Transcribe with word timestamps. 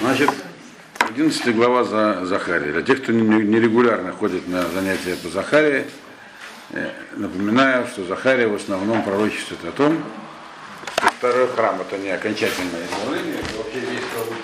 Значит, 0.00 0.30
11 1.00 1.56
глава 1.56 1.82
за 1.82 2.24
Захария. 2.24 2.70
Для 2.70 2.82
тех, 2.82 3.02
кто 3.02 3.10
нерегулярно 3.10 4.12
ходит 4.12 4.46
на 4.46 4.62
занятия 4.68 5.16
по 5.16 5.28
Захарии, 5.28 5.86
э, 6.70 6.92
напоминаю, 7.16 7.84
что 7.88 8.04
Захария 8.04 8.46
в 8.46 8.54
основном 8.54 9.02
пророчествует 9.02 9.64
о 9.64 9.72
том, 9.72 10.04
что 10.96 11.08
второй 11.08 11.48
храм 11.48 11.80
это 11.80 11.98
не 11.98 12.10
окончательное 12.10 12.86
избавление, 12.86 13.40
это 13.40 13.56
вообще 13.56 13.80
есть 13.80 14.06
только 14.14 14.34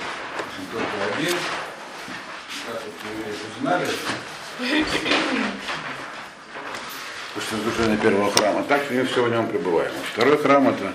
один. 1.16 1.36
Как 2.66 2.82
вот 2.82 2.94
вы 3.04 3.60
знали, 3.60 3.86
после 7.34 7.58
разрушения 7.58 7.96
первого 7.98 8.32
храма. 8.32 8.64
Так 8.64 8.90
мы 8.90 9.04
все 9.04 9.22
в 9.22 9.30
нем 9.30 9.46
пребываем. 9.46 9.92
Второй 10.12 10.36
храм 10.36 10.68
это, 10.68 10.92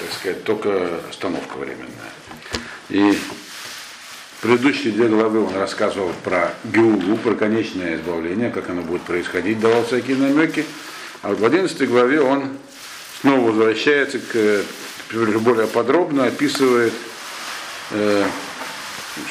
так 0.00 0.12
сказать, 0.12 0.42
только 0.42 0.98
остановка 1.08 1.58
временная. 1.58 2.12
И 2.88 3.16
предыдущие 4.40 4.92
две 4.92 5.08
главы 5.08 5.44
он 5.44 5.54
рассказывал 5.54 6.12
про 6.24 6.54
Геулу, 6.64 7.16
про 7.16 7.34
конечное 7.34 7.96
избавление, 7.96 8.50
как 8.50 8.70
оно 8.70 8.82
будет 8.82 9.02
происходить, 9.02 9.60
давал 9.60 9.84
всякие 9.84 10.16
намеки. 10.16 10.64
А 11.22 11.28
вот 11.28 11.40
в 11.40 11.44
11 11.44 11.88
главе 11.88 12.20
он 12.20 12.50
снова 13.20 13.50
возвращается 13.50 14.18
к 14.18 14.64
более 15.12 15.66
подробно 15.66 16.26
описывает, 16.26 16.92
э, 17.92 18.26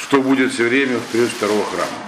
что 0.02 0.22
будет 0.22 0.52
все 0.52 0.68
время 0.68 0.98
в 0.98 1.06
период 1.12 1.30
второго 1.30 1.64
храма. 1.66 2.08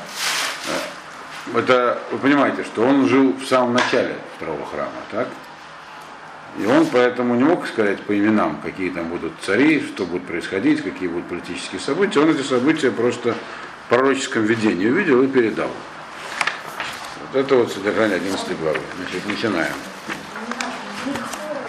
Это, 1.55 1.99
вы 2.11 2.19
понимаете, 2.19 2.63
что 2.63 2.83
он 2.83 3.07
жил 3.07 3.33
в 3.33 3.45
самом 3.45 3.73
начале 3.73 4.15
второго 4.37 4.65
храма, 4.65 4.91
так? 5.11 5.27
И 6.57 6.65
он 6.65 6.87
поэтому 6.87 7.35
не 7.35 7.43
мог 7.43 7.67
сказать 7.67 8.01
по 8.01 8.17
именам, 8.17 8.59
какие 8.61 8.89
там 8.89 9.09
будут 9.09 9.33
цари, 9.41 9.81
что 9.81 10.05
будет 10.05 10.25
происходить, 10.25 10.81
какие 10.81 11.07
будут 11.07 11.27
политические 11.27 11.79
события. 11.79 12.19
Он 12.19 12.29
эти 12.29 12.41
события 12.41 12.91
просто 12.91 13.33
в 13.33 13.89
пророческом 13.89 14.43
видении 14.43 14.87
увидел 14.89 15.21
и 15.23 15.27
передал. 15.27 15.71
Вот 17.21 17.39
это 17.39 17.55
вот 17.55 17.71
содержание 17.71 18.17
11 18.17 18.59
главы. 18.59 18.79
Значит, 18.97 19.25
начинаем. 19.27 19.73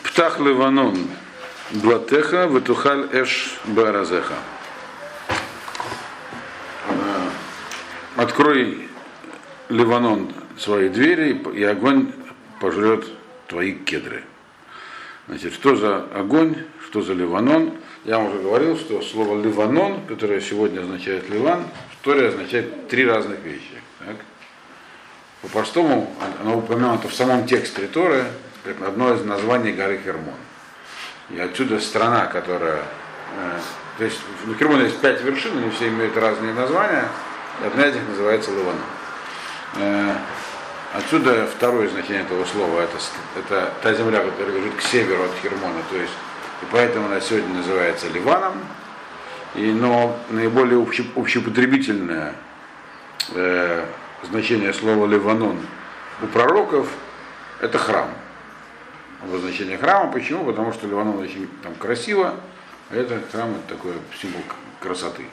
Птах 0.03 0.41
Ливанон 0.41 0.97
Блатеха 1.71 2.47
Ветухаль 2.47 3.09
Эш 3.13 3.61
Баразеха. 3.65 4.35
Открой 8.17 8.89
Ливанон 9.69 10.33
свои 10.59 10.89
двери, 10.89 11.41
и 11.55 11.63
огонь 11.63 12.13
пожрет 12.61 13.07
твои 13.47 13.73
кедры. 13.73 14.25
Значит, 15.31 15.55
что 15.55 15.77
за 15.77 16.09
огонь, 16.13 16.57
что 16.89 17.03
за 17.03 17.13
Ливанон? 17.13 17.75
Я 18.05 18.19
вам 18.19 18.31
уже 18.31 18.43
говорил, 18.43 18.77
что 18.77 19.01
слово 19.01 19.41
Ливанон, 19.41 20.05
которое 20.09 20.41
сегодня 20.41 20.81
означает 20.81 21.31
Ливан, 21.31 21.63
в 21.93 22.05
Торе 22.05 22.31
означает 22.31 22.89
три 22.89 23.07
разных 23.07 23.39
вещи. 23.45 23.81
Так? 24.01 24.17
По-простому 25.43 26.13
оно 26.41 26.59
упомянуто 26.59 27.07
в 27.07 27.15
самом 27.15 27.47
тексте 27.47 27.87
Торы, 27.87 28.25
как 28.65 28.83
одно 28.83 29.15
из 29.15 29.25
названий 29.25 29.71
горы 29.71 30.01
Хермон. 30.05 30.35
И 31.31 31.39
отсюда 31.39 31.79
страна, 31.79 32.27
которая... 32.27 32.83
Э, 33.39 33.61
то 33.99 34.05
есть 34.07 34.19
в 34.47 34.59
Хермоне 34.59 34.87
есть 34.87 34.99
пять 34.99 35.23
вершин, 35.23 35.57
они 35.59 35.71
все 35.71 35.87
имеют 35.91 36.17
разные 36.17 36.55
названия, 36.55 37.09
и 37.63 37.67
одна 37.69 37.87
из 37.87 37.95
них 37.95 38.03
называется 38.09 38.51
Ливанон. 38.51 40.17
Отсюда 40.93 41.47
второе 41.47 41.89
значение 41.89 42.23
этого 42.23 42.45
слова, 42.45 42.81
это, 42.81 42.97
это 43.37 43.73
та 43.81 43.95
земля, 43.95 44.25
которая 44.25 44.57
лежит 44.57 44.75
к 44.75 44.83
северу 44.83 45.23
от 45.23 45.31
Хермона, 45.41 45.83
то 45.89 45.97
есть, 45.97 46.13
и 46.63 46.65
поэтому 46.73 47.07
она 47.07 47.21
сегодня 47.21 47.55
называется 47.55 48.09
Ливаном, 48.09 48.55
и, 49.55 49.71
но 49.71 50.19
наиболее 50.31 50.85
общепотребительное 51.15 52.35
э, 53.35 53.85
значение 54.29 54.73
слова 54.73 55.07
Ливанон 55.07 55.61
у 56.23 56.27
пророков 56.27 56.89
это 57.61 57.79
храм. 57.79 58.11
Обозначение 59.23 59.79
храма. 59.79 60.11
Почему? 60.11 60.45
Потому 60.45 60.73
что 60.73 60.89
Ливанон 60.89 61.19
очень 61.19 61.49
там 61.63 61.75
красиво, 61.75 62.35
а 62.91 62.97
это 62.97 63.21
храм 63.31 63.51
это 63.51 63.77
такой 63.77 63.93
символ 64.21 64.43
красоты. 64.81 65.25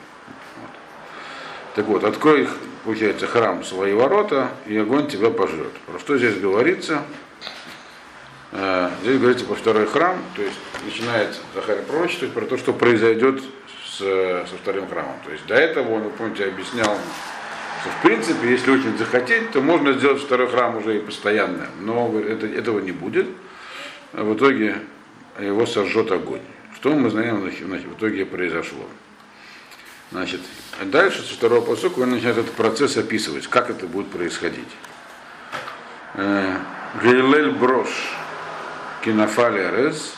Так 1.78 1.86
вот, 1.86 2.04
открой, 2.04 2.50
получается, 2.86 3.28
храм 3.28 3.64
свои 3.64 3.94
ворота, 3.94 4.50
и 4.66 4.76
огонь 4.76 5.08
тебя 5.08 5.30
пожрет. 5.30 5.72
Про 5.86 6.00
что 6.00 6.18
здесь 6.18 6.40
говорится? 6.40 7.04
Э, 8.52 8.90
здесь 9.04 9.20
говорится 9.20 9.46
про 9.46 9.54
второй 9.54 9.86
храм, 9.86 10.18
то 10.36 10.42
есть 10.42 10.58
начинается 10.84 11.40
Захария 11.54 11.84
пророчествовать 11.84 12.34
про 12.34 12.46
то, 12.48 12.58
что 12.58 12.74
произойдет 12.74 13.44
с, 13.86 14.00
со 14.00 14.58
вторым 14.60 14.90
храмом. 14.90 15.18
То 15.24 15.32
есть 15.32 15.46
до 15.46 15.54
этого 15.54 15.94
он, 15.94 16.02
вы 16.02 16.10
помните, 16.10 16.46
объяснял, 16.46 16.98
что 17.82 17.90
в 17.92 18.02
принципе, 18.02 18.50
если 18.50 18.72
очень 18.72 18.98
захотеть, 18.98 19.52
то 19.52 19.62
можно 19.62 19.94
сделать 19.94 20.20
второй 20.20 20.48
храм 20.48 20.78
уже 20.78 20.98
и 20.98 21.00
постоянно. 21.00 21.68
Но 21.80 22.12
это, 22.20 22.48
этого 22.48 22.80
не 22.80 22.92
будет. 22.92 23.28
В 24.14 24.34
итоге 24.34 24.78
его 25.40 25.68
сожжет 25.68 26.12
огонь. 26.12 26.42
Что 26.74 26.90
мы 26.96 27.12
знаем, 27.12 27.42
в 27.42 27.94
итоге 27.94 28.26
произошло. 28.26 28.88
Значит, 30.12 30.42
дальше 30.84 31.22
со 31.22 31.34
второго 31.34 31.62
посока 31.62 32.00
он 32.00 32.12
начинает 32.12 32.38
этот 32.38 32.54
процесс 32.54 32.96
описывать, 32.96 33.48
как 33.48 33.70
это 33.70 33.88
будет 33.88 34.10
происходить. 34.10 34.70
Э, 36.14 36.58
Гейлель 37.02 37.52
брош 37.52 37.90
кинофалерес 39.04 40.16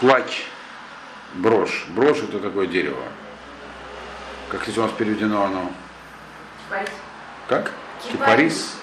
плач 0.00 0.46
брошь. 1.34 1.86
Брошь 1.88 2.18
это 2.18 2.38
такое 2.38 2.66
дерево. 2.66 3.02
Как 4.48 4.62
здесь 4.62 4.78
у 4.78 4.82
нас 4.82 4.92
переведено 4.92 5.42
оно? 5.44 5.72
Кипарис. 6.68 6.90
Как? 7.48 7.72
Кипарис. 8.10 8.74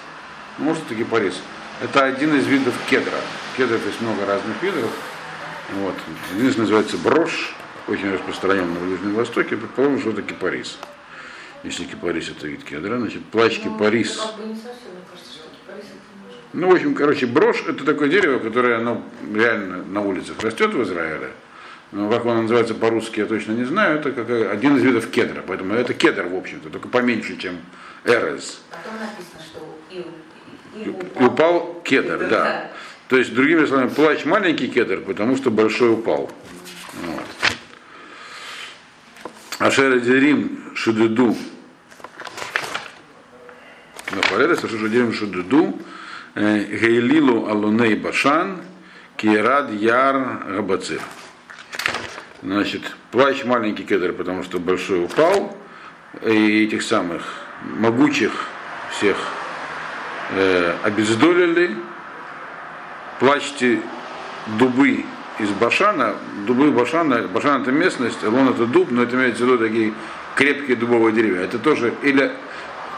Ну, 0.58 0.66
может 0.66 0.84
это 0.84 0.94
кипарис. 0.94 1.40
Это 1.82 2.04
один 2.04 2.36
из 2.36 2.46
видов 2.46 2.74
кедра. 2.88 3.18
Кедров 3.56 3.84
есть 3.86 4.00
много 4.02 4.26
разных 4.26 4.62
видов. 4.62 4.90
Вот. 5.72 5.94
Один 6.32 6.48
из 6.48 6.56
называется 6.56 6.98
брошь 6.98 7.54
очень 7.88 8.12
распространен 8.12 8.72
на 8.72 8.80
Ближнем 8.80 9.14
Востоке, 9.14 9.56
предположим, 9.56 10.00
что 10.00 10.10
это 10.10 10.22
кипарис. 10.22 10.78
Если 11.62 11.84
кипарис 11.84 12.28
это 12.28 12.46
вид 12.46 12.64
кедра, 12.64 12.98
значит 12.98 13.24
плащ 13.26 13.58
ну, 13.64 13.72
кипарис. 13.72 14.20
Ну, 16.52 16.70
в 16.70 16.74
общем, 16.74 16.94
короче, 16.94 17.26
брошь 17.26 17.64
это 17.66 17.84
такое 17.84 18.08
дерево, 18.08 18.38
которое 18.38 18.78
оно 18.78 19.02
реально 19.34 19.82
на 19.82 20.00
улицах 20.02 20.40
растет 20.40 20.72
в 20.72 20.82
Израиле. 20.82 21.30
Но 21.92 22.10
как 22.10 22.24
оно 22.24 22.42
называется 22.42 22.74
по-русски, 22.74 23.20
я 23.20 23.26
точно 23.26 23.52
не 23.52 23.64
знаю. 23.64 23.98
Это 23.98 24.12
как 24.12 24.28
один 24.28 24.76
из 24.76 24.82
видов 24.82 25.10
кедра. 25.10 25.42
Поэтому 25.46 25.74
это 25.74 25.94
кедр, 25.94 26.26
в 26.26 26.36
общем-то, 26.36 26.70
только 26.70 26.88
поменьше, 26.88 27.36
чем 27.36 27.58
эрез. 28.04 28.60
Потом 28.70 29.00
написано, 29.00 29.40
что 29.40 29.78
и, 29.90 30.84
и, 30.84 30.88
упал, 30.88 31.22
и 31.22 31.24
упал 31.24 31.82
кедр, 31.84 32.18
да. 32.18 32.28
да. 32.28 32.70
То 33.08 33.16
есть, 33.16 33.34
другими 33.34 33.64
словами, 33.64 33.88
плащ 33.88 34.24
маленький 34.24 34.68
кедр, 34.68 35.00
потому 35.02 35.36
что 35.36 35.50
большой 35.50 35.92
упал. 35.92 36.30
Вот. 37.02 37.24
Ашер 39.64 39.98
Дерим 39.98 40.60
Шудеду. 40.74 41.34
Напарелес 44.10 44.62
Ашер 44.62 44.90
Дерим 44.90 45.14
Шудеду. 45.14 45.80
Гейлилу 46.34 47.48
Алуней 47.48 47.94
Башан. 47.94 48.60
Кирад 49.16 49.72
Яр 49.72 50.42
Габацир. 50.48 51.00
Значит, 52.42 52.82
плащ 53.10 53.44
маленький 53.44 53.84
кедр, 53.84 54.12
потому 54.12 54.42
что 54.42 54.58
большой 54.58 55.06
упал. 55.06 55.56
И 56.22 56.64
этих 56.66 56.82
самых 56.82 57.22
могучих 57.62 58.32
всех 58.90 59.16
э, 60.32 60.76
обездолили. 60.82 61.74
Плачьте 63.18 63.80
дубы 64.58 65.06
из 65.38 65.50
Башана, 65.50 66.14
дубы 66.46 66.70
Башана, 66.70 67.26
Башан 67.28 67.62
это 67.62 67.72
местность, 67.72 68.22
Лон 68.22 68.48
это 68.50 68.66
дуб, 68.66 68.90
но 68.90 69.02
это 69.02 69.16
имеется 69.16 69.44
в 69.44 69.46
виду 69.46 69.58
такие 69.58 69.92
крепкие 70.36 70.76
дубовые 70.76 71.14
деревья. 71.14 71.42
Это 71.42 71.58
тоже, 71.58 71.92
или 72.02 72.32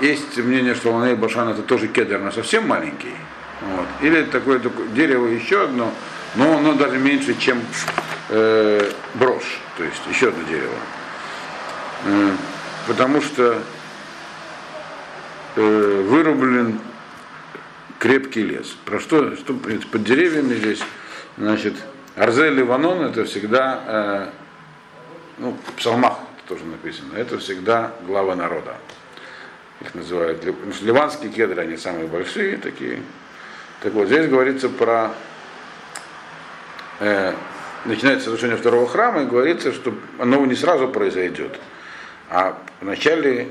есть 0.01 0.37
мнение, 0.37 0.75
что 0.75 0.93
Лон 0.93 1.09
и 1.09 1.15
Башан 1.15 1.49
это 1.49 1.63
тоже 1.63 1.89
кедр, 1.89 2.19
но 2.19 2.31
совсем 2.31 2.67
маленький. 2.67 3.15
Вот. 3.63 3.87
Или 4.03 4.23
такое, 4.25 4.59
такое 4.59 4.87
дерево 4.89 5.27
еще 5.27 5.65
одно, 5.65 5.93
но 6.35 6.59
оно 6.59 6.75
даже 6.75 6.99
меньше, 6.99 7.35
чем 7.39 7.61
э, 8.29 8.91
брошь, 9.15 9.61
то 9.79 9.85
есть 9.85 10.03
еще 10.11 10.29
одно 10.29 10.43
дерево. 10.49 10.75
Э, 12.05 12.31
потому 12.87 13.23
что 13.23 13.63
э, 15.57 16.05
вырублен 16.07 16.79
крепкий 17.99 18.43
лес. 18.43 18.77
Про 18.85 19.01
что, 19.01 19.35
что 19.37 19.55
под 19.55 20.05
деревьями 20.05 20.55
здесь, 20.55 20.81
значит, 21.39 21.75
Арзель 22.17 22.55
Ливанон 22.55 23.03
это 23.05 23.25
всегда, 23.25 23.83
э, 23.87 24.27
ну, 25.39 25.57
в 25.67 25.73
псалмах 25.75 26.17
тоже 26.49 26.65
написано, 26.65 27.17
это 27.17 27.39
всегда 27.39 27.93
глава 28.07 28.35
народа. 28.35 28.75
Их 29.83 29.95
называют, 29.95 30.43
ливанские 30.81 31.31
кедры, 31.31 31.61
они 31.61 31.77
самые 31.77 32.07
большие 32.07 32.57
такие. 32.57 33.03
Так 33.83 33.93
вот, 33.93 34.07
здесь 34.07 34.29
говорится 34.29 34.71
про 34.71 35.11
э, 37.01 37.35
начинается 37.85 38.27
разрушение 38.27 38.57
второго 38.57 38.89
храма, 38.89 39.23
и 39.23 39.27
говорится, 39.27 39.73
что 39.73 39.95
оно 40.19 40.45
не 40.47 40.55
сразу 40.55 40.89
произойдет. 40.89 41.59
А 42.31 42.59
вначале 42.81 43.49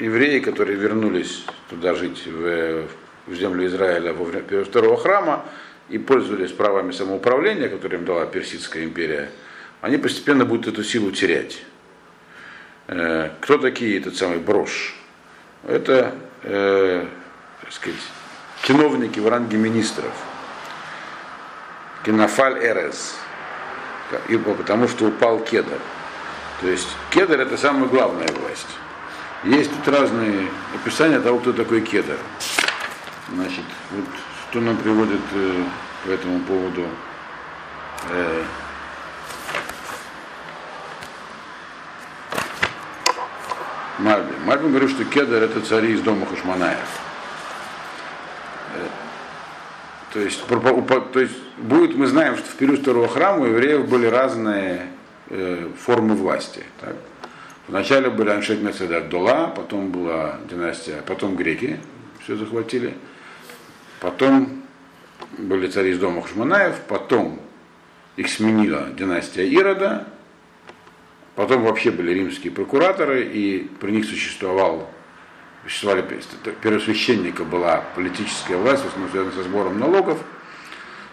евреи, 0.00 0.40
которые 0.40 0.76
вернулись 0.76 1.44
туда 1.70 1.94
жить, 1.94 2.26
в, 2.26 2.84
в 3.28 3.34
землю 3.34 3.64
Израиля 3.66 4.12
во 4.12 4.24
время 4.24 4.64
второго 4.64 4.96
храма, 4.96 5.44
и 5.88 5.98
пользовались 5.98 6.52
правами 6.52 6.92
самоуправления, 6.92 7.68
которые 7.68 8.00
им 8.00 8.04
дала 8.04 8.26
Персидская 8.26 8.84
империя, 8.84 9.30
они 9.80 9.96
постепенно 9.96 10.44
будут 10.44 10.68
эту 10.68 10.84
силу 10.84 11.10
терять. 11.10 11.62
Э, 12.88 13.30
кто 13.40 13.58
такие 13.58 13.98
этот 13.98 14.16
самый 14.16 14.38
брошь? 14.38 14.94
Это, 15.66 16.14
э, 16.42 17.06
так 17.62 17.72
сказать, 17.72 18.00
чиновники 18.62 19.18
в 19.18 19.28
ранге 19.28 19.56
министров. 19.56 20.12
Кинофаль 22.04 22.58
Эрес. 22.58 23.16
Потому 24.58 24.88
что 24.88 25.06
упал 25.06 25.40
кедр. 25.40 25.78
То 26.60 26.68
есть 26.68 26.88
кедр 27.10 27.40
это 27.40 27.56
самая 27.56 27.88
главная 27.88 28.28
власть. 28.28 28.68
Есть 29.44 29.70
тут 29.70 29.94
разные 29.94 30.48
описания 30.74 31.20
того, 31.20 31.38
кто 31.38 31.52
такой 31.52 31.82
кедр. 31.82 32.16
Значит, 33.32 33.64
вот 33.90 34.06
что 34.50 34.60
нам 34.60 34.76
приводит 34.76 35.20
э, 35.34 35.64
по 36.04 36.10
этому 36.10 36.40
поводу 36.40 36.86
э, 38.10 38.44
Мальби. 43.98 44.32
Мальби 44.44 44.68
говорит, 44.68 44.90
что 44.90 45.04
кедр 45.04 45.42
это 45.42 45.60
цари 45.60 45.92
из 45.92 46.00
дома 46.00 46.24
Хашманаев. 46.26 46.78
Э, 48.74 48.86
то 50.12 50.20
есть, 50.20 50.46
то 50.46 51.20
есть 51.20 51.36
будет, 51.58 51.96
мы 51.96 52.06
знаем, 52.06 52.36
что 52.36 52.48
в 52.48 52.54
период 52.54 52.80
второго 52.80 53.08
храма 53.08 53.42
у 53.42 53.46
евреев 53.46 53.88
были 53.88 54.06
разные 54.06 54.86
э, 55.28 55.68
формы 55.78 56.14
власти. 56.14 56.62
Так? 56.80 56.94
Вначале 57.66 58.08
были 58.08 58.30
Аншет 58.30 58.62
Мецедат 58.62 59.10
Дола, 59.10 59.52
потом 59.54 59.90
была 59.90 60.38
династия, 60.48 61.02
потом 61.06 61.36
греки 61.36 61.78
все 62.22 62.36
захватили, 62.36 62.94
потом 64.00 64.62
были 65.36 65.68
цари 65.68 65.90
из 65.90 65.98
дома 65.98 66.22
Хашманаев, 66.22 66.80
потом 66.88 67.40
их 68.16 68.28
сменила 68.28 68.88
династия 68.96 69.46
Ирода, 69.48 70.06
Потом 71.38 71.62
вообще 71.62 71.92
были 71.92 72.10
римские 72.14 72.52
прокураторы, 72.52 73.22
и 73.22 73.70
при 73.78 73.92
них 73.92 74.06
существовал, 74.06 74.90
существовали 75.62 76.04
первосвященника 76.60 77.44
была 77.44 77.84
политическая 77.94 78.56
власть, 78.56 78.82
в 78.82 78.88
основном 78.88 79.12
связанная 79.12 79.36
со 79.36 79.44
сбором 79.44 79.78
налогов. 79.78 80.18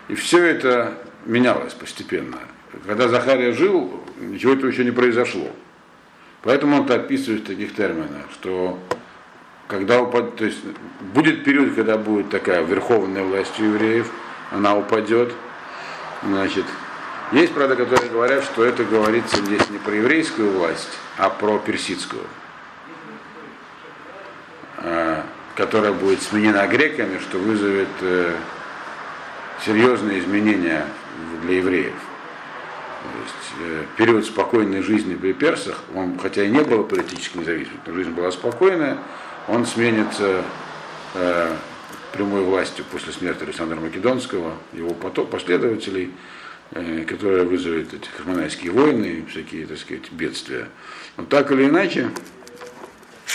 И 0.08 0.16
все 0.16 0.44
это 0.44 0.98
менялось 1.28 1.76
постепенно. 1.76 2.40
Когда 2.88 3.08
Захария 3.08 3.52
жил, 3.52 4.04
ничего 4.20 4.54
этого 4.54 4.72
еще 4.72 4.84
не 4.84 4.90
произошло. 4.90 5.48
Поэтому 6.42 6.78
он 6.78 6.88
так 6.88 7.02
описывает 7.02 7.44
в 7.44 7.46
таких 7.46 7.76
терминах, 7.76 8.26
что 8.34 8.80
когда 9.68 10.02
упадет, 10.02 10.36
то 10.36 10.46
есть 10.46 10.60
будет 11.14 11.44
период, 11.44 11.74
когда 11.76 11.98
будет 11.98 12.30
такая 12.30 12.64
верховная 12.64 13.24
власть 13.24 13.60
у 13.60 13.64
евреев, 13.64 14.12
она 14.52 14.76
упадет, 14.76 15.34
значит, 16.24 16.66
есть, 17.32 17.54
правда, 17.54 17.76
которые 17.76 18.10
говорят, 18.10 18.44
что 18.44 18.64
это 18.64 18.84
говорится 18.84 19.38
здесь 19.38 19.68
не 19.72 19.80
про 19.80 19.96
еврейскую 19.96 20.52
власть, 20.52 21.00
а 21.18 21.30
про 21.30 21.58
персидскую, 21.58 22.22
а, 24.78 25.26
которая 25.56 25.92
будет 25.92 26.22
сменена 26.22 26.68
греками, 26.68 27.18
что 27.18 27.40
вызовет 27.40 27.88
э, 28.02 28.36
серьезные 29.66 30.20
изменения 30.20 30.86
для 31.42 31.58
евреев. 31.58 31.96
То 33.02 33.20
есть 33.24 33.54
э, 33.62 33.84
период 33.98 34.26
спокойной 34.26 34.82
жизни 34.84 35.16
при 35.16 35.34
персах, 35.34 35.80
он, 35.96 36.20
хотя 36.20 36.44
и 36.44 36.50
не 36.50 36.62
было 36.62 36.84
политически 36.84 37.40
независимым, 37.40 37.80
но 37.88 37.94
жизнь 37.94 38.12
была 38.12 38.32
спокойная, 38.32 39.00
он 39.48 39.66
сменится 39.66 40.44
э, 41.14 41.56
прямой 42.14 42.42
властью 42.42 42.86
после 42.92 43.14
смерти 43.14 43.44
Александра 43.44 43.80
Македонского, 43.80 44.54
его 44.74 44.94
поток, 44.94 45.30
последователей, 45.30 46.12
Э, 46.72 47.06
которая 47.08 47.44
вызовет 47.44 47.94
эти 47.94 48.10
хашманайские 48.10 48.72
войны 48.72 49.06
и 49.06 49.26
всякие, 49.30 49.68
так 49.68 49.78
сказать, 49.78 50.12
бедствия. 50.12 50.68
Но 51.16 51.24
так 51.24 51.52
или 51.52 51.66
иначе, 51.66 52.10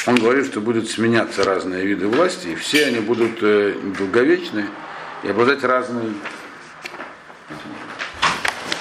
он 0.06 0.16
говорит, 0.16 0.46
что 0.46 0.60
будут 0.60 0.90
сменяться 0.90 1.44
разные 1.44 1.86
виды 1.86 2.08
власти, 2.08 2.48
и 2.48 2.54
все 2.56 2.86
они 2.86 2.98
будут 2.98 3.38
э, 3.40 3.76
долговечны 3.96 4.66
и 5.22 5.28
обладать 5.28 5.62
разной 5.62 6.12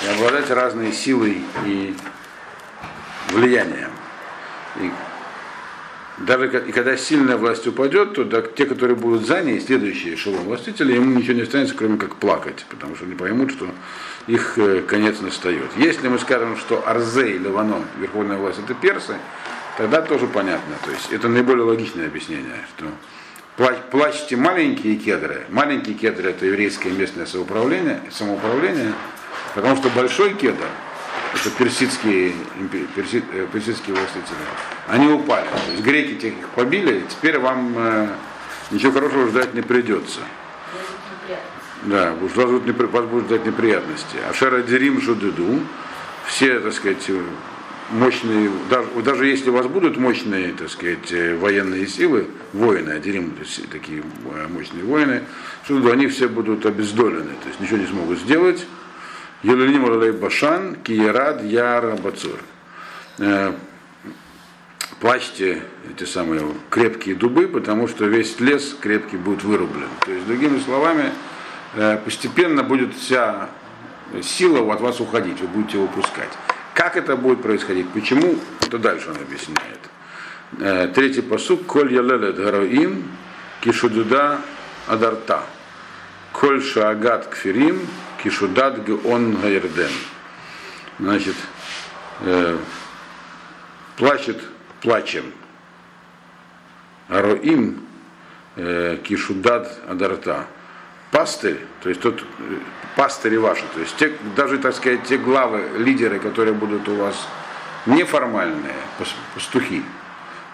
и 0.03 0.07
обладать 0.15 0.49
разной 0.49 0.93
силой 0.93 1.43
и 1.67 1.95
влиянием. 3.29 3.91
И 4.77 4.89
даже 6.25 6.47
и 6.67 6.71
когда 6.71 6.97
сильная 6.97 7.37
власть 7.37 7.65
упадет, 7.67 8.13
то 8.13 8.23
да, 8.23 8.41
те, 8.41 8.65
которые 8.65 8.95
будут 8.95 9.25
за 9.25 9.41
ней, 9.41 9.59
следующие 9.59 10.15
эшелон 10.15 10.43
властители, 10.43 10.93
ему 10.93 11.17
ничего 11.17 11.33
не 11.33 11.41
останется, 11.41 11.75
кроме 11.75 11.97
как 11.97 12.15
плакать, 12.15 12.65
потому 12.69 12.95
что 12.95 13.05
они 13.05 13.15
поймут, 13.15 13.51
что 13.51 13.67
их 14.27 14.57
э, 14.57 14.81
конец 14.81 15.21
настает. 15.21 15.69
Если 15.77 16.07
мы 16.07 16.19
скажем, 16.19 16.57
что 16.57 16.87
Арзе 16.87 17.35
и 17.35 17.37
Ливанон, 17.37 17.83
верховная 17.99 18.37
власть, 18.37 18.59
это 18.59 18.73
персы, 18.73 19.15
тогда 19.77 20.01
тоже 20.01 20.27
понятно. 20.27 20.75
То 20.83 20.91
есть 20.91 21.11
это 21.11 21.29
наиболее 21.29 21.63
логичное 21.63 22.07
объяснение, 22.07 22.65
что 22.77 22.85
плачьте 23.91 24.35
маленькие 24.35 24.95
кедры. 24.95 25.45
Маленькие 25.49 25.95
кедры 25.95 26.31
это 26.31 26.45
еврейское 26.45 26.91
местное 26.91 27.25
самоуправление, 27.25 28.01
самоуправление 28.11 28.93
потому 29.55 29.75
что 29.77 29.89
большой 29.89 30.33
кедр, 30.33 30.67
это 31.33 31.49
персидские, 31.51 32.33
перси, 32.95 33.23
э, 33.33 33.47
персидские 33.51 33.95
властители, 33.95 34.37
они 34.87 35.07
упали. 35.07 35.45
То 35.45 35.71
есть 35.71 35.83
греки 35.83 36.15
тех 36.15 36.33
их 36.33 36.49
побили, 36.49 37.03
теперь 37.09 37.37
вам 37.37 37.73
э, 37.77 38.07
ничего 38.71 38.91
хорошего 38.91 39.27
ждать 39.27 39.53
не 39.53 39.61
придется. 39.61 40.21
Да, 41.83 42.13
вас 42.13 42.49
будут, 42.49 42.91
вас 42.91 43.05
будут 43.05 43.25
ждать 43.27 43.45
неприятности. 43.45 44.17
А 44.27 44.33
Шера 44.33 44.61
Дерим 44.61 44.99
Жудыду, 44.99 45.61
все, 46.25 46.59
так 46.59 46.73
сказать, 46.73 47.09
мощные, 47.91 48.51
даже, 48.69 48.87
даже 49.01 49.27
если 49.27 49.49
у 49.49 49.53
вас 49.53 49.67
будут 49.67 49.95
мощные, 49.97 50.51
так 50.53 50.69
сказать, 50.69 51.13
военные 51.39 51.87
силы, 51.87 52.27
воины, 52.51 52.91
Адирим, 52.91 53.33
такие 53.71 54.03
мощные 54.49 54.83
воины, 54.83 55.23
Жудыду, 55.67 55.91
они 55.91 56.07
все 56.07 56.27
будут 56.27 56.65
обездолены, 56.65 57.31
то 57.41 57.47
есть 57.47 57.61
ничего 57.61 57.77
не 57.77 57.85
смогут 57.85 58.19
сделать. 58.19 58.65
Елелим 59.43 59.87
Ралей 59.87 60.11
Башан, 60.11 60.75
Киерад, 60.75 61.43
Яра, 61.43 61.95
Бацур. 61.95 62.39
Э, 63.19 63.53
плачьте 64.99 65.63
эти 65.89 66.03
самые 66.03 66.53
крепкие 66.69 67.15
дубы, 67.15 67.47
потому 67.47 67.87
что 67.87 68.05
весь 68.05 68.39
лес 68.39 68.75
крепкий 68.79 69.17
будет 69.17 69.43
вырублен. 69.43 69.89
То 70.05 70.11
есть, 70.11 70.27
другими 70.27 70.59
словами, 70.59 71.11
Э, 71.75 71.97
постепенно 72.03 72.63
будет 72.63 72.95
вся 72.95 73.49
сила 74.23 74.73
от 74.73 74.81
вас 74.81 74.99
уходить, 74.99 75.39
вы 75.39 75.47
будете 75.47 75.77
его 75.77 75.87
пускать. 75.87 76.29
Как 76.73 76.97
это 76.97 77.15
будет 77.15 77.43
происходить, 77.43 77.87
почему, 77.89 78.35
это 78.61 78.79
дальше 78.79 79.11
он 79.11 79.17
объясняет. 79.17 79.79
Э, 80.59 80.87
третий 80.87 81.21
посуд, 81.21 81.65
коль 81.65 81.93
ялелет 81.93 82.35
гароим, 82.35 83.03
кишудуда 83.61 84.41
адарта. 84.87 85.43
Коль 86.31 86.63
шаагат 86.63 87.27
кфирим, 87.27 87.81
кишудат 88.23 88.85
геон 88.85 89.35
гаерден. 89.37 89.91
Значит, 90.99 91.35
э, 92.21 92.57
плачет 93.97 94.41
плачем. 94.81 95.25
Ароим, 97.07 97.85
э, 98.55 98.97
кишудат 99.03 99.79
адарта 99.87 100.47
пастырь, 101.11 101.59
то 101.81 101.89
есть 101.89 102.01
тот 102.01 102.21
э, 102.21 102.23
пастыри 102.95 103.37
ваши, 103.37 103.63
то 103.73 103.79
есть 103.79 103.95
те, 103.97 104.13
даже, 104.35 104.59
так 104.59 104.75
сказать, 104.75 105.03
те 105.03 105.17
главы, 105.17 105.63
лидеры, 105.77 106.19
которые 106.19 106.53
будут 106.53 106.87
у 106.87 106.95
вас 106.95 107.15
неформальные, 107.85 108.75
пастухи, 109.33 109.83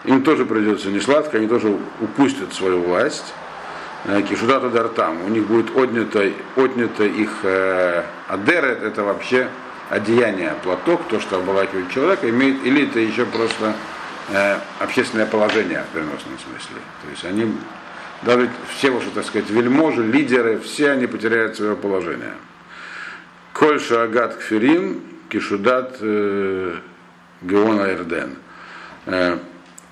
им 0.04 0.22
тоже 0.22 0.46
придется 0.46 0.88
не 0.88 1.00
сладко, 1.00 1.38
они 1.38 1.48
тоже 1.48 1.76
упустят 2.00 2.54
свою 2.54 2.80
власть. 2.80 3.34
Э, 4.04 4.22
Кишудата 4.22 4.68
Дартам, 4.68 5.24
у 5.24 5.28
них 5.28 5.46
будет 5.46 5.74
отнято, 5.76 6.30
отнято 6.56 7.04
их 7.04 7.30
э, 7.42 8.04
адера, 8.28 8.66
это 8.66 9.02
вообще 9.02 9.48
одеяние, 9.90 10.54
платок, 10.62 11.02
то, 11.08 11.20
что 11.20 11.38
обволакивает 11.38 11.90
человека, 11.90 12.28
имеет, 12.28 12.64
или 12.64 12.88
это 12.88 13.00
еще 13.00 13.24
просто 13.24 13.74
э, 14.28 14.58
общественное 14.80 15.26
положение 15.26 15.84
в 15.90 15.94
переносном 15.94 16.38
смысле. 16.38 16.76
То 17.02 17.10
есть 17.10 17.24
они 17.24 17.52
даже 18.22 18.50
все 18.76 18.90
ваши, 18.90 19.10
так 19.10 19.24
сказать, 19.24 19.50
вельможи, 19.50 20.02
лидеры, 20.02 20.58
все 20.58 20.90
они 20.90 21.06
потеряют 21.06 21.56
свое 21.56 21.76
положение. 21.76 22.34
Кольша 23.52 24.02
Агат 24.02 24.36
Кферим, 24.36 25.02
Кишудат 25.28 25.96
э, 26.00 26.74
Геона 27.42 27.92
Эрден. 27.92 28.36
Э, 29.06 29.38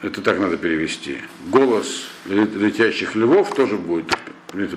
это 0.05 0.21
так 0.21 0.39
надо 0.39 0.57
перевести. 0.59 1.19
Голос 1.47 2.07
летящих 2.27 3.17
львов 3.17 3.55
тоже 3.55 3.77
будет 3.77 4.07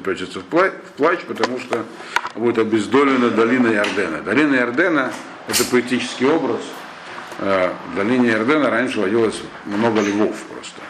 прячется 0.03 0.39
в 0.39 0.43
плач, 0.43 0.71
в 0.97 1.25
потому 1.25 1.59
что 1.59 1.85
будет 2.35 2.57
обездолена 2.57 3.29
долина 3.29 3.67
Иордена. 3.67 4.21
Долина 4.21 4.55
Иордена– 4.55 5.11
это 5.47 5.63
поэтический 5.65 6.25
образ. 6.25 6.61
Э, 7.39 7.73
В 7.91 7.95
долине 7.95 8.31
Иордена 8.31 8.71
раньше 8.71 8.99
водилось 8.99 9.39
много 9.65 10.01
львов 10.01 10.35
просто. 10.51 10.81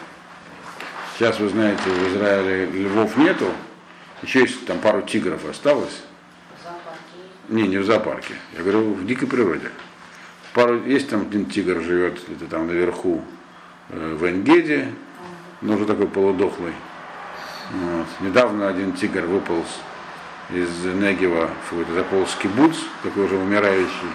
Сейчас, 1.16 1.38
вы 1.38 1.48
знаете, 1.48 1.82
в 1.82 2.14
Израиле 2.14 2.66
львов 2.66 3.16
нету, 3.16 3.50
еще 4.22 4.40
есть 4.40 4.64
там 4.66 4.78
пару 4.78 5.02
тигров 5.02 5.44
осталось. 5.44 6.02
Зоопарки. 6.62 6.98
Не, 7.48 7.68
не 7.68 7.78
в 7.78 7.84
зоопарке. 7.84 8.34
Я 8.56 8.62
говорю, 8.62 8.94
в 8.94 9.04
дикой 9.04 9.28
природе. 9.28 9.70
Пару, 10.54 10.82
есть 10.84 11.10
там 11.10 11.22
один 11.22 11.44
тигр 11.46 11.82
живет 11.82 12.20
где-то 12.26 12.46
там 12.46 12.68
наверху 12.68 13.22
в 13.88 14.28
Энгеде, 14.28 14.92
но 15.60 15.74
уже 15.74 15.86
такой 15.86 16.06
полудохлый. 16.06 16.72
Вот. 17.70 18.06
Недавно 18.20 18.68
один 18.68 18.92
тигр 18.92 19.22
выполз 19.22 19.66
из 20.50 20.84
Негева, 20.84 21.50
в 21.66 21.70
какой-то 21.70 21.92
заполз 21.94 22.34
кибуц, 22.36 22.76
такой 23.02 23.26
уже 23.26 23.36
умирающий, 23.36 24.10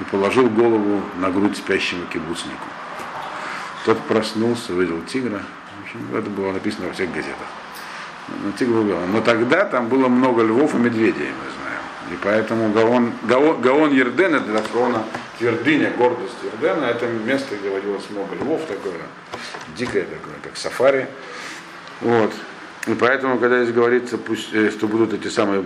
и 0.00 0.04
положил 0.10 0.48
голову 0.48 1.02
на 1.18 1.30
грудь 1.30 1.56
спящему 1.56 2.06
кибуцнику. 2.06 2.66
Тот 3.84 4.00
проснулся, 4.00 4.72
увидел 4.72 5.00
тигра. 5.02 5.42
В 5.78 5.84
общем, 5.84 6.16
это 6.16 6.28
было 6.28 6.52
написано 6.52 6.88
во 6.88 6.92
всех 6.92 7.12
газетах. 7.12 7.46
Но 8.42 8.50
тигр 8.52 8.78
убил. 8.78 8.98
Но 9.12 9.20
тогда 9.20 9.64
там 9.64 9.88
было 9.88 10.08
много 10.08 10.42
львов 10.42 10.74
и 10.74 10.78
медведей, 10.78 11.28
мы 11.28 11.50
знаем. 11.60 11.82
И 12.10 12.18
поэтому 12.22 12.72
Гаон, 12.72 13.12
Гаон, 13.22 13.60
Гаон 13.60 13.92
Ерден, 13.92 14.34
это 14.34 14.52
дословно 14.52 15.04
твердыня, 15.38 15.90
гордость 15.96 16.36
Ердена, 16.42 16.86
это 16.86 17.06
место, 17.06 17.56
где 17.56 17.70
водилось 17.70 18.08
много 18.10 18.34
львов, 18.36 18.62
такое 18.66 18.94
дикое 19.76 20.04
такое, 20.04 20.34
как 20.42 20.56
сафари. 20.56 21.06
Вот. 22.00 22.32
И 22.86 22.94
поэтому, 22.94 23.38
когда 23.38 23.62
здесь 23.62 23.74
говорится, 23.74 24.16
пусть, 24.16 24.52
э, 24.54 24.70
что 24.70 24.86
будут 24.86 25.12
эти 25.12 25.28
самые, 25.28 25.64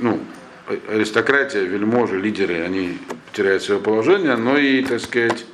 ну, 0.00 0.20
э, 0.68 0.78
аристократия, 0.88 1.64
вельможи, 1.64 2.18
лидеры, 2.18 2.62
они 2.62 2.98
теряют 3.32 3.62
свое 3.62 3.80
положение, 3.80 4.36
но 4.36 4.56
и, 4.56 4.82
так 4.84 5.00
сказать, 5.00 5.44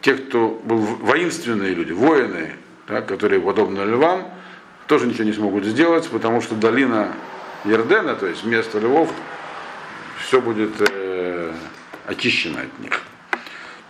те, 0.00 0.14
кто 0.14 0.60
был 0.64 0.78
воинственные 0.78 1.74
люди, 1.74 1.92
воины, 1.92 2.54
да, 2.88 3.00
которые 3.00 3.40
подобны 3.40 3.82
львам, 3.82 4.28
тоже 4.88 5.06
ничего 5.06 5.24
не 5.24 5.32
смогут 5.32 5.64
сделать, 5.64 6.08
потому 6.08 6.40
что 6.40 6.54
долина 6.54 7.14
Ердена, 7.64 8.16
то 8.16 8.26
есть 8.26 8.44
место 8.44 8.80
львов, 8.80 9.10
все 10.18 10.40
будет 10.40 10.80
очищено 12.06 12.60
от 12.62 12.78
них. 12.80 13.02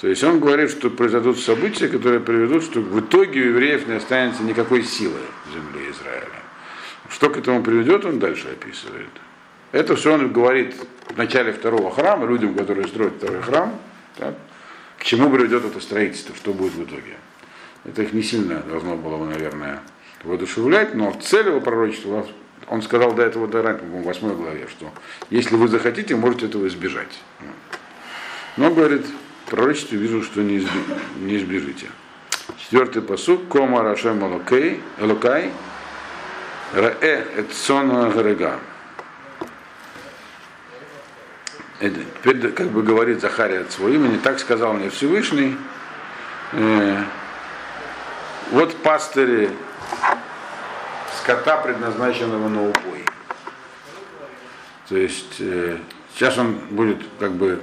То 0.00 0.08
есть 0.08 0.24
он 0.24 0.40
говорит, 0.40 0.70
что 0.70 0.90
произойдут 0.90 1.38
события, 1.38 1.86
которые 1.86 2.18
приведут, 2.20 2.64
что 2.64 2.80
в 2.80 3.00
итоге 3.00 3.40
у 3.40 3.44
евреев 3.50 3.86
не 3.86 3.94
останется 3.94 4.42
никакой 4.42 4.82
силы 4.82 5.20
в 5.46 5.52
земле 5.52 5.90
Израиля. 5.90 6.42
Что 7.08 7.30
к 7.30 7.36
этому 7.36 7.62
приведет, 7.62 8.04
он 8.04 8.18
дальше 8.18 8.48
описывает. 8.48 9.10
Это 9.70 9.94
все 9.94 10.14
он 10.14 10.32
говорит 10.32 10.74
в 11.08 11.16
начале 11.16 11.52
второго 11.52 11.90
храма, 11.90 12.26
людям, 12.26 12.54
которые 12.54 12.88
строят 12.88 13.14
второй 13.14 13.42
храм, 13.42 13.78
так, 14.16 14.34
к 14.98 15.04
чему 15.04 15.30
приведет 15.30 15.64
это 15.64 15.80
строительство, 15.80 16.34
что 16.34 16.52
будет 16.52 16.74
в 16.74 16.82
итоге. 16.82 17.16
Это 17.84 18.02
их 18.02 18.12
не 18.12 18.22
сильно 18.22 18.60
должно 18.60 18.96
было 18.96 19.18
бы, 19.18 19.26
наверное, 19.26 19.82
воодушевлять, 20.24 20.94
но 20.94 21.12
цель 21.22 21.46
его 21.46 21.60
пророчества, 21.60 22.26
он 22.68 22.82
сказал 22.82 23.12
до 23.12 23.22
этого, 23.22 23.48
до 23.48 23.62
раньше, 23.62 23.80
по-моему, 23.80 24.02
в 24.02 24.06
8 24.06 24.34
главе, 24.34 24.68
что 24.68 24.90
если 25.30 25.56
вы 25.56 25.68
захотите, 25.68 26.16
можете 26.16 26.46
этого 26.46 26.66
избежать. 26.66 27.20
Но, 28.56 28.70
говорит, 28.70 29.06
в 29.46 29.50
пророчестве 29.50 29.98
вижу, 29.98 30.22
что 30.22 30.42
не, 30.42 30.58
изби, 30.58 30.80
не 31.20 31.36
избежите. 31.36 31.88
Четвертый 32.58 33.02
посуд. 33.02 33.48
Кома 33.48 33.82
Рашем 33.82 34.24
Элокей, 34.24 34.80
Элокай, 34.98 35.50
Раэ 36.74 37.24
Эцона 37.38 38.10
Гарега. 38.10 38.58
Теперь 41.80 42.52
как 42.52 42.68
бы 42.68 42.82
говорит 42.82 43.20
Захария 43.20 43.60
от 43.60 43.72
своего 43.72 43.94
имени, 43.94 44.16
так 44.18 44.38
сказал 44.38 44.72
мне 44.74 44.88
Всевышний. 44.88 45.56
Э, 46.52 47.02
вот 48.52 48.76
пастыри 48.76 49.50
скота, 51.18 51.56
предназначенного 51.56 52.48
на 52.48 52.62
убой. 52.62 53.04
То 54.88 54.96
есть 54.96 55.36
э, 55.40 55.78
сейчас 56.14 56.38
он 56.38 56.54
будет 56.70 56.98
как 57.18 57.32
бы 57.32 57.60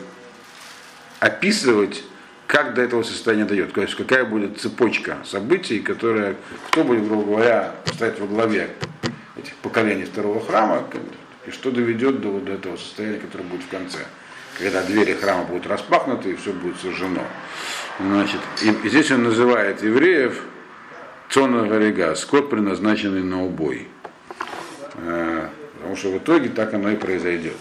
описывать, 1.19 2.03
как 2.47 2.73
до 2.73 2.81
этого 2.81 3.03
состояния 3.03 3.45
дойдет. 3.45 3.73
То 3.73 3.81
есть 3.81 3.95
какая 3.95 4.25
будет 4.25 4.59
цепочка 4.59 5.17
событий, 5.25 5.79
которая, 5.79 6.35
кто 6.67 6.83
будет, 6.83 7.07
грубо 7.07 7.23
говоря, 7.23 7.75
стоять 7.93 8.19
во 8.19 8.27
главе 8.27 8.69
этих 9.37 9.53
поколений 9.55 10.05
второго 10.05 10.43
храма, 10.43 10.83
и 11.45 11.51
что 11.51 11.71
доведет 11.71 12.21
до, 12.21 12.39
до 12.39 12.53
этого 12.53 12.75
состояния, 12.77 13.19
которое 13.19 13.43
будет 13.43 13.63
в 13.63 13.69
конце. 13.69 13.99
Когда 14.57 14.83
двери 14.83 15.13
храма 15.13 15.43
будут 15.43 15.67
распахнуты 15.67 16.31
и 16.31 16.35
все 16.35 16.51
будет 16.51 16.77
сожжено. 16.77 17.23
Значит, 17.99 18.41
и, 18.61 18.71
и 18.71 18.89
здесь 18.89 19.11
он 19.11 19.23
называет 19.23 19.83
евреев 19.83 20.41
Цона 21.29 21.67
Гарига, 21.67 22.15
скот, 22.15 22.49
предназначенный 22.49 23.23
на 23.23 23.43
убой. 23.43 23.87
Э, 24.95 25.49
потому 25.75 25.95
что 25.95 26.09
в 26.09 26.17
итоге 26.17 26.49
так 26.49 26.73
оно 26.73 26.89
и 26.89 26.95
произойдет. 26.95 27.57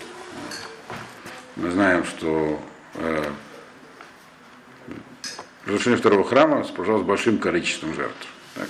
Мы 1.56 1.70
знаем, 1.70 2.04
что 2.04 2.60
э, 2.94 3.24
разрушение 5.68 5.98
второго 5.98 6.25
храма 6.25 6.64
сопровождалось 6.64 7.04
большим 7.04 7.38
количеством 7.38 7.94
жертв. 7.94 8.26
Так? 8.54 8.68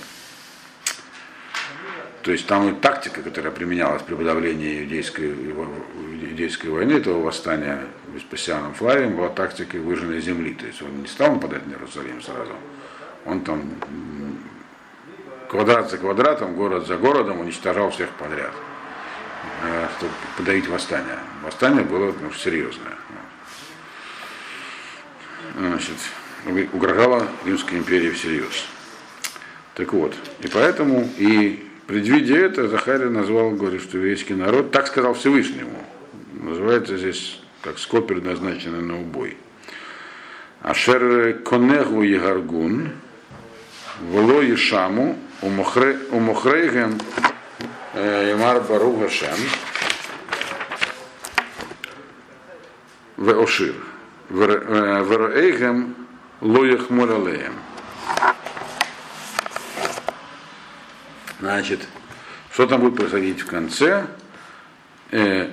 То 2.21 2.31
есть 2.33 2.45
там 2.45 2.69
и 2.69 2.73
тактика, 2.73 3.21
которая 3.21 3.51
применялась 3.51 4.01
при 4.01 4.13
подавлении 4.13 4.81
иудейской, 4.83 5.33
иудейской 5.33 6.69
войны, 6.69 6.91
этого 6.93 7.23
восстания 7.23 7.85
Веспасианом 8.13 8.73
Флавием, 8.73 9.15
была 9.15 9.29
тактика 9.29 9.77
выжженной 9.77 10.19
земли. 10.19 10.53
То 10.53 10.65
есть 10.65 10.81
он 10.81 11.01
не 11.01 11.07
стал 11.07 11.35
нападать 11.35 11.65
на 11.65 11.71
Иерусалим 11.71 12.21
сразу. 12.21 12.51
Он 13.25 13.41
там 13.41 13.71
квадрат 15.49 15.89
за 15.89 15.97
квадратом, 15.97 16.55
город 16.55 16.85
за 16.85 16.97
городом 16.97 17.39
уничтожал 17.39 17.91
всех 17.91 18.09
подряд, 18.11 18.51
чтобы 19.97 20.11
подавить 20.37 20.67
восстание. 20.67 21.19
Восстание 21.43 21.83
было 21.83 22.13
ну, 22.21 22.31
серьезное. 22.33 22.97
Значит, 25.57 25.97
угрожала 26.45 27.27
Римской 27.45 27.77
империи 27.77 28.11
всерьез. 28.11 28.65
Так 29.75 29.93
вот, 29.93 30.13
и 30.41 30.47
поэтому, 30.47 31.07
и 31.17 31.65
предвидя 31.87 32.37
это, 32.37 32.67
Захария 32.67 33.09
назвал, 33.09 33.51
говорит, 33.51 33.81
что 33.81 33.97
еврейский 33.97 34.33
народ, 34.33 34.71
так 34.71 34.87
сказал 34.87 35.13
Всевышнему, 35.13 35.83
называется 36.33 36.97
здесь 36.97 37.39
как 37.61 37.79
скот, 37.79 38.07
предназначенный 38.07 38.81
на 38.81 38.99
убой. 38.99 39.37
Ашер 40.61 41.39
конегу 41.45 42.01
егаргун, 42.01 42.91
вло 44.01 44.41
ешаму, 44.41 45.17
умохрейгем 45.41 46.99
Ямар 47.93 48.61
Бару 48.61 48.91
Гашем 48.93 49.37
Веошир 53.17 53.73
Вероэйгем 54.29 55.95
Лоях 56.41 56.89
Молалеем. 56.89 57.53
Значит, 61.41 61.81
что 62.51 62.65
там 62.65 62.81
будет 62.81 62.95
происходить 62.95 63.41
в 63.41 63.45
конце? 63.45 64.05
Э, 65.11 65.49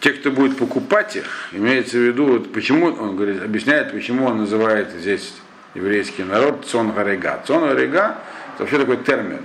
те, 0.00 0.12
кто 0.12 0.30
будет 0.30 0.56
покупать 0.56 1.16
их, 1.16 1.48
имеется 1.52 1.98
в 1.98 2.00
виду, 2.00 2.24
вот 2.26 2.52
почему, 2.52 2.86
он 2.86 3.16
говорит, 3.16 3.42
объясняет, 3.42 3.92
почему 3.92 4.26
он 4.26 4.38
называет 4.38 4.92
здесь 4.92 5.34
еврейский 5.74 6.24
народ 6.24 6.64
Цон 6.66 6.92
Гарега. 6.92 7.42
Цон 7.46 7.68
Гарега 7.68 8.18
это 8.54 8.62
вообще 8.62 8.78
такой 8.78 8.96
термин. 8.98 9.42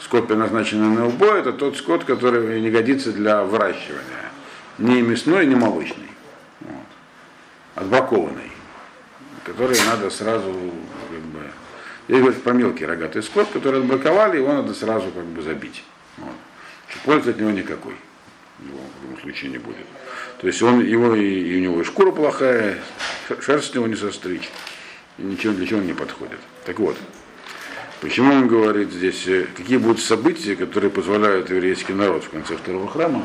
Скот, 0.00 0.28
предназначенный 0.28 0.94
на 0.96 1.06
убой, 1.06 1.40
это 1.40 1.52
тот 1.52 1.76
скот, 1.76 2.04
который 2.04 2.60
не 2.60 2.70
годится 2.70 3.12
для 3.12 3.42
выращивания. 3.42 4.30
Ни 4.78 5.00
мясной, 5.02 5.46
ни 5.46 5.54
молочный. 5.54 6.10
Вот. 6.60 6.86
Отбракованный. 7.76 8.53
Который 9.44 9.78
надо 9.86 10.10
сразу, 10.10 10.52
как 11.10 11.20
бы, 11.20 11.40
я 12.08 12.18
говорю 12.18 12.34
про 12.40 12.52
мелкий 12.52 12.86
рогатый 12.86 13.22
скот, 13.22 13.48
который 13.52 13.80
отбраковали, 13.80 14.38
его 14.38 14.52
надо 14.52 14.74
сразу 14.74 15.10
как 15.10 15.24
бы 15.24 15.42
забить. 15.42 15.84
Вот. 16.16 16.34
Пользы 17.04 17.30
от 17.30 17.38
него 17.38 17.50
никакой. 17.50 17.94
Его 18.60 18.78
в 18.78 19.02
любом 19.04 19.20
случае 19.20 19.50
не 19.50 19.58
будет. 19.58 19.86
То 20.40 20.46
есть 20.46 20.62
он, 20.62 20.80
его, 20.80 21.14
и, 21.14 21.24
и 21.24 21.56
у 21.58 21.60
него 21.60 21.80
и 21.80 21.84
шкура 21.84 22.10
плохая, 22.10 22.78
шерсть 23.40 23.72
с 23.72 23.74
него 23.74 23.86
не 23.86 23.96
состричь. 23.96 24.48
И 25.18 25.22
для 25.22 25.66
чего 25.66 25.80
он 25.80 25.86
не 25.86 25.92
подходит. 25.92 26.40
Так 26.64 26.78
вот, 26.78 26.96
Почему 28.04 28.34
он 28.34 28.48
говорит 28.48 28.92
здесь, 28.92 29.26
э, 29.28 29.46
какие 29.56 29.78
будут 29.78 29.98
события, 29.98 30.56
которые 30.56 30.90
позволяют 30.90 31.48
еврейский 31.48 31.94
народ 31.94 32.22
в 32.22 32.28
конце 32.28 32.54
второго 32.54 32.86
храма 32.86 33.24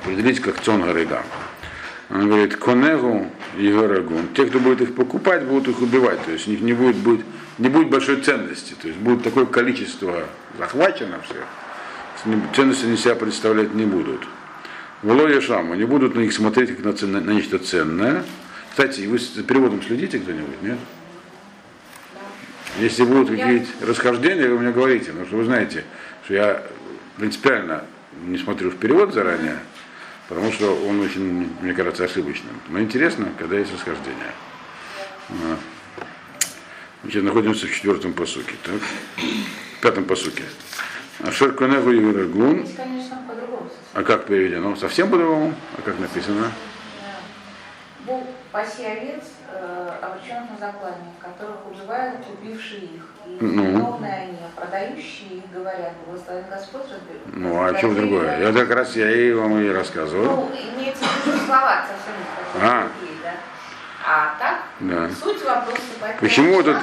определить 0.00 0.40
как 0.40 0.62
Цон 0.62 0.80
Гарейгам. 0.80 1.22
Он 2.10 2.26
говорит, 2.26 2.56
конегу 2.56 3.30
и 3.56 3.70
горагун. 3.70 4.28
Те, 4.34 4.46
кто 4.46 4.58
будет 4.58 4.80
их 4.80 4.94
покупать, 4.94 5.44
будут 5.44 5.68
их 5.68 5.82
убивать. 5.82 6.24
То 6.24 6.32
есть 6.32 6.48
у 6.48 6.50
них 6.50 6.60
не 6.62 6.72
будет, 6.72 6.96
будет, 6.96 7.24
не 7.58 7.68
будет 7.68 7.90
большой 7.90 8.22
ценности. 8.22 8.74
То 8.80 8.88
есть 8.88 8.98
будет 8.98 9.22
такое 9.22 9.44
количество 9.44 10.24
захвачено 10.58 11.20
всех. 11.20 11.44
Ценности 12.56 12.86
они 12.86 12.96
себя 12.96 13.14
представлять 13.14 13.74
не 13.74 13.84
будут. 13.84 14.26
Влоя 15.02 15.40
Шаму 15.40 15.74
не 15.74 15.84
будут 15.84 16.14
на 16.14 16.20
них 16.20 16.32
смотреть 16.32 16.74
как 16.74 16.84
на, 16.84 16.92
ценно, 16.92 17.20
на 17.20 17.30
нечто 17.30 17.58
ценное. 17.58 18.24
Кстати, 18.70 19.02
вы 19.06 19.18
с 19.18 19.26
переводом 19.28 19.82
следите 19.82 20.18
кто-нибудь, 20.18 20.62
нет? 20.62 20.78
Если 22.80 23.04
будут 23.04 23.28
какие-то 23.28 23.66
расхождения, 23.86 24.48
вы 24.48 24.58
мне 24.58 24.70
говорите, 24.70 25.06
потому 25.06 25.26
что 25.26 25.36
вы 25.36 25.44
знаете, 25.44 25.84
что 26.24 26.34
я 26.34 26.62
принципиально 27.16 27.84
не 28.24 28.38
смотрю 28.38 28.70
в 28.70 28.76
перевод 28.76 29.12
заранее, 29.12 29.58
потому 30.28 30.52
что 30.52 30.74
он 30.86 31.00
очень, 31.00 31.50
мне 31.60 31.72
кажется, 31.72 32.04
ошибочным. 32.04 32.60
Но 32.68 32.80
интересно, 32.80 33.32
когда 33.38 33.58
есть 33.58 33.72
расхождение. 33.72 34.32
Мы 35.28 37.10
сейчас 37.10 37.22
находимся 37.22 37.66
в 37.66 37.74
четвертом 37.74 38.12
посуке, 38.12 38.54
так? 38.62 38.80
В 39.78 39.80
пятом 39.80 40.04
посуке. 40.04 40.44
Ашер 41.20 41.52
Конегу 41.52 41.90
и 41.90 41.98
Вирагун. 41.98 42.66
А 43.94 44.02
как 44.02 44.26
переведено? 44.26 44.76
Совсем 44.76 45.10
по-другому? 45.10 45.54
А 45.76 45.82
как 45.82 45.98
написано? 45.98 46.52
Бог 48.06 48.24
паси 48.52 48.84
овец, 48.84 49.24
э, 49.52 49.90
обреченных 50.02 50.50
на 50.52 50.66
заклание, 50.66 51.12
которых 51.20 51.56
убивают 51.70 52.20
убившие 52.32 52.82
их. 52.82 53.02
И 53.26 53.36
Ну. 53.40 53.62
виновные 53.64 54.12
они, 54.14 54.38
а 54.46 54.60
продающие 54.60 55.38
их 55.38 55.52
говорят, 55.52 55.92
благословен 56.06 56.44
Господь 56.50 56.82
разберет. 56.84 57.22
Ну, 57.34 57.62
а 57.62 57.76
что 57.76 57.94
другое? 57.94 58.40
Я 58.40 58.52
как 58.52 58.70
раз 58.74 58.96
я 58.96 59.10
и 59.10 59.32
вам 59.32 59.60
и 59.60 59.68
рассказывал. 59.70 60.24
Ну, 60.24 60.50
имеется 60.78 61.04
в 61.04 61.26
виду 61.26 61.38
слова 61.44 61.84
совсем 61.86 62.14
не 62.54 62.66
А. 62.66 62.88
другие, 62.98 63.18
да? 63.22 63.32
А 64.06 64.34
так, 64.38 64.58
Да. 64.80 65.10
суть 65.22 65.44
вопроса, 65.44 65.82
Почему 66.20 66.60
этот 66.60 66.78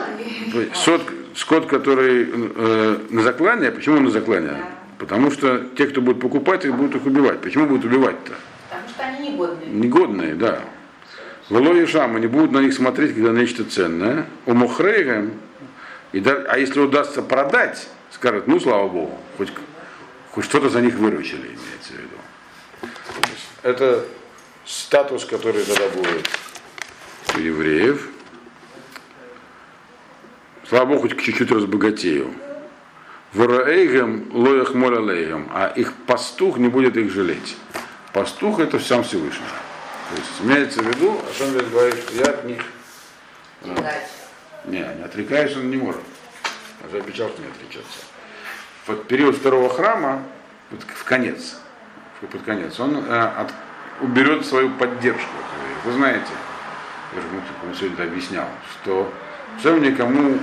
сот, 0.76 1.02
скот, 1.36 1.66
который 1.66 2.30
э, 2.56 2.98
на 3.10 3.22
заклание, 3.24 3.72
почему 3.72 4.00
на 4.00 4.12
заклание? 4.12 4.64
Потому 5.00 5.32
что 5.32 5.60
те, 5.76 5.88
кто 5.88 6.02
будет 6.02 6.22
покупать, 6.22 6.64
их 6.66 6.76
будут 6.76 6.96
их 6.96 7.06
убивать. 7.06 7.42
Почему 7.42 7.66
будут 7.66 7.86
убивать-то? 7.86 8.34
Потому 8.70 8.90
что 8.90 9.04
они 9.04 9.30
негодные. 9.32 9.70
Негодные, 9.70 10.36
да. 10.36 10.60
Вело 11.50 11.76
и 11.76 11.86
Шам, 11.86 12.16
они 12.16 12.28
будут 12.28 12.52
на 12.52 12.60
них 12.60 12.74
смотреть, 12.74 13.14
когда 13.14 13.32
нечто 13.32 13.64
ценное. 13.64 14.26
У 14.46 14.54
да, 16.20 16.46
а 16.48 16.58
если 16.58 16.80
удастся 16.80 17.22
продать, 17.22 17.88
скажут, 18.12 18.48
ну 18.48 18.60
слава 18.60 18.88
Богу, 18.88 19.20
хоть, 19.38 19.50
хоть 20.32 20.46
что-то 20.46 20.70
за 20.70 20.82
них 20.82 20.96
выручили, 20.96 21.48
имеется 21.48 21.92
в 21.92 21.98
виду. 21.98 22.92
Это 23.62 24.06
статус, 24.66 25.26
который 25.26 25.64
тогда 25.64 25.90
будет 25.90 26.30
у 27.36 27.40
евреев. 27.40 28.10
Слава 30.68 30.86
Богу, 30.86 31.02
хоть 31.02 31.22
чуть-чуть 31.22 31.52
разбогатею. 31.52 32.34
Вораэйгам 33.34 34.30
лоях 34.32 34.74
молалейгам, 34.74 35.50
а 35.54 35.68
их 35.68 35.94
пастух 36.08 36.58
не 36.58 36.70
будет 36.70 36.98
их 36.98 37.12
жалеть. 37.12 37.58
Пастух 38.14 38.60
это 38.60 38.80
сам 38.80 39.04
Всевышний. 39.04 39.44
То 40.10 40.16
есть 40.16 40.32
имеется 40.42 40.82
в 40.82 40.86
виду, 40.88 41.20
о 41.20 41.34
чем 41.38 41.54
говорит, 41.70 41.96
что 41.96 42.14
я 42.14 42.26
от 42.32 42.44
них 42.46 42.62
Читать. 43.64 44.10
не, 44.66 44.80
не 44.80 45.04
отрекаюсь, 45.04 45.56
он 45.56 45.70
не 45.70 45.78
может. 45.78 46.02
Он 46.84 46.92
же 46.92 46.98
обещал, 46.98 47.30
что 47.30 47.42
не 47.42 47.48
отречется. 47.48 48.00
Вот 48.88 49.08
период 49.08 49.36
второго 49.36 49.74
храма, 49.74 50.22
вот 50.70 50.82
в 50.84 51.04
конец, 51.06 51.58
под 52.22 52.42
конец, 52.44 52.80
он 52.80 52.98
э, 52.98 53.20
от- 53.20 53.54
уберет 54.02 54.46
свою 54.46 54.70
поддержку. 54.72 55.30
Вы 55.86 55.94
знаете, 55.94 56.32
я 57.16 57.22
же 57.22 57.28
ну, 57.64 57.74
сегодня 57.74 57.96
это 57.96 58.04
объяснял, 58.04 58.48
что 58.84 59.12
все 59.60 59.76
никому, 59.78 60.38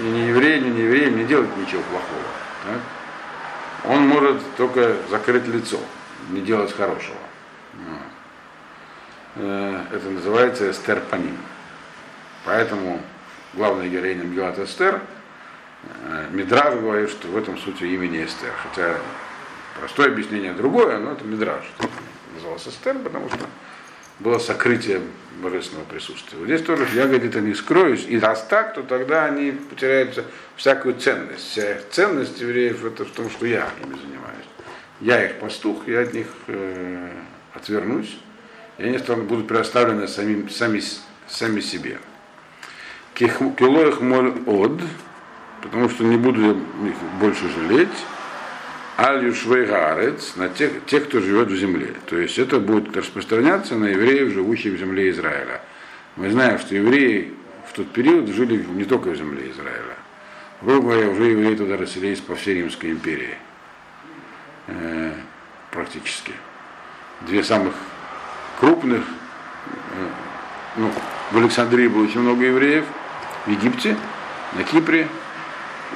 ни 0.00 0.06
не 0.06 0.28
еврею, 0.28 0.64
ни 0.64 0.70
не 0.70 0.82
евреям 0.82 1.16
не 1.16 1.24
делать 1.24 1.54
ничего 1.56 1.82
плохого. 1.82 2.22
так? 2.64 3.90
Он 3.90 4.06
может 4.08 4.42
только 4.56 4.96
закрыть 5.08 5.46
лицо, 5.46 5.78
не 6.30 6.40
делать 6.40 6.74
хорошего. 6.76 7.16
Вот. 7.74 7.98
Э, 9.38 9.84
Это 9.92 10.10
называется 10.10 10.70
эстерпаним. 10.70 11.36
Поэтому 12.44 13.00
главная 13.54 13.88
героиня 13.88 14.24
Мегилат 14.24 14.58
Эстер, 14.58 15.00
Мидраж 16.30 16.74
говорит, 16.74 17.10
что 17.10 17.28
в 17.28 17.36
этом 17.36 17.56
суть 17.56 17.80
ее 17.80 17.94
имени 17.94 18.24
Эстер. 18.24 18.52
Хотя 18.62 18.96
простое 19.78 20.08
объяснение 20.08 20.52
другое, 20.52 20.98
но 20.98 21.12
это 21.12 21.24
Мидраж. 21.24 21.64
Называлась 22.34 22.66
Эстер, 22.66 22.98
потому 22.98 23.28
что 23.28 23.46
было 24.18 24.38
сокрытие 24.38 25.02
божественного 25.40 25.84
присутствия. 25.84 26.38
Вот 26.38 26.46
здесь 26.46 26.62
тоже 26.62 26.86
я, 26.94 27.04
это 27.04 27.40
не 27.40 27.54
скроюсь. 27.54 28.04
И 28.08 28.18
раз 28.18 28.44
так, 28.48 28.74
то 28.74 28.82
тогда 28.82 29.26
они 29.26 29.52
потеряют 29.52 30.24
всякую 30.56 30.96
ценность. 30.96 31.50
Вся 31.50 31.76
их 31.76 31.88
ценность 31.90 32.40
евреев 32.40 32.84
это 32.84 33.04
в 33.04 33.10
том, 33.10 33.30
что 33.30 33.46
я 33.46 33.68
ими 33.80 33.94
занимаюсь. 33.94 34.46
Я 35.00 35.24
их 35.24 35.36
пастух, 35.36 35.86
я 35.86 36.00
от 36.00 36.12
них 36.12 36.26
э, 36.48 37.12
отвернусь. 37.54 38.18
И 38.78 38.84
они 38.84 38.98
станут, 38.98 39.26
будут 39.26 39.48
предоставлены 39.48 40.06
самим, 40.06 40.48
сами, 40.48 40.80
сами 41.26 41.60
себе. 41.60 41.98
Килоих 43.14 44.00
моль 44.00 44.34
од, 44.46 44.80
потому 45.62 45.88
что 45.88 46.04
не 46.04 46.16
буду 46.16 46.50
их 46.50 46.96
больше 47.20 47.48
жалеть, 47.48 47.88
алью 48.96 49.34
швейгарец, 49.34 50.36
на 50.36 50.48
тех, 50.48 50.84
тех, 50.86 51.08
кто 51.08 51.20
живет 51.20 51.48
в 51.48 51.56
земле. 51.56 51.94
То 52.06 52.16
есть 52.16 52.38
это 52.38 52.60
будет 52.60 52.96
распространяться 52.96 53.74
на 53.74 53.86
евреев, 53.86 54.32
живущих 54.32 54.74
в 54.74 54.78
земле 54.78 55.10
Израиля. 55.10 55.60
Мы 56.14 56.30
знаем, 56.30 56.60
что 56.60 56.76
евреи 56.76 57.34
в 57.68 57.72
тот 57.72 57.90
период 57.92 58.28
жили 58.28 58.64
не 58.74 58.84
только 58.84 59.08
в 59.10 59.16
земле 59.16 59.50
Израиля. 59.50 59.96
Грубо 60.62 60.90
говоря, 60.90 61.10
уже 61.10 61.24
евреи 61.24 61.56
туда 61.56 61.76
расселились 61.76 62.20
по 62.20 62.36
всей 62.36 62.56
Римской 62.56 62.90
империи. 62.90 63.36
Э, 64.68 65.12
практически. 65.70 66.32
Две 67.22 67.42
самых 67.42 67.74
крупных, 68.58 69.02
э, 69.02 70.06
ну, 70.76 70.90
в 71.30 71.38
Александрии 71.38 71.88
было 71.88 72.04
очень 72.04 72.20
много 72.20 72.44
евреев, 72.44 72.84
в 73.46 73.50
Египте, 73.50 73.96
на 74.54 74.64
Кипре 74.64 75.08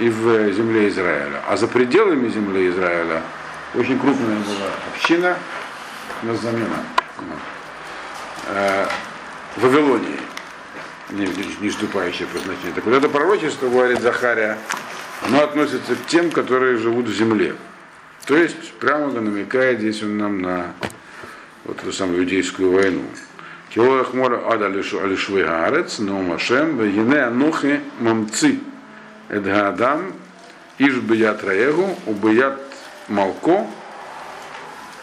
и 0.00 0.08
в 0.08 0.52
земле 0.52 0.88
Израиля. 0.88 1.42
А 1.48 1.56
за 1.56 1.66
пределами 1.66 2.28
земли 2.28 2.70
Израиля 2.70 3.22
очень 3.74 3.98
крупная 3.98 4.36
была 4.36 4.68
община 4.94 5.36
на 6.22 6.34
замена. 6.36 6.84
Э, 8.48 8.86
В 9.56 9.62
Вавилонии, 9.62 10.18
не, 11.10 11.26
не 11.60 11.68
вступающее 11.68 12.26
по 12.28 12.38
значению. 12.38 12.74
Так 12.74 12.84
вот 12.84 12.94
это 12.94 13.08
пророчество, 13.08 13.68
говорит 13.68 14.00
Захария, 14.00 14.56
оно 15.26 15.42
относится 15.42 15.94
к 15.94 16.06
тем, 16.06 16.30
которые 16.30 16.78
живут 16.78 17.06
в 17.06 17.14
земле. 17.14 17.54
То 18.26 18.36
есть 18.36 18.72
прямо 18.74 19.10
намекает 19.10 19.80
здесь 19.80 20.02
он 20.02 20.16
нам 20.16 20.40
на 20.40 20.72
вот 21.64 21.78
эту 21.80 21.92
самую 21.92 22.20
иудейскую 22.20 22.72
войну. 22.72 23.04
Килоях 23.70 24.12
мора 24.14 24.42
ада 24.52 24.66
алишвей 24.66 25.44
гаарец, 25.44 25.98
но 25.98 26.20
машем, 26.20 26.78
вегине 26.78 27.22
анухи 27.24 27.80
мамци 28.00 28.60
эдгаадам, 29.28 30.12
иш 30.78 30.94
бият 30.96 31.42
раегу, 31.42 31.96
убият 32.06 32.60
малко, 33.08 33.66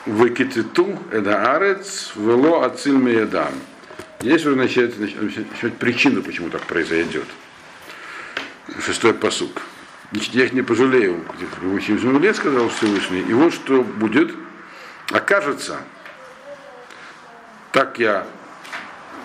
векититу 0.05 0.99
эдаарец, 1.11 2.11
вело 2.15 2.63
ациль 2.63 2.97
меядам. 2.97 3.53
Здесь 4.21 4.45
уже 4.45 4.55
начинает, 4.55 4.99
начинает 4.99 5.77
причину, 5.77 6.21
почему 6.21 6.49
так 6.49 6.61
произойдет. 6.63 7.25
Шестой 8.85 9.13
посук. 9.13 9.61
Значит, 10.11 10.33
я 10.35 10.45
их 10.45 10.53
не 10.53 10.61
пожалею, 10.61 11.23
в 11.59 11.81
земле, 11.81 12.33
сказал 12.33 12.69
Всевышний. 12.69 13.21
И 13.21 13.33
вот 13.33 13.53
что 13.53 13.83
будет. 13.83 14.31
Окажется, 15.11 15.79
так 17.71 17.99
я, 17.99 18.25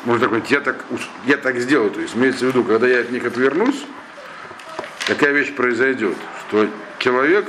можно 0.04 0.28
так 0.28 0.50
я 0.50 0.60
так, 0.60 0.84
я 1.26 1.36
так 1.36 1.58
сделаю. 1.58 1.90
То 1.90 2.00
есть 2.00 2.14
имеется 2.14 2.44
в 2.46 2.48
виду, 2.48 2.64
когда 2.64 2.86
я 2.86 3.00
от 3.00 3.10
них 3.10 3.24
отвернусь, 3.24 3.84
такая 5.06 5.32
вещь 5.32 5.54
произойдет, 5.54 6.16
что 6.40 6.68
человек, 6.98 7.48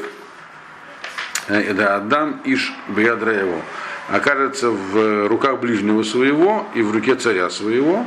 э, 1.48 1.60
это 1.60 1.96
Адам 1.96 2.42
Иш 2.46 2.74
Биядра 2.88 3.34
его, 3.34 3.62
окажется 4.10 4.70
в 4.70 5.28
руках 5.28 5.60
ближнего 5.60 6.04
своего 6.04 6.68
и 6.76 6.82
в 6.82 6.92
руке 6.92 7.16
царя 7.16 7.50
своего, 7.50 8.06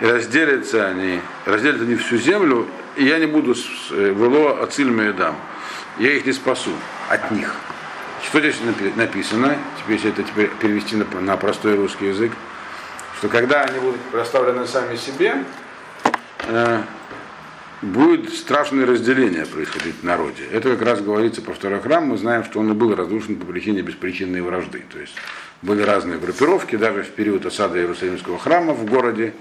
и 0.00 0.06
разделятся 0.06 0.86
они, 0.86 1.20
разделят 1.46 1.80
они 1.80 1.96
всю 1.96 2.16
землю, 2.16 2.68
и 2.96 3.04
я 3.04 3.18
не 3.18 3.26
буду 3.26 3.54
э, 3.54 4.14
вело 4.16 4.62
ацильме 4.62 5.12
дам. 5.12 5.36
Я 5.98 6.12
их 6.12 6.26
не 6.26 6.32
спасу 6.32 6.70
от 7.08 7.30
них. 7.30 7.54
Что 8.34 8.40
здесь 8.40 8.56
напи- 8.66 8.92
написано, 8.96 9.56
теперь 9.78 9.94
если 9.94 10.10
это 10.10 10.24
теперь 10.24 10.50
перевести 10.60 10.96
на, 10.96 11.04
на 11.20 11.36
простой 11.36 11.76
русский 11.76 12.06
язык, 12.06 12.32
что 13.16 13.28
когда 13.28 13.62
они 13.62 13.78
будут 13.78 14.00
предоставлены 14.10 14.66
сами 14.66 14.96
себе, 14.96 15.44
э, 16.48 16.82
будет 17.80 18.34
страшное 18.34 18.86
разделение 18.86 19.46
происходить 19.46 19.94
в 20.00 20.02
народе. 20.02 20.42
Это 20.50 20.70
как 20.70 20.82
раз 20.82 21.00
говорится 21.00 21.42
про 21.42 21.52
второй 21.52 21.78
храм. 21.78 22.08
Мы 22.08 22.16
знаем, 22.16 22.42
что 22.42 22.58
он 22.58 22.72
и 22.72 22.74
был 22.74 22.96
разрушен 22.96 23.36
по 23.36 23.46
причине 23.46 23.82
беспричинной 23.82 24.40
вражды. 24.40 24.82
То 24.92 24.98
есть 24.98 25.14
были 25.62 25.82
разные 25.82 26.18
группировки, 26.18 26.74
даже 26.74 27.04
в 27.04 27.10
период 27.10 27.46
осады 27.46 27.78
Иерусалимского 27.78 28.40
храма 28.40 28.72
в 28.72 28.84
городе 28.84 29.32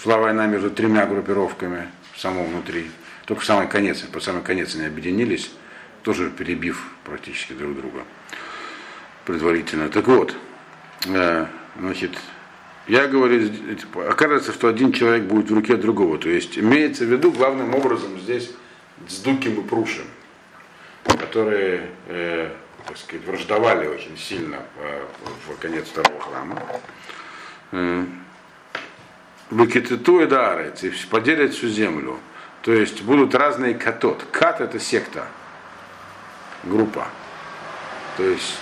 шла 0.00 0.18
война 0.18 0.46
между 0.46 0.70
тремя 0.70 1.04
группировками 1.06 1.88
в 2.14 2.20
самом 2.20 2.46
внутри. 2.46 2.92
Только 3.24 3.42
в 3.42 3.44
самый 3.44 3.66
конец, 3.66 4.02
по 4.02 4.20
самый 4.20 4.42
конец 4.42 4.76
они 4.76 4.84
объединились, 4.84 5.50
тоже 6.06 6.30
перебив 6.30 6.84
практически 7.02 7.52
друг 7.52 7.74
друга 7.74 8.04
предварительно. 9.24 9.88
Так 9.88 10.06
вот, 10.06 10.36
э, 11.08 11.46
значит, 11.80 12.12
я 12.86 13.08
говорю, 13.08 13.50
окажется, 14.08 14.52
что 14.52 14.68
один 14.68 14.92
человек 14.92 15.24
будет 15.24 15.50
в 15.50 15.54
руке 15.54 15.74
другого. 15.74 16.16
То 16.18 16.28
есть 16.28 16.56
имеется 16.56 17.04
в 17.04 17.08
виду 17.08 17.32
главным 17.32 17.74
образом 17.74 18.20
здесь 18.20 18.52
с 19.08 19.18
Дуким 19.18 19.60
и 19.60 19.68
Прушем, 19.68 20.04
которые, 21.06 21.90
э, 22.06 22.52
так 22.86 22.96
сказать, 22.98 23.26
враждовали 23.26 23.88
очень 23.88 24.16
сильно 24.16 24.60
э, 24.78 25.02
в 25.48 25.58
конец 25.58 25.88
второго 25.88 26.20
храма. 26.20 26.62
Э, 27.72 28.04
и 29.50 30.26
Даарец, 30.26 30.84
и 30.84 30.92
поделят 31.10 31.52
всю 31.52 31.66
землю. 31.66 32.20
То 32.62 32.72
есть 32.72 33.02
будут 33.02 33.34
разные 33.34 33.74
катот. 33.74 34.24
Кат 34.30 34.60
это 34.60 34.78
секта, 34.78 35.26
группа. 36.68 37.08
То 38.16 38.24
есть 38.24 38.58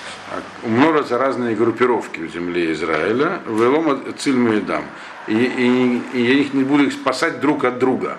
умножатся 0.62 1.18
разные 1.18 1.54
группировки 1.54 2.20
в 2.20 2.32
земле 2.32 2.72
Израиля, 2.72 3.40
велома 3.46 4.00
цильмуедам. 4.16 4.84
И, 5.26 5.34
и, 5.34 6.02
и 6.18 6.22
я 6.22 6.34
их 6.34 6.54
не 6.54 6.64
буду 6.64 6.84
их 6.86 6.92
спасать 6.92 7.40
друг 7.40 7.64
от 7.64 7.78
друга. 7.78 8.18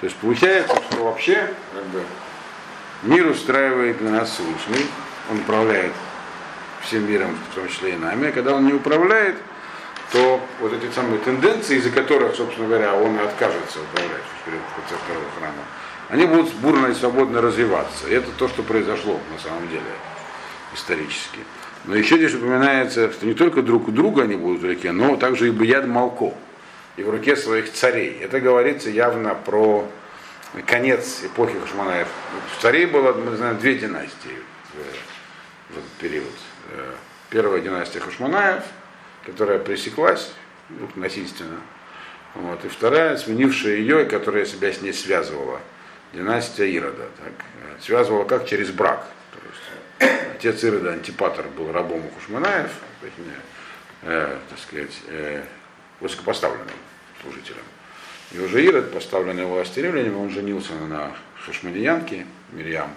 То 0.00 0.06
есть 0.06 0.16
получается, 0.16 0.76
что 0.90 1.04
вообще 1.04 1.52
как 1.74 1.84
бы, 1.88 2.02
мир 3.02 3.26
устраивает 3.26 3.98
для 3.98 4.10
нас 4.10 4.30
Всевышний, 4.30 4.86
он 5.30 5.38
управляет 5.38 5.92
всем 6.82 7.08
миром, 7.08 7.36
в 7.50 7.54
том 7.54 7.68
числе 7.68 7.94
и 7.94 7.96
нами, 7.96 8.28
а 8.28 8.32
когда 8.32 8.54
он 8.54 8.66
не 8.66 8.72
управляет, 8.72 9.36
то 10.12 10.40
вот 10.60 10.72
эти 10.72 10.90
самые 10.92 11.18
тенденции, 11.18 11.76
из-за 11.76 11.90
которых, 11.90 12.34
собственно 12.34 12.66
говоря, 12.66 12.94
он 12.94 13.16
и 13.16 13.22
откажется 13.22 13.80
управлять 13.80 14.22
в 14.46 14.74
конце 14.74 14.94
второго 15.04 15.26
храма, 15.38 15.62
они 16.10 16.26
будут 16.26 16.52
бурно 16.54 16.88
и 16.88 16.94
свободно 16.94 17.40
развиваться. 17.40 18.08
И 18.08 18.12
это 18.12 18.30
то, 18.32 18.48
что 18.48 18.62
произошло 18.62 19.18
на 19.32 19.38
самом 19.38 19.68
деле 19.68 19.82
исторически. 20.74 21.40
Но 21.84 21.94
еще 21.94 22.16
здесь 22.16 22.34
упоминается, 22.34 23.12
что 23.12 23.26
не 23.26 23.34
только 23.34 23.62
друг 23.62 23.88
у 23.88 23.92
друга 23.92 24.22
они 24.22 24.34
будут 24.36 24.60
в 24.60 24.66
руке, 24.66 24.92
но 24.92 25.16
также 25.16 25.48
и 25.48 25.50
Бияд 25.50 25.86
Малко, 25.86 26.34
и 26.96 27.02
в 27.02 27.10
руке 27.10 27.36
своих 27.36 27.72
царей. 27.72 28.18
Это 28.20 28.40
говорится 28.40 28.90
явно 28.90 29.34
про 29.34 29.88
конец 30.66 31.22
эпохи 31.24 31.58
Хашманаев. 31.58 32.08
В 32.56 32.62
царей 32.62 32.86
было, 32.86 33.12
мы 33.12 33.36
знаем, 33.36 33.58
две 33.58 33.76
династии 33.76 34.36
в, 34.74 35.78
этот 35.78 35.90
период. 36.00 36.26
Э, 36.72 36.92
первая 37.30 37.60
династия 37.60 38.00
Хашманаев, 38.00 38.64
которая 39.24 39.60
пресеклась 39.60 40.32
ну, 40.68 40.88
насильственно. 40.96 41.60
Вот. 42.34 42.64
И 42.64 42.68
вторая, 42.68 43.16
сменившая 43.16 43.76
ее, 43.76 44.04
которая 44.04 44.44
себя 44.44 44.72
с 44.72 44.82
ней 44.82 44.92
связывала, 44.92 45.60
династия 46.12 46.66
Ирода. 46.66 47.08
Так. 47.18 47.32
Связывала 47.80 48.24
как 48.24 48.46
через 48.46 48.70
брак 48.70 49.06
отец 50.40 50.64
Ирода 50.64 50.92
Антипатор 50.92 51.46
был 51.48 51.70
рабом 51.70 52.02
у 52.06 52.10
Хушманаев, 52.14 52.70
э, 54.02 54.38
так 54.48 54.58
сказать, 54.58 54.98
э, 55.08 55.44
высокопоставленным 56.00 56.66
служителем. 57.20 57.62
И 58.32 58.38
уже 58.38 58.64
Ирод, 58.64 58.90
поставленный 58.90 59.44
власти 59.44 59.80
римлянами, 59.80 60.14
он 60.14 60.30
женился 60.30 60.72
на 60.72 61.12
Хашмадиянке 61.44 62.26
Мирьям, 62.52 62.90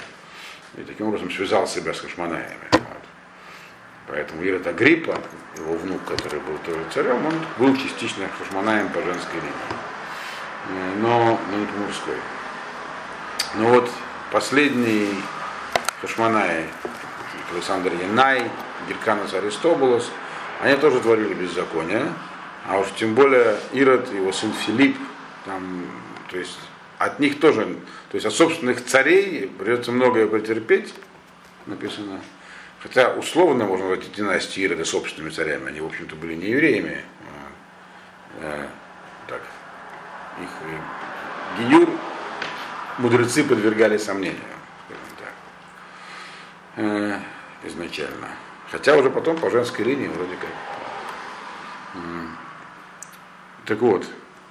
и 0.78 0.84
таким 0.84 1.08
образом 1.08 1.30
связал 1.32 1.68
себя 1.68 1.94
с 1.94 2.00
Хашманаями. 2.00 2.70
Вот. 2.72 3.04
Поэтому 4.08 4.42
Ирод 4.44 4.66
Агриппа, 4.66 5.20
его 5.58 5.74
внук, 5.74 6.06
который 6.06 6.40
был 6.40 6.58
тоже 6.60 6.80
царем, 6.94 7.26
он 7.26 7.34
был 7.58 7.76
частично 7.76 8.30
Хашманаем 8.40 8.88
по 8.88 9.02
женской 9.02 9.36
линии, 9.36 9.80
э, 10.70 10.96
но, 11.02 11.42
но 11.52 11.58
не 11.58 11.66
по 11.66 11.74
мужской. 11.74 12.16
Но 13.56 13.70
вот 13.70 13.90
последний 14.32 15.10
Хашманай 16.02 16.66
Александр 17.54 17.94
Янай, 17.94 18.50
Герканус 18.88 19.34
Аристобулос, 19.34 20.10
они 20.62 20.76
тоже 20.78 21.00
творили 21.02 21.36
беззаконие, 21.36 22.12
а 22.68 22.80
уж 22.80 22.88
тем 22.96 23.14
более 23.14 23.58
Ирод, 23.72 24.12
его 24.12 24.32
сын 24.32 24.52
Филипп, 24.54 24.98
там, 25.46 25.86
то 26.32 26.38
есть 26.38 26.58
от 26.98 27.20
них 27.20 27.40
тоже, 27.40 27.78
то 28.10 28.16
есть 28.16 28.26
от 28.26 28.34
собственных 28.34 28.84
царей 28.86 29.48
придется 29.48 29.92
многое 29.92 30.26
потерпеть, 30.26 30.94
написано. 31.68 32.22
Хотя 32.82 33.14
условно 33.14 33.66
можно 33.66 33.88
назвать 33.88 34.12
династии 34.14 34.64
Ирода 34.64 34.84
собственными 34.84 35.32
царями, 35.32 35.68
они, 35.68 35.80
в 35.80 35.86
общем-то, 35.86 36.16
были 36.16 36.34
не 36.34 36.48
евреями. 36.48 37.02
А, 38.42 38.42
а, 38.42 38.68
так, 39.28 39.42
их 40.42 40.50
генюр 41.60 41.90
мудрецы 42.98 43.44
подвергали 43.44 43.98
сомнению, 43.98 44.40
так. 45.20 45.34
Э, 46.78 47.20
изначально. 47.64 48.30
Хотя 48.72 48.96
уже 48.98 49.10
потом 49.10 49.38
по 49.38 49.50
женской 49.50 49.86
линии 49.86 50.08
вроде 50.08 50.36
как. 50.36 50.50
Так 53.66 53.80
вот, 53.80 54.06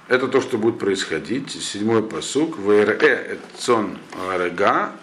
это 0.07 0.27
то, 0.27 0.41
что 0.41 0.57
будет 0.57 0.79
происходить. 0.79 1.51
Седьмой 1.51 2.03
посук. 2.03 2.57
ВРЭ 2.57 3.37
Эцон 3.37 3.99
Арега. 4.29 4.93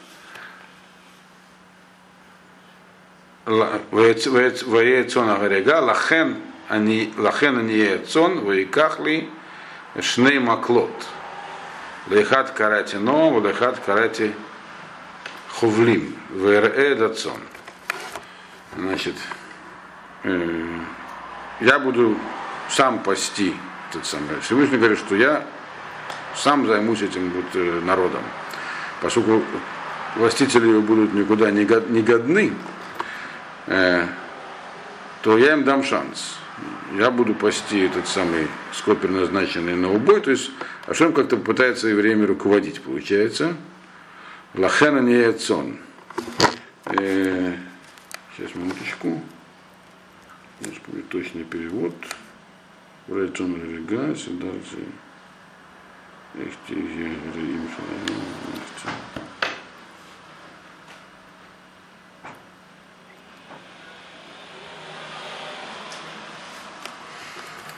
Ваецон 3.44 5.30
Арега. 5.30 5.80
Лахен 5.80 6.36
они 6.68 7.12
лахен 7.16 7.58
они 7.58 7.78
Эцон. 7.78 8.40
Ваикахли 8.44 9.28
Шней 10.00 10.38
Маклот. 10.38 10.90
Лехат 12.08 12.50
карати 12.50 12.96
но, 12.96 13.40
лехат 13.40 13.78
карати 13.78 14.32
хувлим. 15.48 16.16
ВРЭ 16.30 16.94
Дацон. 16.94 17.40
Значит, 18.76 19.16
э, 20.22 20.78
я 21.60 21.78
буду 21.78 22.16
сам 22.68 23.02
пасти 23.02 23.54
тот 23.92 24.06
самый. 24.06 24.40
Всевышний 24.40 24.78
говорит, 24.78 24.98
что 24.98 25.16
я 25.16 25.44
сам 26.36 26.66
займусь 26.66 27.02
этим 27.02 27.30
вот, 27.30 27.44
э, 27.54 27.80
народом. 27.82 28.22
Поскольку 29.02 29.42
властители 30.16 30.68
его 30.68 30.82
будут 30.82 31.12
никуда 31.14 31.50
не 31.50 31.64
годны, 31.64 32.54
э, 33.66 34.06
то 35.22 35.36
я 35.36 35.54
им 35.54 35.64
дам 35.64 35.82
шанс. 35.82 36.39
Я 36.98 37.10
буду 37.10 37.34
пасти 37.34 37.86
этот 37.86 38.08
самый 38.08 38.48
скот, 38.72 39.00
предназначенный 39.00 39.76
на 39.76 39.92
убой. 39.92 40.20
То 40.20 40.32
есть 40.32 40.50
Ашем 40.86 41.12
как-то 41.12 41.36
пытается 41.36 41.88
евреями 41.88 42.24
руководить, 42.24 42.80
получается. 42.82 43.56
Лахена 44.54 44.98
не 44.98 45.32
сон. 45.38 45.78
Э, 46.86 47.54
Сейчас, 48.36 48.54
минуточку. 48.54 49.20
Сейчас 50.60 50.78
будет 50.86 51.08
точный 51.08 51.44
перевод. 51.44 51.94
Райчон 53.06 53.54
Ревига, 53.56 54.14
Седарцы. 54.16 54.78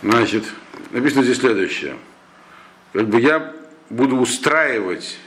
Значит, 0.03 0.45
написано 0.91 1.23
здесь 1.23 1.39
следующее. 1.39 1.97
Как 2.93 3.09
бы 3.09 3.21
я 3.21 3.55
буду 3.89 4.17
устраивать 4.17 5.19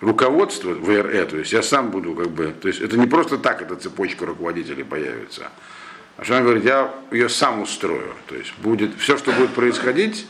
руководство 0.00 0.70
в 0.70 0.88
РЭ, 0.88 1.26
то 1.26 1.36
есть 1.36 1.52
я 1.52 1.62
сам 1.62 1.90
буду 1.90 2.14
как 2.14 2.30
бы, 2.30 2.46
то 2.46 2.68
есть 2.68 2.80
это 2.80 2.96
не 2.96 3.06
просто 3.06 3.36
так 3.36 3.60
эта 3.60 3.76
цепочка 3.76 4.24
руководителей 4.24 4.84
появится. 4.84 5.50
А 6.16 6.24
что 6.24 6.36
он 6.36 6.44
говорит, 6.44 6.64
я 6.64 6.92
ее 7.10 7.28
сам 7.28 7.62
устрою. 7.62 8.14
То 8.26 8.34
есть 8.34 8.52
будет 8.58 8.94
все, 8.98 9.18
что 9.18 9.32
будет 9.32 9.50
происходить, 9.50 10.26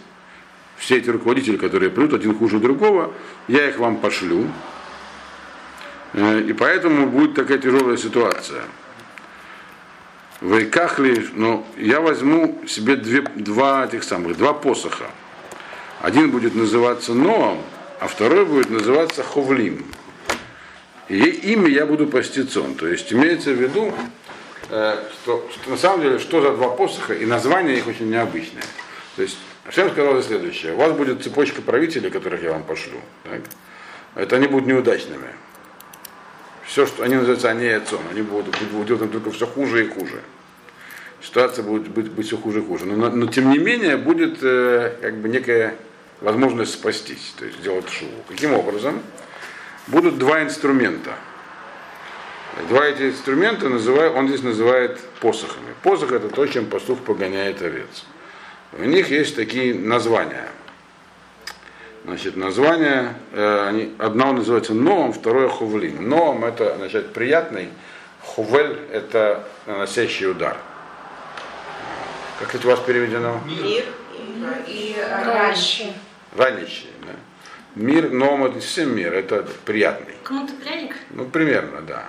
все 0.76 0.96
эти 0.96 1.10
руководители, 1.10 1.56
которые 1.56 1.90
придут, 1.90 2.14
один 2.14 2.36
хуже 2.36 2.58
другого, 2.58 3.12
я 3.48 3.68
их 3.68 3.78
вам 3.78 3.98
пошлю. 3.98 4.46
Э, 6.14 6.40
и 6.40 6.52
поэтому 6.52 7.06
будет 7.06 7.34
такая 7.34 7.58
тяжелая 7.58 7.96
ситуация. 7.96 8.62
В 10.40 10.62
Икахли, 10.62 11.26
но 11.34 11.66
я 11.76 12.00
возьму 12.00 12.60
себе 12.66 12.96
две, 12.96 13.22
два 13.22 13.84
этих 13.84 14.04
самых, 14.04 14.38
два 14.38 14.54
посоха. 14.54 15.10
Один 16.00 16.30
будет 16.30 16.54
называться 16.54 17.12
Ноам, 17.12 17.58
а 18.00 18.08
второй 18.08 18.46
будет 18.46 18.70
называться 18.70 19.22
Ховлим. 19.22 19.84
И 21.10 21.18
имя 21.18 21.68
я 21.68 21.84
буду 21.84 22.06
постицон. 22.06 22.74
То 22.74 22.86
есть 22.86 23.12
имеется 23.12 23.50
в 23.50 23.60
виду, 23.60 23.92
э, 24.70 24.96
что, 25.12 25.46
что 25.52 25.70
на 25.70 25.76
самом 25.76 26.02
деле, 26.02 26.18
что 26.18 26.40
за 26.40 26.52
два 26.52 26.70
посоха, 26.70 27.12
и 27.12 27.26
название 27.26 27.76
их 27.76 27.86
очень 27.86 28.08
необычное. 28.08 28.62
То 29.16 29.22
есть 29.22 29.36
Ашем 29.66 29.90
сказал 29.90 30.22
следующее. 30.22 30.72
У 30.72 30.76
вас 30.76 30.92
будет 30.92 31.22
цепочка 31.22 31.60
правителей, 31.60 32.10
которых 32.10 32.42
я 32.42 32.52
вам 32.52 32.62
пошлю. 32.62 32.98
Так? 33.24 33.40
Это 34.14 34.36
они 34.36 34.46
будут 34.46 34.66
неудачными. 34.66 35.28
Все, 36.70 36.86
что 36.86 37.02
они 37.02 37.16
называются 37.16 37.50
они 37.50 37.64
и 37.64 37.70
отцом, 37.70 38.00
они 38.12 38.22
будут, 38.22 38.56
будут 38.70 38.86
делать 38.86 39.10
только 39.10 39.32
все 39.32 39.44
хуже 39.44 39.84
и 39.84 39.88
хуже. 39.88 40.20
Ситуация 41.20 41.64
будет 41.64 41.88
быть, 41.88 42.08
быть 42.12 42.28
все 42.28 42.36
хуже 42.36 42.60
и 42.60 42.64
хуже. 42.64 42.86
Но, 42.86 42.94
но, 42.94 43.10
но 43.10 43.26
тем 43.26 43.50
не 43.50 43.58
менее 43.58 43.96
будет 43.96 44.38
э, 44.40 44.96
как 45.02 45.16
бы 45.16 45.28
некая 45.28 45.74
возможность 46.20 46.74
спастись, 46.74 47.34
то 47.36 47.44
есть 47.44 47.58
сделать 47.58 47.88
шуву. 47.88 48.12
Каким 48.28 48.54
образом? 48.54 49.02
Будут 49.88 50.18
два 50.18 50.44
инструмента. 50.44 51.10
Два 52.68 52.86
эти 52.86 53.08
инструмента 53.08 53.68
называют, 53.68 54.14
он 54.14 54.28
здесь 54.28 54.44
называет 54.44 55.00
посохами. 55.20 55.74
Посох 55.82 56.12
это 56.12 56.28
то, 56.28 56.46
чем 56.46 56.66
пастух 56.66 57.00
погоняет 57.00 57.60
овец. 57.62 58.04
У 58.78 58.84
них 58.84 59.10
есть 59.10 59.34
такие 59.34 59.74
названия. 59.74 60.48
Значит, 62.04 62.36
название, 62.36 63.14
э, 63.32 63.66
они, 63.68 63.92
одно 63.98 64.32
называется 64.32 64.72
Ноом, 64.72 65.12
второе 65.12 65.48
Хувлин. 65.48 66.08
Ноом 66.08 66.44
это 66.44 66.76
значит 66.76 67.12
приятный, 67.12 67.68
Хувель 68.22 68.78
это 68.90 69.46
наносящий 69.66 70.26
удар. 70.26 70.56
Как 72.38 72.54
это 72.54 72.66
у 72.66 72.70
вас 72.70 72.80
переведено? 72.80 73.40
Мир 73.46 73.84
и, 74.66 74.94
и 74.94 74.96
ранящий. 74.98 75.92
Ранящий, 76.36 76.88
да. 77.02 77.12
Мир, 77.74 78.10
Ноом 78.10 78.44
это 78.44 78.60
всем 78.60 78.96
мир, 78.96 79.12
это 79.12 79.46
приятный. 79.66 80.14
Кнут 80.24 80.50
и 80.50 80.54
пряник? 80.54 80.96
Ну, 81.10 81.26
примерно, 81.26 81.82
да. 81.82 82.08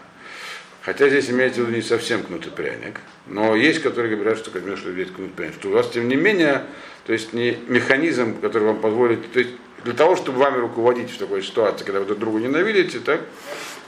Хотя 0.83 1.09
здесь 1.09 1.29
имеется 1.29 1.61
в 1.61 1.65
виду 1.65 1.75
не 1.75 1.81
совсем 1.81 2.23
кнут 2.23 2.47
и 2.47 2.49
пряник. 2.49 3.01
Но 3.27 3.55
есть, 3.55 3.81
которые 3.83 4.15
говорят, 4.15 4.37
что, 4.37 4.51
как 4.51 4.63
что 4.77 4.89
есть 4.91 5.13
кнут 5.13 5.31
и 5.31 5.33
пряник. 5.33 5.55
Что 5.55 5.67
у 5.67 5.71
вас, 5.73 5.89
тем 5.89 6.07
не 6.07 6.15
менее, 6.15 6.63
то 7.05 7.11
есть 7.11 7.33
не 7.33 7.57
механизм, 7.67 8.39
который 8.39 8.63
вам 8.63 8.79
позволит, 8.79 9.31
то 9.33 9.39
есть 9.39 9.51
для 9.83 9.93
того, 9.93 10.15
чтобы 10.15 10.39
вами 10.39 10.57
руководить 10.57 11.11
в 11.11 11.17
такой 11.17 11.43
ситуации, 11.43 11.83
когда 11.83 11.99
вы 11.99 12.05
друг 12.05 12.19
друга 12.19 12.39
ненавидите, 12.39 12.99
так, 12.99 13.21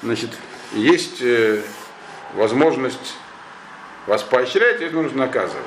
значит, 0.01 0.32
есть 0.73 1.21
э, 1.21 1.62
возможность 2.34 3.15
вас 4.08 4.23
поощрять, 4.23 4.82
и 4.82 4.86
это 4.86 4.95
нужно 4.95 5.25
наказывать. 5.25 5.63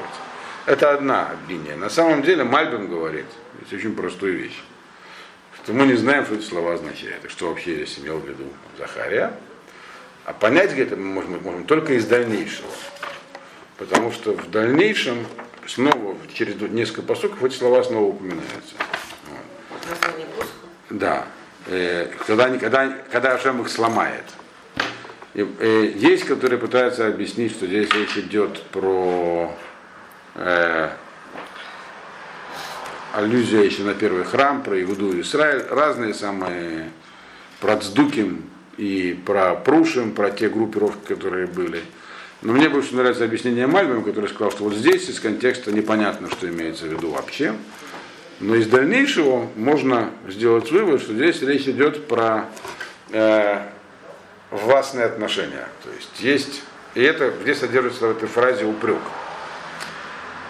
Это 0.66 0.92
одна 0.92 1.36
линия. 1.48 1.76
На 1.76 1.90
самом 1.90 2.22
деле 2.22 2.42
Мальбим 2.42 2.88
говорит, 2.88 3.26
это 3.62 3.76
очень 3.76 3.94
простую 3.94 4.38
вещь, 4.38 4.60
что 5.62 5.72
мы 5.72 5.86
не 5.86 5.94
знаем, 5.94 6.24
что 6.24 6.34
эти 6.34 6.44
слова 6.44 6.74
означают, 6.74 7.30
что 7.30 7.48
вообще 7.48 7.76
здесь 7.76 7.98
имел 8.00 8.18
в 8.18 8.28
виду 8.28 8.44
Захария. 8.78 9.32
А 10.24 10.32
понять 10.32 10.76
это 10.76 10.96
мы 10.96 11.04
можем, 11.04 11.40
можем 11.42 11.64
только 11.64 11.94
из 11.94 12.04
дальнейшего. 12.06 12.68
Потому 13.78 14.10
что 14.10 14.32
в 14.32 14.50
дальнейшем 14.50 15.24
снова, 15.68 16.16
через 16.34 16.60
несколько 16.70 17.02
посоков, 17.02 17.44
эти 17.44 17.54
слова 17.54 17.84
снова 17.84 18.06
упоминаются. 18.06 18.74
Да. 20.90 21.26
Э, 21.66 22.08
когда, 22.26 22.48
когда, 22.58 22.88
когда 23.10 23.34
Ашем 23.34 23.60
их 23.60 23.68
сломает. 23.68 24.24
И, 25.34 25.46
э, 25.58 25.92
есть, 25.96 26.24
которые 26.24 26.58
пытаются 26.58 27.06
объяснить, 27.06 27.52
что 27.52 27.66
здесь 27.66 27.90
речь 27.92 28.16
идет 28.16 28.62
про 28.70 29.52
э, 30.36 30.90
аллюзия 33.12 33.62
еще 33.62 33.82
на 33.82 33.94
первый 33.94 34.24
храм, 34.24 34.62
про 34.62 34.80
Иуду 34.82 35.12
и 35.12 35.22
Израиль, 35.22 35.64
разные 35.68 36.14
самые 36.14 36.90
про 37.60 37.76
Цдуким 37.76 38.44
и 38.76 39.18
про 39.26 39.54
Прушим, 39.54 40.12
про 40.12 40.30
те 40.30 40.48
группировки, 40.48 41.14
которые 41.14 41.46
были. 41.46 41.82
Но 42.42 42.52
мне 42.52 42.68
больше 42.68 42.94
нравится 42.94 43.24
объяснение 43.24 43.66
Мальбима, 43.66 44.02
который 44.02 44.28
сказал, 44.28 44.52
что 44.52 44.64
вот 44.64 44.74
здесь 44.74 45.08
из 45.08 45.18
контекста 45.18 45.72
непонятно, 45.72 46.30
что 46.30 46.48
имеется 46.48 46.84
в 46.84 46.92
виду 46.92 47.10
вообще. 47.10 47.54
Но 48.38 48.54
из 48.54 48.66
дальнейшего 48.66 49.48
можно 49.56 50.10
сделать 50.28 50.70
вывод, 50.70 51.00
что 51.00 51.14
здесь 51.14 51.40
речь 51.40 51.66
идет 51.68 52.06
про 52.06 52.44
э, 53.10 53.62
властные 54.50 55.06
отношения. 55.06 55.66
То 55.82 55.90
есть 55.90 56.20
есть, 56.20 56.62
и 56.94 57.02
это 57.02 57.30
где 57.30 57.54
содержится 57.54 58.08
в 58.08 58.10
этой 58.10 58.28
фразе 58.28 58.66
упрек. 58.66 59.00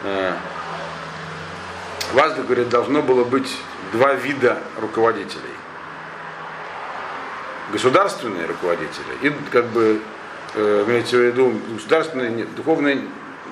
Э, 0.03 0.33
вас, 2.13 2.35
говорит, 2.35 2.69
должно 2.71 3.03
было 3.03 3.23
быть 3.23 3.57
два 3.93 4.15
вида 4.15 4.59
руководителей. 4.81 5.43
Государственные 7.73 8.47
руководители 8.47 9.07
и 9.23 9.31
как 9.51 9.67
бы 9.67 10.01
э, 10.55 10.85
имеется 10.89 11.19
в 11.19 11.21
виду 11.21 11.53
государственные, 11.75 12.47
духовные, 12.57 13.01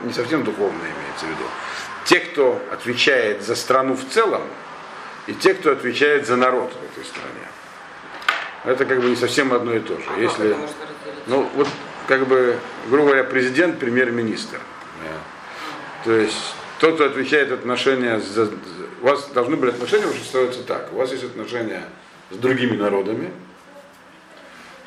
не 0.05 0.13
совсем 0.13 0.43
духовные 0.43 0.93
имеется 0.93 1.27
в 1.27 1.29
виду. 1.29 1.45
Те, 2.05 2.21
кто 2.21 2.61
отвечает 2.71 3.43
за 3.43 3.57
страну 3.57 3.95
в 3.95 4.07
целом, 4.09 4.43
и 5.27 5.33
те, 5.35 5.55
кто 5.55 5.73
отвечает 5.73 6.27
за 6.27 6.37
народ 6.37 6.73
в 6.73 6.93
этой 6.93 7.07
стране. 7.07 7.31
Это 8.65 8.85
как 8.85 9.01
бы 9.01 9.09
не 9.09 9.17
совсем 9.17 9.53
одно 9.53 9.75
и 9.75 9.81
то 9.81 9.97
же. 9.97 10.05
Если, 10.19 10.57
ну 11.27 11.49
вот 11.55 11.69
как 12.07 12.27
бы, 12.27 12.59
грубо 12.89 13.09
говоря, 13.09 13.25
президент, 13.25 13.79
премьер-министр. 13.79 14.61
То 16.05 16.13
есть 16.13 16.55
тот, 16.79 16.97
кто 16.97 17.07
отвечает 17.07 17.51
отношения 17.51 18.21
за, 18.21 18.51
у 19.01 19.07
вас 19.07 19.29
должны 19.29 19.57
быть 19.57 19.71
отношения, 19.71 20.07
уже 20.07 20.23
строятся 20.23 20.63
так. 20.63 20.93
У 20.93 20.97
вас 20.97 21.11
есть 21.13 21.25
отношения 21.25 21.83
с 22.31 22.37
другими 22.37 22.77
народами, 22.77 23.31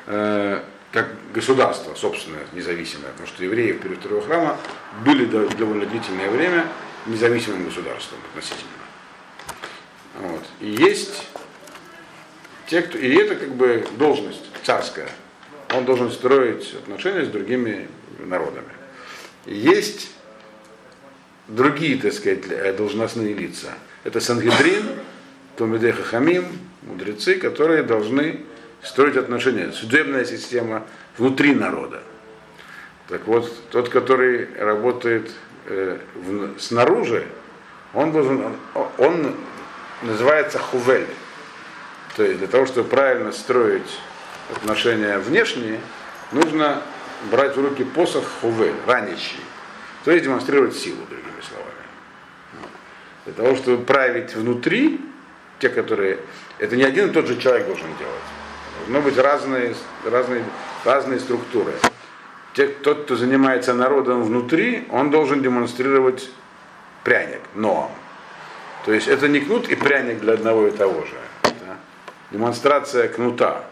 э, 0.06 0.62
как 0.92 1.08
государство, 1.34 1.94
собственное, 1.94 2.46
независимое, 2.52 3.10
потому 3.10 3.26
что 3.26 3.42
евреи 3.42 3.72
в 3.72 3.80
период 3.80 3.98
второго 3.98 4.22
храма 4.22 4.56
были 5.04 5.24
довольно 5.24 5.86
длительное 5.86 6.30
время 6.30 6.66
независимым 7.06 7.64
государством 7.64 8.18
относительно. 8.30 8.70
Вот. 10.20 10.44
И 10.60 10.70
есть 10.70 11.26
те, 12.66 12.82
кто. 12.82 12.98
И 12.98 13.14
это 13.14 13.36
как 13.36 13.54
бы 13.54 13.86
должность 13.96 14.42
царская. 14.64 15.08
Он 15.74 15.84
должен 15.84 16.10
строить 16.10 16.74
отношения 16.74 17.24
с 17.24 17.28
другими 17.28 17.88
народами. 18.18 18.72
И 19.46 19.54
есть 19.54 20.10
другие, 21.46 21.98
так 21.98 22.12
сказать, 22.12 22.44
э, 22.50 22.72
должностные 22.72 23.34
лица. 23.34 23.68
Это 24.04 24.20
Сангедрин, 24.20 24.84
Томидеха 25.56 26.02
Хамим, 26.02 26.46
мудрецы, 26.82 27.34
которые 27.36 27.82
должны 27.82 28.44
строить 28.82 29.16
отношения. 29.16 29.72
Судебная 29.72 30.24
система 30.24 30.86
внутри 31.16 31.54
народа. 31.54 32.02
Так 33.08 33.26
вот, 33.26 33.50
тот, 33.70 33.88
который 33.88 34.48
работает 34.58 35.30
э, 35.68 35.98
в, 36.14 36.58
снаружи, 36.58 37.26
он 37.94 38.12
должен, 38.12 38.56
он 38.98 39.34
называется 40.02 40.58
хувель. 40.58 41.06
То 42.16 42.24
есть 42.24 42.38
для 42.38 42.48
того, 42.48 42.66
чтобы 42.66 42.88
правильно 42.88 43.32
строить 43.32 43.98
отношения 44.54 45.18
внешние, 45.18 45.80
нужно 46.32 46.82
брать 47.30 47.56
в 47.56 47.64
руки 47.64 47.84
посох 47.84 48.24
хувель, 48.40 48.74
ранящий. 48.86 49.40
То 50.04 50.12
есть 50.12 50.24
демонстрировать 50.24 50.76
силу, 50.76 50.98
другими 51.08 51.40
словами. 51.48 51.68
Для 53.24 53.34
того, 53.34 53.56
чтобы 53.56 53.84
править 53.84 54.34
внутри, 54.34 55.00
те, 55.58 55.68
которые... 55.68 56.18
Это 56.58 56.76
не 56.76 56.84
один 56.84 57.10
и 57.10 57.12
тот 57.12 57.26
же 57.26 57.38
человек 57.38 57.66
должен 57.66 57.88
делать. 57.98 58.14
Должны 58.78 59.00
быть 59.00 59.18
разные, 59.18 59.74
разные, 60.04 60.44
разные 60.84 61.20
структуры. 61.20 61.72
Те, 62.58 62.66
тот, 62.66 63.04
кто 63.04 63.14
занимается 63.14 63.72
народом 63.72 64.24
внутри, 64.24 64.84
он 64.90 65.12
должен 65.12 65.44
демонстрировать 65.44 66.28
пряник, 67.04 67.38
но. 67.54 67.88
То 68.84 68.92
есть 68.92 69.06
это 69.06 69.28
не 69.28 69.38
кнут 69.38 69.68
и 69.68 69.76
пряник 69.76 70.18
для 70.18 70.32
одного 70.32 70.66
и 70.66 70.72
того 70.72 71.04
же. 71.04 71.14
Да? 71.44 71.76
Демонстрация 72.32 73.06
кнута 73.06 73.64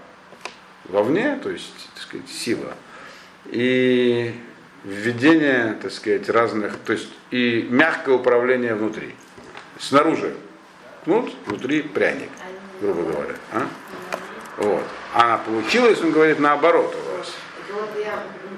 вовне, 0.85 1.37
то 1.43 1.51
есть, 1.51 1.75
так 1.95 2.03
сказать, 2.05 2.29
сила. 2.29 2.75
И 3.47 4.33
введение, 4.85 5.77
так 5.83 5.91
сказать, 5.91 6.29
разных, 6.29 6.77
то 6.77 6.93
есть 6.93 7.09
и 7.33 7.67
мягкое 7.69 8.15
управление 8.15 8.77
внутри. 8.77 9.17
Снаружи 9.81 10.33
кнут, 11.03 11.35
внутри 11.47 11.83
пряник, 11.83 12.31
грубо 12.81 13.03
говоря. 13.03 13.35
А? 13.53 13.67
Вот. 14.59 14.85
А 15.13 15.39
получилось, 15.39 16.01
он 16.03 16.13
говорит, 16.13 16.39
наоборот 16.39 16.95
у 16.95 17.19
вас. 17.19 17.35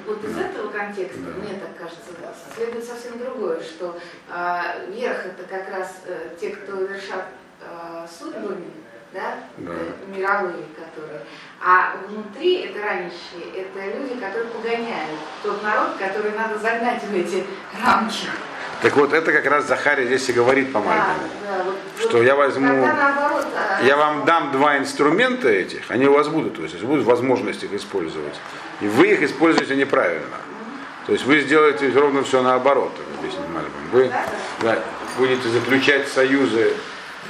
Вот, 0.09 0.25
из 0.25 0.39
этого 0.39 0.71
контекста, 0.71 1.21
да. 1.21 1.31
мне 1.33 1.61
так 1.61 1.77
кажется, 1.77 2.13
следует 2.57 2.83
совсем 2.83 3.19
другое, 3.19 3.61
что 3.61 4.01
э, 4.31 4.91
верх 4.91 5.27
это 5.27 5.45
как 5.45 5.71
раз 5.71 5.97
э, 6.07 6.31
те, 6.41 6.49
кто 6.49 6.77
вершат 6.77 7.27
э, 7.61 8.07
судьбами, 8.09 8.71
да, 9.13 9.35
да. 9.59 9.73
мировые, 10.07 10.65
которые. 10.75 11.21
А 11.63 11.99
внутри 12.09 12.63
это 12.63 12.81
ранящие, 12.81 13.53
это 13.55 13.99
люди, 13.99 14.19
которые 14.19 14.49
погоняют 14.51 15.21
тот 15.43 15.63
народ, 15.63 15.97
который 15.99 16.33
надо 16.33 16.59
загнать 16.59 17.03
в 17.03 17.15
эти 17.15 17.45
рамки. 17.79 18.29
Так 18.83 18.97
вот, 18.97 19.13
это 19.13 19.33
как 19.33 19.45
раз 19.47 19.67
Захарий 19.67 20.07
здесь 20.07 20.29
и 20.29 20.33
говорит 20.33 20.73
по 20.73 20.81
да, 20.81 20.87
да, 20.87 21.65
вот, 21.65 21.77
что 22.01 22.23
я 22.23 22.37
возьму, 22.37 22.87
наоборот, 22.87 23.47
а, 23.57 23.83
я 23.83 23.97
вам 23.97 24.25
дам 24.25 24.53
два 24.53 24.79
инструмента 24.79 25.49
этих, 25.49 25.91
они 25.91 26.07
у 26.07 26.13
вас 26.13 26.29
будут, 26.29 26.57
то 26.57 26.63
есть 26.63 26.81
будут 26.83 27.05
возможность 27.05 27.65
их 27.65 27.73
использовать. 27.73 28.35
И 28.81 28.87
вы 28.87 29.09
их 29.09 29.23
используете 29.23 29.75
неправильно. 29.75 30.37
То 31.07 31.13
есть 31.13 31.25
вы 31.25 31.41
сделаете 31.41 31.91
ровно 31.91 32.23
все 32.23 32.41
наоборот, 32.43 32.93
объяснит 33.19 33.49
Мальбин. 33.49 33.73
Вы, 33.91 34.13
да, 34.61 34.79
будете 35.17 35.49
заключать 35.49 36.07
союзы 36.07 36.75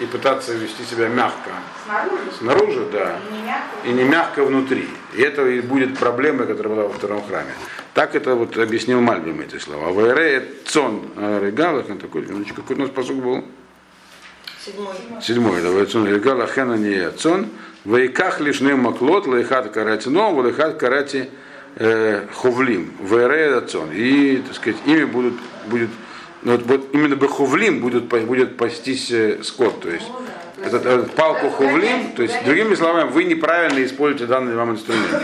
и 0.00 0.06
пытаться 0.06 0.54
вести 0.54 0.84
себя 0.84 1.08
мягко. 1.08 1.50
Снаружи? 1.84 2.22
Снаружи, 2.38 2.86
да. 2.92 3.18
И 3.28 3.32
не 3.32 3.42
мягко? 3.42 3.76
И 3.84 3.92
не 3.92 4.04
мягко 4.04 4.44
внутри. 4.44 4.88
И 5.14 5.22
это 5.22 5.46
и 5.46 5.60
будет 5.60 5.98
проблема, 5.98 6.46
которая 6.46 6.74
была 6.74 6.88
во 6.88 6.92
втором 6.92 7.22
храме. 7.26 7.52
Так 7.94 8.14
это 8.14 8.34
вот 8.34 8.56
объяснил 8.56 9.00
Мальбим 9.00 9.40
эти 9.40 9.58
слова. 9.58 9.90
וארעה 9.90 10.46
צאן 10.66 11.10
ההרגה, 11.16 11.86
такой, 12.00 12.22
минуточку, 12.22 12.62
какой 12.62 12.76
у 12.76 12.78
нас 12.80 12.90
פסוק 12.90 13.16
был? 13.16 13.44
Седьмой. 14.64 14.94
Седьмой, 15.22 15.62
да, 15.62 15.86
цон 15.86 16.06
регала 16.06 16.46
хена 16.46 16.74
не 16.74 17.10
цон. 17.10 17.48
ואקח 17.84 18.40
לי 18.40 18.60
שני 18.60 18.74
מקלות, 18.74 19.26
לאחד 19.26 19.72
קראתי 19.72 20.08
נועם, 20.08 20.30
לאחד 20.30 20.78
קראתי 20.78 21.30
э, 21.76 22.26
חובלים. 22.34 22.92
וארעה 23.00 23.60
צאן. 23.62 23.90
И, 23.92 24.42
так 24.46 24.54
сказать, 24.54 24.78
ими 24.84 25.04
будут, 25.04 25.34
будет 25.66 25.90
вот, 26.42 26.62
вот 26.62 26.94
именно 26.94 27.16
бы 27.16 27.28
хувлим 27.28 27.80
будет, 27.80 28.04
будет 28.04 28.56
пастись 28.56 29.10
э, 29.10 29.42
скот, 29.42 29.80
то 29.80 29.90
есть 29.90 30.06
этот, 30.62 30.86
этот 30.86 31.14
палку 31.14 31.50
хувлим, 31.50 32.12
то 32.12 32.22
есть 32.22 32.44
другими 32.44 32.74
словами, 32.74 33.10
вы 33.10 33.24
неправильно 33.24 33.84
используете 33.84 34.26
данные 34.26 34.56
вам 34.56 34.72
инструменты. 34.72 35.20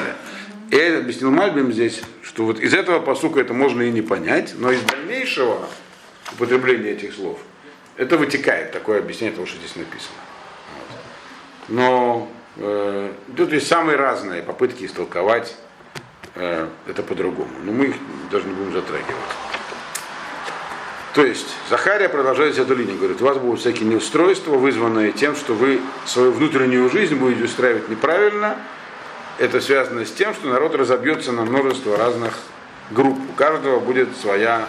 И 0.71 0.81
объяснил 0.81 1.31
Мальбим 1.31 1.73
здесь, 1.73 2.03
что 2.23 2.45
вот 2.45 2.59
из 2.59 2.75
этого 2.75 2.99
посука 3.01 3.41
это 3.41 3.53
можно 3.53 3.83
и 3.83 3.91
не 3.91 4.03
понять, 4.03 4.55
но 4.57 4.73
из 4.73 4.81
дальнейшего 4.83 5.69
употребления 6.33 6.91
этих 6.93 7.15
слов 7.15 7.39
это 7.97 8.17
вытекает 8.17 8.73
такое 8.73 8.99
объяснение 8.99 9.35
того, 9.35 9.47
что 9.47 9.59
здесь 9.59 9.77
написано. 9.77 10.17
Вот. 10.75 10.99
Но 11.69 12.29
э, 12.57 13.13
тут 13.37 13.53
есть 13.53 13.69
самые 13.69 13.97
разные 13.97 14.43
попытки 14.43 14.85
истолковать 14.85 15.57
э, 16.35 16.69
это 16.89 17.03
по-другому. 17.03 17.51
Но 17.63 17.73
мы 17.73 17.87
их 17.87 17.97
даже 18.31 18.47
не 18.47 18.55
будем 18.55 18.73
затрагивать. 18.73 19.15
То 21.15 21.25
есть 21.25 21.47
Захария 21.71 22.09
продолжает 22.09 22.59
эту 22.59 22.75
линию, 22.75 22.99
говорит, 22.99 23.23
у 23.23 23.25
вас 23.25 23.39
будут 23.39 23.61
всякие 23.61 23.89
неустройства, 23.89 24.57
вызванные 24.57 25.13
тем, 25.13 25.37
что 25.37 25.55
вы 25.55 25.81
свою 26.07 26.33
внутреннюю 26.33 26.91
жизнь 26.91 27.15
будете 27.15 27.45
устраивать 27.45 27.89
неправильно. 27.89 28.57
Это 29.39 29.61
связано 29.61 30.05
с 30.05 30.11
тем, 30.11 30.35
что 30.35 30.49
народ 30.49 30.75
разобьется 30.75 31.31
на 31.31 31.45
множество 31.45 31.97
разных 31.97 32.37
групп. 32.91 33.17
У 33.31 33.33
каждого 33.35 33.79
будет 33.79 34.09
своя 34.17 34.67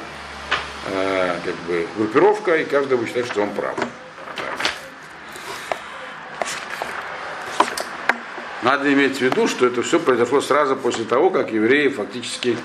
э, 0.92 1.36
как 1.44 1.56
бы, 1.68 1.88
группировка, 1.98 2.58
и 2.58 2.64
каждый 2.66 3.00
будет 3.00 3.08
считать, 3.08 3.26
что 3.26 3.42
он 3.42 3.50
прав. 3.50 3.76
Надо 8.62 8.94
иметь 8.94 9.18
в 9.18 9.22
виду, 9.22 9.48
что 9.48 9.66
это 9.66 9.82
все 9.82 10.00
произошло 10.00 10.42
сразу 10.42 10.76
после 10.76 11.06
того, 11.06 11.32
как 11.32 11.52
евреи 11.52 11.88
фактически 11.88 12.56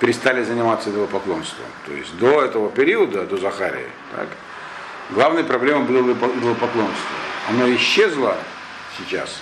перестали 0.00 0.42
заниматься 0.42 0.90
идолопоклонством. 0.90 1.66
То 1.86 1.92
есть 1.92 2.16
до 2.18 2.42
этого 2.42 2.70
периода, 2.70 3.24
до 3.24 3.36
Захарии, 3.36 3.86
так, 4.14 4.28
главной 5.10 5.44
проблемой 5.44 5.84
было 5.84 6.12
идолопоклонство. 6.12 7.16
Оно 7.48 7.72
исчезло 7.74 8.36
сейчас, 8.98 9.40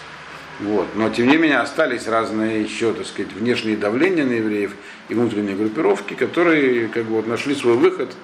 вот, 0.61 0.87
но 0.95 1.11
тем 1.11 1.29
не 1.29 1.37
менее 1.37 1.59
остались 1.59 2.07
разные 2.07 2.62
еще, 2.62 2.93
так 2.93 3.07
сказать, 3.07 3.33
внешние 3.33 3.77
давления 3.77 4.25
на 4.25 4.33
евреев 4.33 4.75
и 5.09 5.14
внутренние 5.14 5.57
группировки, 5.57 6.14
которые 6.14 6.88
как 6.88 7.05
бы 7.05 7.17
вот 7.17 7.27
нашли 7.27 7.55
свой 7.55 7.75
выход. 7.75 8.14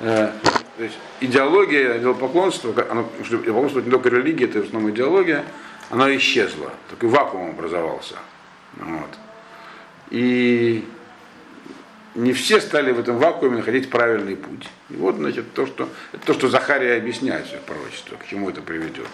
Э, 0.00 0.30
то 0.76 0.84
есть 0.84 0.96
идеология 1.20 1.98
идолопоклонства, 1.98 2.72
оно, 2.88 3.08
идолопоклонство 3.20 3.80
не 3.80 3.90
только 3.90 4.08
религия, 4.08 4.46
это 4.46 4.62
в 4.62 4.66
основном 4.66 4.90
идеология, 4.90 5.44
она 5.90 6.14
исчезла, 6.16 6.72
такой 6.88 7.08
вакуум 7.10 7.50
образовался. 7.50 8.16
Вот. 8.76 9.10
И 10.10 10.84
не 12.16 12.32
все 12.32 12.60
стали 12.60 12.92
в 12.92 12.98
этом 12.98 13.18
вакууме 13.18 13.58
находить 13.58 13.90
правильный 13.90 14.36
путь. 14.36 14.68
И 14.90 14.96
вот, 14.96 15.16
значит, 15.16 15.52
то, 15.52 15.66
что, 15.66 15.88
то, 16.24 16.34
что 16.34 16.48
Захария 16.48 16.96
объясняет 16.96 17.46
в 17.46 17.60
пророчестве, 17.60 18.16
к 18.16 18.26
чему 18.26 18.50
это 18.50 18.62
приведет. 18.62 19.06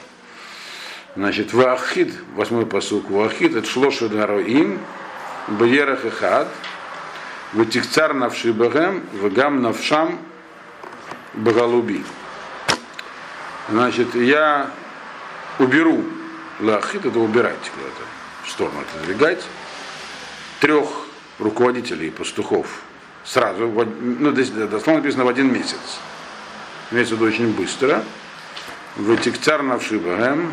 Значит, 1.17 1.53
Вахид, 1.53 2.15
восьмой 2.35 2.65
посук, 2.65 3.11
Вахид, 3.11 3.55
это 3.55 3.69
шлоши 3.69 4.09
дароим, 4.09 4.79
Бьерах 5.49 6.05
и 6.05 6.11
Хад, 6.11 6.49
Ватикцар 7.53 8.15
навши 8.15 8.53
Багем, 8.53 9.05
Вагам 9.15 9.61
навшам 9.61 10.19
Багалуби. 11.35 12.05
Значит, 13.69 14.15
я 14.15 14.71
уберу, 15.59 16.05
Лахид 16.61 17.05
это 17.05 17.19
убирать 17.19 17.71
куда-то, 17.75 18.03
в 18.45 18.51
сторону 18.51 18.81
отодвигать, 18.81 19.45
трех 20.61 20.89
руководителей 21.39 22.11
пастухов 22.11 22.83
сразу, 23.25 23.69
ну, 24.01 24.33
дословно 24.33 25.03
написано 25.03 25.25
в 25.25 25.29
один 25.29 25.53
месяц. 25.53 25.99
Имеется 26.91 27.15
в 27.15 27.19
виду 27.19 27.29
очень 27.29 27.53
быстро. 27.55 28.05
Ватикцар 28.97 29.63
навшибагэм. 29.63 30.53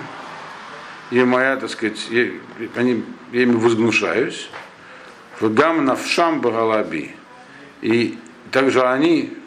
И 1.12 1.24
моя, 1.24 1.58
так 1.58 1.70
сказать, 1.70 2.08
я, 2.10 2.32
они, 2.76 3.04
я 3.32 3.44
ими 3.44 3.56
возгнушаюсь. 3.56 4.50
Вгам 5.40 5.86
навшам 5.86 6.42
багалаби. 6.42 7.16
И 7.82 8.18
также 8.52 8.82
они 8.84 9.38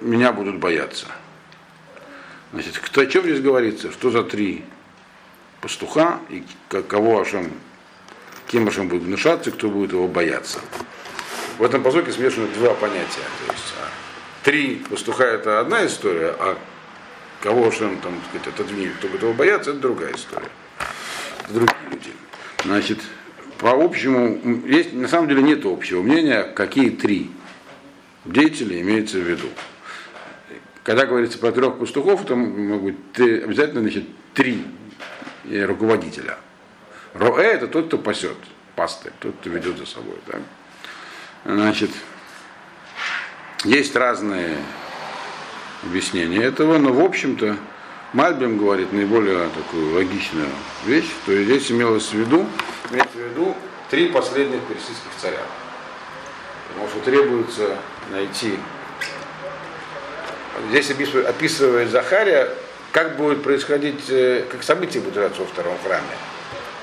меня 0.00 0.32
будут 0.32 0.58
бояться. 0.58 1.06
Значит, 2.52 2.78
кто, 2.78 3.00
о 3.00 3.06
чем 3.06 3.24
здесь 3.24 3.40
говорится? 3.40 3.90
Что 3.90 4.10
за 4.10 4.22
три 4.22 4.64
пастуха 5.60 6.20
и 6.28 6.44
кого 6.68 7.20
Ашем, 7.20 7.50
кем 8.46 8.68
Ашем 8.68 8.88
будет 8.88 9.02
внушаться, 9.02 9.50
кто 9.50 9.68
будет 9.68 9.92
его 9.92 10.06
бояться. 10.06 10.60
В 11.58 11.62
этом 11.62 11.82
позоке 11.82 12.10
смешаны 12.10 12.48
два 12.48 12.74
понятия. 12.74 13.22
То 13.46 13.52
есть 13.52 13.74
а, 13.80 13.88
три 14.42 14.76
пастуха 14.90 15.24
это 15.24 15.60
одна 15.60 15.86
история, 15.86 16.34
а 16.38 16.58
кого 17.40 17.70
же 17.70 17.86
он 17.86 17.98
там, 17.98 18.20
сказать, 18.28 18.48
отодвинет, 18.48 18.94
кто 18.96 19.06
его 19.06 19.32
бояться, 19.32 19.70
это 19.70 19.80
другая 19.80 20.14
история. 20.14 20.48
Это 21.44 21.52
другие 21.52 21.76
люди. 21.90 22.10
Значит, 22.64 22.98
по 23.58 23.70
общему, 23.70 24.66
есть, 24.66 24.92
на 24.94 25.06
самом 25.06 25.28
деле 25.28 25.42
нет 25.42 25.64
общего 25.64 26.02
мнения, 26.02 26.42
какие 26.42 26.90
три 26.90 27.30
деятеля 28.24 28.80
имеется 28.80 29.18
в 29.18 29.22
виду. 29.22 29.48
Когда 30.82 31.06
говорится 31.06 31.38
про 31.38 31.52
трех 31.52 31.78
пастухов, 31.78 32.24
то 32.24 32.34
могут 32.34 32.94
быть 32.94 33.20
обязательно 33.44 33.82
значит, 33.82 34.04
три 34.34 34.64
руководителя. 35.44 36.38
Роэ 37.14 37.44
это 37.44 37.68
тот, 37.68 37.86
кто 37.86 37.98
пасет, 37.98 38.36
пастырь, 38.74 39.12
тот, 39.20 39.36
кто 39.40 39.50
ведет 39.50 39.78
за 39.78 39.86
собой. 39.86 40.16
Так? 40.26 40.40
Значит, 41.44 41.90
есть 43.64 43.94
разные 43.94 44.56
объяснения 45.82 46.42
этого, 46.42 46.78
но 46.78 46.90
в 46.90 47.04
общем-то 47.04 47.56
Мальбим 48.14 48.56
говорит 48.56 48.92
наиболее 48.92 49.50
такую 49.50 49.94
логичную 49.94 50.48
вещь, 50.86 51.10
то 51.26 51.36
здесь 51.42 51.70
имелось 51.70 52.08
в 52.08 52.14
виду, 52.14 52.46
имеется 52.90 53.18
в 53.18 53.20
виду 53.20 53.54
три 53.90 54.08
последних 54.08 54.60
персидских 54.62 55.10
царя. 55.20 55.42
Потому 56.68 56.88
что 56.88 57.00
требуется 57.00 57.76
найти. 58.10 58.58
Здесь 60.70 60.90
описывает 60.90 61.90
Захария, 61.90 62.48
как 62.92 63.16
будет 63.16 63.42
происходить, 63.42 64.08
э, 64.08 64.44
как 64.50 64.62
события 64.62 65.00
будут 65.00 65.16
развиваться 65.16 65.42
во 65.42 65.48
втором 65.48 65.76
храме. 65.84 66.06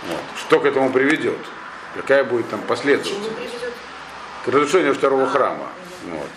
Вот. 0.10 0.22
Что 0.38 0.60
к 0.60 0.66
этому 0.66 0.92
приведет? 0.92 1.40
Какая 1.96 2.24
будет 2.24 2.50
там 2.50 2.62
последовательность? 2.62 3.61
К 4.44 4.48
разрушению 4.48 4.94
второго 4.94 5.28
храма. 5.28 5.68
Вот. 6.10 6.30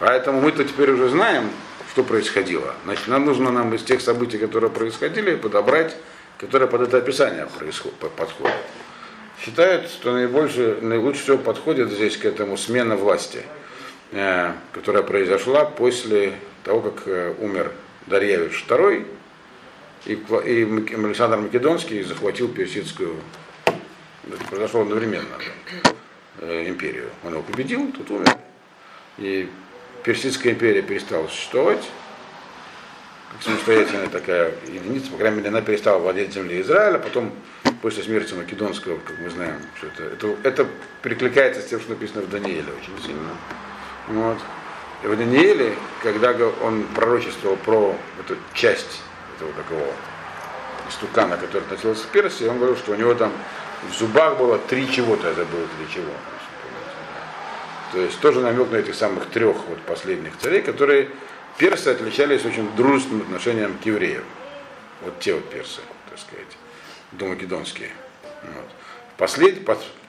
Поэтому 0.00 0.40
мы-то 0.40 0.64
теперь 0.64 0.90
уже 0.90 1.08
знаем, 1.08 1.50
что 1.92 2.02
происходило. 2.02 2.74
Значит, 2.84 3.08
нам 3.08 3.24
нужно 3.24 3.50
нам 3.50 3.74
из 3.74 3.82
тех 3.82 4.00
событий, 4.00 4.38
которые 4.38 4.70
происходили, 4.70 5.36
подобрать, 5.36 5.96
которые 6.38 6.68
под 6.68 6.82
это 6.82 6.98
описание 6.98 7.48
подходят. 8.16 8.56
Считают, 9.40 9.88
что 9.88 10.12
наибольше, 10.12 10.78
наилучше 10.80 11.22
всего 11.22 11.38
подходит 11.38 11.90
здесь 11.90 12.16
к 12.16 12.24
этому 12.24 12.56
смена 12.56 12.96
власти, 12.96 13.42
э, 14.12 14.52
которая 14.72 15.02
произошла 15.02 15.64
после 15.64 16.34
того, 16.62 16.80
как 16.80 17.06
э, 17.06 17.34
умер 17.40 17.72
Дарьявич 18.06 18.64
II, 18.68 19.06
и, 20.06 20.12
и 20.12 20.94
Александр 20.94 21.38
Македонский 21.38 22.02
захватил 22.02 22.48
персидскую, 22.48 23.16
это 23.66 24.44
произошло 24.48 24.82
одновременно. 24.82 25.36
Э, 26.46 26.68
империю. 26.68 27.08
Он 27.22 27.32
его 27.32 27.42
победил, 27.42 27.90
тут 27.90 28.10
умер. 28.10 28.36
И 29.16 29.48
Персидская 30.02 30.52
империя 30.52 30.82
перестала 30.82 31.26
существовать, 31.26 31.82
как 33.32 33.42
самостоятельная 33.42 34.08
такая 34.08 34.52
единица, 34.66 35.10
по 35.10 35.16
крайней 35.16 35.38
мере, 35.38 35.48
она 35.48 35.62
перестала 35.62 35.98
владеть 35.98 36.34
землей 36.34 36.60
Израиля, 36.60 36.98
потом 36.98 37.32
после 37.80 38.02
смерти 38.02 38.34
Македонского, 38.34 38.98
как 38.98 39.18
мы 39.20 39.30
знаем, 39.30 39.58
что 39.78 39.86
это, 39.86 40.02
это, 40.02 40.36
это 40.42 40.66
перекликается 41.02 41.62
с 41.62 41.66
тем, 41.66 41.80
что 41.80 41.90
написано 41.90 42.20
в 42.20 42.28
Данииле 42.28 42.72
очень 42.78 43.02
сильно. 43.02 43.30
Вот. 44.08 44.38
И 45.02 45.06
в 45.06 45.16
Данииле, 45.16 45.74
когда 46.02 46.34
он 46.62 46.84
пророчествовал 46.94 47.56
про 47.56 47.96
эту 48.20 48.36
часть 48.52 49.00
этого 49.36 49.50
такого 49.54 49.86
истукана, 50.90 51.38
который 51.38 51.62
относился 51.62 52.06
к 52.06 52.10
Персии, 52.10 52.44
он 52.44 52.58
говорил, 52.58 52.76
что 52.76 52.92
у 52.92 52.96
него 52.96 53.14
там 53.14 53.32
в 53.88 53.94
зубах 53.94 54.36
было 54.36 54.58
три 54.58 54.90
чего-то, 54.90 55.28
я 55.28 55.34
забыл 55.34 55.60
три 55.78 55.94
чего. 55.94 56.12
То 57.94 58.00
есть 58.00 58.18
тоже 58.18 58.40
намек 58.40 58.72
на 58.72 58.76
этих 58.76 58.96
самых 58.96 59.26
трех 59.26 59.56
вот 59.68 59.80
последних 59.82 60.36
царей, 60.38 60.62
которые 60.62 61.10
персы 61.58 61.88
отличались 61.88 62.44
очень 62.44 62.68
дружественным 62.74 63.22
отношением 63.22 63.78
к 63.78 63.86
евреям. 63.86 64.24
Вот 65.02 65.20
те 65.20 65.34
вот 65.34 65.48
персы, 65.48 65.80
так 66.10 66.18
сказать, 66.18 66.58
домакедонские. 67.12 67.90
Вот. 68.42 68.66
Послед... 69.16 69.60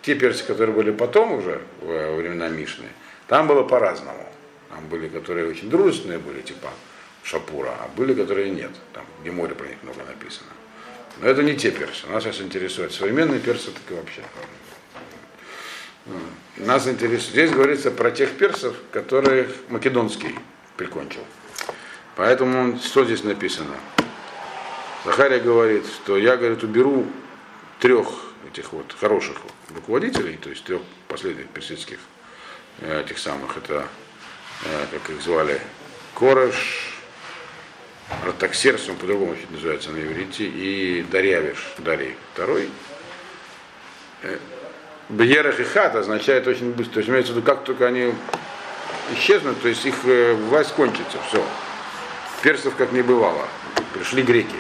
Те 0.02 0.16
персы, 0.16 0.44
которые 0.46 0.76
были 0.76 0.90
потом 0.90 1.34
уже, 1.34 1.62
во 1.82 2.16
времена 2.16 2.48
Мишны, 2.48 2.88
там 3.28 3.48
было 3.48 3.62
по-разному. 3.62 4.26
Там 4.70 4.88
были, 4.88 5.08
которые 5.08 5.48
очень 5.48 5.70
дружественные 5.70 6.18
были, 6.18 6.42
типа 6.42 6.70
Шапура, 7.24 7.70
а 7.70 7.88
были, 7.96 8.16
которые 8.16 8.50
нет. 8.50 8.72
Там 8.94 9.06
в 9.24 9.32
море 9.32 9.54
про 9.54 9.68
них 9.68 9.78
много 9.84 10.04
написано. 10.04 10.50
Но 11.22 11.28
это 11.28 11.44
не 11.44 11.56
те 11.56 11.70
персы. 11.70 12.08
Нас 12.08 12.24
сейчас 12.24 12.42
интересует 12.42 12.94
современные 12.94 13.40
персы, 13.40 13.72
так 13.72 13.84
и 13.92 13.94
вообще. 13.94 14.24
Нас 16.58 16.88
интересует. 16.88 17.32
Здесь 17.32 17.52
говорится 17.52 17.92
про 17.92 18.12
тех 18.12 18.38
персов, 18.38 18.76
которых 18.92 19.50
Македонский 19.70 20.36
прикончил. 20.78 21.22
Поэтому 22.16 22.78
что 22.80 23.04
здесь 23.04 23.24
написано? 23.24 23.76
Захария 25.04 25.40
говорит, 25.40 25.86
что 25.86 26.18
я, 26.18 26.38
говорит, 26.38 26.64
уберу 26.64 27.06
трех 27.80 28.08
этих 28.48 28.72
вот 28.72 28.96
хороших 29.00 29.38
руководителей, 29.74 30.38
то 30.38 30.50
есть 30.50 30.64
трех 30.64 30.82
последних 31.08 31.48
персидских 31.50 32.00
э, 32.80 33.02
этих 33.02 33.18
самых, 33.18 33.58
это, 33.58 33.88
э, 34.64 34.86
как 34.92 35.10
их 35.10 35.22
звали, 35.22 35.60
Кореш, 36.14 36.96
Ратаксерс, 38.24 38.88
он 38.90 38.96
по-другому 38.96 39.36
чуть 39.36 39.52
называется 39.52 39.92
на 39.92 39.98
иврите, 39.98 40.46
и 40.46 41.06
Дарьявиш, 41.12 41.76
Дарий 41.80 42.16
второй. 42.34 42.70
Э, 45.10 45.14
Бьерах 45.14 45.60
и 45.60 45.64
хат 45.64 45.96
означает 45.96 46.48
очень 46.48 46.72
быстро. 46.72 46.94
То 46.94 47.00
есть 47.00 47.10
имеется 47.10 47.34
в 47.34 47.36
виду, 47.36 47.46
как 47.46 47.64
только 47.64 47.88
они 47.88 48.14
исчезнут, 49.14 49.62
то 49.62 49.68
есть 49.68 49.86
их 49.86 49.96
власть 50.50 50.74
кончится, 50.74 51.18
все. 51.28 51.44
Персов 52.42 52.76
как 52.76 52.92
не 52.92 53.02
бывало. 53.02 53.48
Пришли 53.94 54.24
греки. 54.24 54.58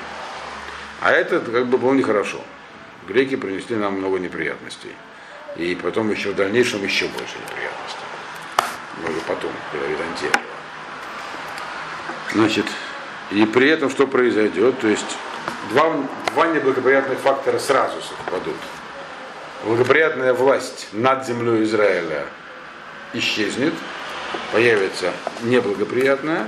А 1.01 1.11
это 1.11 1.39
как 1.39 1.67
бы 1.67 1.77
было 1.77 1.93
нехорошо. 1.93 2.39
Греки 3.07 3.35
принесли 3.35 3.75
нам 3.75 3.95
много 3.95 4.17
неприятностей. 4.17 4.91
И 5.55 5.75
потом 5.75 6.11
еще 6.11 6.31
в 6.31 6.35
дальнейшем 6.35 6.83
еще 6.83 7.07
больше 7.07 7.35
неприятностей. 7.37 8.05
Много 9.01 9.19
потом, 9.27 9.51
когда 9.71 9.87
Византия. 9.87 10.31
Значит, 12.33 12.65
и 13.31 13.45
при 13.45 13.69
этом 13.69 13.89
что 13.89 14.07
произойдет? 14.07 14.79
То 14.79 14.87
есть 14.87 15.17
два, 15.69 15.95
два 16.33 16.47
неблагоприятных 16.47 17.19
фактора 17.19 17.59
сразу 17.59 18.01
совпадут. 18.01 18.55
Благоприятная 19.63 20.33
власть 20.33 20.89
над 20.91 21.25
землей 21.25 21.63
Израиля 21.63 22.25
исчезнет, 23.13 23.73
появится 24.51 25.13
неблагоприятная, 25.43 26.47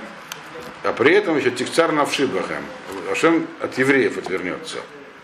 а 0.84 0.94
при 0.94 1.14
этом 1.14 1.38
еще 1.38 1.52
тихцар 1.52 1.92
навшибахем. 1.92 2.64
Ашем 3.12 3.48
от 3.62 3.78
евреев 3.78 4.18
отвернется. 4.18 4.80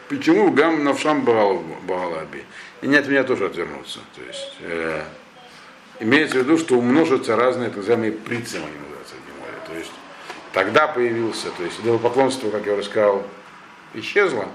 Почему 0.09 0.51
гам 0.51 0.83
навшам 0.83 1.23
багалаби? 1.23 2.43
И 2.81 2.87
не 2.87 2.97
от 2.97 3.07
меня 3.07 3.23
тоже 3.23 3.45
отвернутся. 3.45 3.99
То 4.15 4.21
есть 4.21 4.55
э, 4.61 5.03
имеется 5.99 6.37
в 6.37 6.39
виду, 6.39 6.57
что 6.57 6.75
умножатся 6.75 7.35
разные 7.35 7.69
так 7.69 7.77
называемые 7.77 8.11
прицемы, 8.11 8.65
они 8.65 8.77
называются 8.77 9.15
в. 9.15 9.67
То 9.67 9.77
есть 9.77 9.91
тогда 10.53 10.87
появился, 10.87 11.49
то 11.57 11.63
есть 11.63 11.79
идолопоклонство, 11.79 12.49
как 12.49 12.65
я 12.65 12.73
уже 12.73 12.83
сказал, 12.83 13.25
исчезло, 13.93 14.47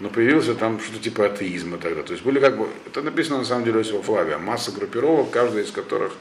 но 0.00 0.08
появился 0.08 0.54
там 0.54 0.80
что-то 0.80 1.02
типа 1.02 1.26
атеизма 1.26 1.78
тогда. 1.78 2.02
То 2.02 2.12
есть 2.12 2.24
были 2.24 2.38
как 2.38 2.56
бы, 2.56 2.68
это 2.86 3.02
написано 3.02 3.38
на 3.38 3.44
самом 3.44 3.64
деле 3.64 3.80
у 3.80 4.02
Флавия, 4.02 4.38
масса 4.38 4.70
группировок, 4.72 5.30
каждая 5.30 5.64
из 5.64 5.70
которых 5.70 6.12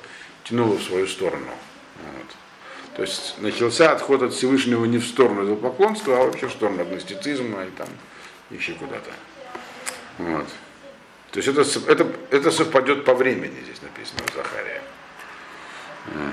тянула 0.43 0.77
в 0.77 0.83
свою 0.83 1.07
сторону. 1.07 1.51
Вот. 1.95 2.35
То 2.95 3.01
есть 3.03 3.35
начался 3.39 3.91
отход 3.91 4.23
от 4.23 4.33
Всевышнего 4.33 4.85
не 4.85 4.97
в 4.97 5.05
сторону 5.05 5.43
идолопоклонства, 5.43 6.17
а 6.17 6.25
вообще 6.25 6.47
в 6.47 6.51
сторону 6.51 6.81
агностицизма 6.81 7.65
и 7.65 7.69
там 7.69 7.89
еще 8.49 8.73
куда-то. 8.73 9.11
Вот. 10.17 10.47
То 11.31 11.39
есть 11.39 11.49
это, 11.49 11.91
это, 11.91 12.07
это 12.31 12.51
совпадет 12.51 13.05
по 13.05 13.13
времени, 13.13 13.55
здесь 13.63 13.81
написано 13.81 14.21
у 14.27 14.35
Захария. 14.35 14.81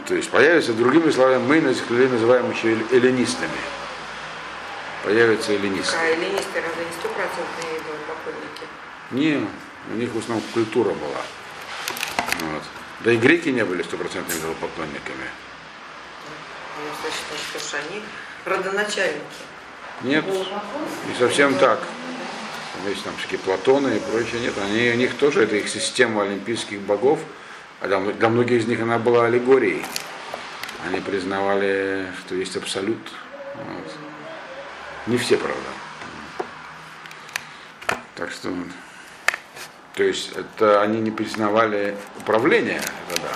То 0.06 0.14
есть 0.14 0.30
появится, 0.30 0.72
другими 0.72 1.10
словами, 1.10 1.42
мы 1.46 1.56
людей 1.56 2.08
называем 2.08 2.50
еще 2.50 2.78
эллинистами. 2.92 3.50
Появятся 5.04 5.52
эллинисты. 5.52 5.94
А 5.96 6.04
эллинисты 6.06 6.62
разве 6.62 6.86
не 6.86 6.92
стопроцентные 6.92 7.78
идолопоклонники? 7.78 8.66
Не, 9.10 9.46
у 9.92 9.96
них 9.96 10.10
в 10.10 10.18
основном 10.18 10.42
культура 10.54 10.94
была. 10.94 11.20
Вот. 12.40 12.62
Да 13.00 13.12
и 13.12 13.18
греки 13.18 13.50
не 13.50 13.64
были 13.66 13.82
стопроцентными 13.82 14.38
идолопоклонниками. 14.38 15.26
Я 17.04 17.10
считаю, 17.10 17.60
что 17.60 17.76
они 17.76 18.02
родоначальники. 18.46 19.20
Нет, 20.02 20.24
не 20.26 21.14
совсем 21.18 21.54
так. 21.58 21.80
Там 22.72 22.88
есть 22.88 23.04
там 23.04 23.14
всякие 23.18 23.38
Платоны 23.40 23.96
и 23.96 24.00
прочее, 24.00 24.40
нет. 24.40 24.54
Они, 24.58 24.90
у 24.90 24.96
них 24.96 25.16
тоже, 25.16 25.44
это 25.44 25.54
их 25.56 25.68
система 25.68 26.22
олимпийских 26.22 26.80
богов, 26.80 27.20
а 27.80 27.86
для, 27.86 28.00
для 28.00 28.28
многих 28.30 28.62
из 28.62 28.66
них 28.66 28.80
она 28.80 28.98
была 28.98 29.26
аллегорией. 29.26 29.84
Они 30.86 31.00
признавали, 31.00 32.06
что 32.20 32.34
есть 32.34 32.56
абсолют. 32.56 32.98
Вот. 33.54 33.92
Не 35.06 35.18
все, 35.18 35.36
правда. 35.36 35.58
Так 38.14 38.30
что, 38.30 38.54
то 39.94 40.02
есть 40.02 40.32
это 40.32 40.80
они 40.82 41.00
не 41.00 41.10
признавали 41.10 41.96
управление, 42.16 42.80
это 43.08 43.20
да. 43.20 43.32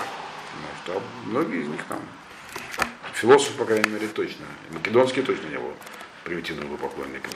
Но 0.62 0.68
что 0.82 1.02
многие 1.26 1.62
из 1.62 1.68
них 1.68 1.82
там 1.88 2.00
Философ, 3.12 3.54
по 3.54 3.64
крайней 3.64 3.90
мере, 3.90 4.06
точно. 4.06 4.46
Македонский 4.70 5.22
точно 5.22 5.48
не 5.48 5.58
был 5.58 5.74
примитивным 6.22 6.76
поклонником. 6.76 7.32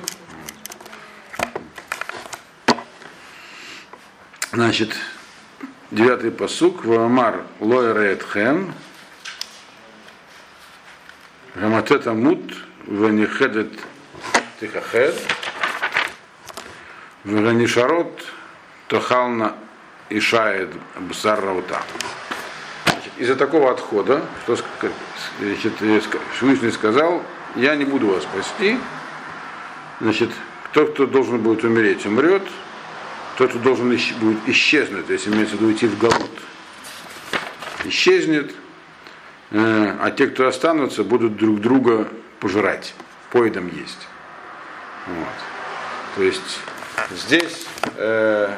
Значит, 4.52 4.94
девятый 5.90 6.30
посук. 6.30 6.84
Вамар 6.84 7.44
лоэрет 7.58 8.24
хен. 8.32 8.72
Гаматета 11.56 12.12
мут. 12.12 12.54
Ванихедет 12.86 13.72
тихахед. 14.62 15.14
Ванишарот. 17.24 18.24
Тохална 18.88 19.54
ишает 20.10 20.70
бсар 21.08 21.40
раута 21.42 21.80
из-за 23.16 23.36
такого 23.36 23.70
отхода, 23.70 24.22
что 24.42 24.58
значит, 25.40 25.72
Всевышний 26.34 26.70
сказал, 26.70 27.22
я 27.56 27.74
не 27.76 27.84
буду 27.84 28.08
вас 28.08 28.24
спасти, 28.24 28.78
значит, 30.00 30.30
тот, 30.72 30.92
кто 30.92 31.06
должен 31.06 31.40
будет 31.40 31.64
умереть, 31.64 32.04
умрет, 32.04 32.42
тот, 33.38 33.50
кто 33.50 33.58
должен 33.60 33.96
будет 34.20 34.38
исчезнуть, 34.46 35.08
если 35.08 35.30
имеется 35.30 35.56
в 35.56 35.60
виду 35.60 35.68
уйти 35.68 35.86
в 35.86 35.98
голод, 35.98 36.30
исчезнет, 37.84 38.52
э, 39.52 39.96
а 40.00 40.10
те, 40.10 40.26
кто 40.26 40.46
останутся, 40.46 41.02
будут 41.02 41.36
друг 41.36 41.60
друга 41.60 42.08
пожирать, 42.40 42.94
поедом 43.30 43.68
есть. 43.68 44.08
Вот. 45.06 45.26
То 46.16 46.22
есть 46.22 46.60
здесь 47.10 47.66
э, 47.96 48.54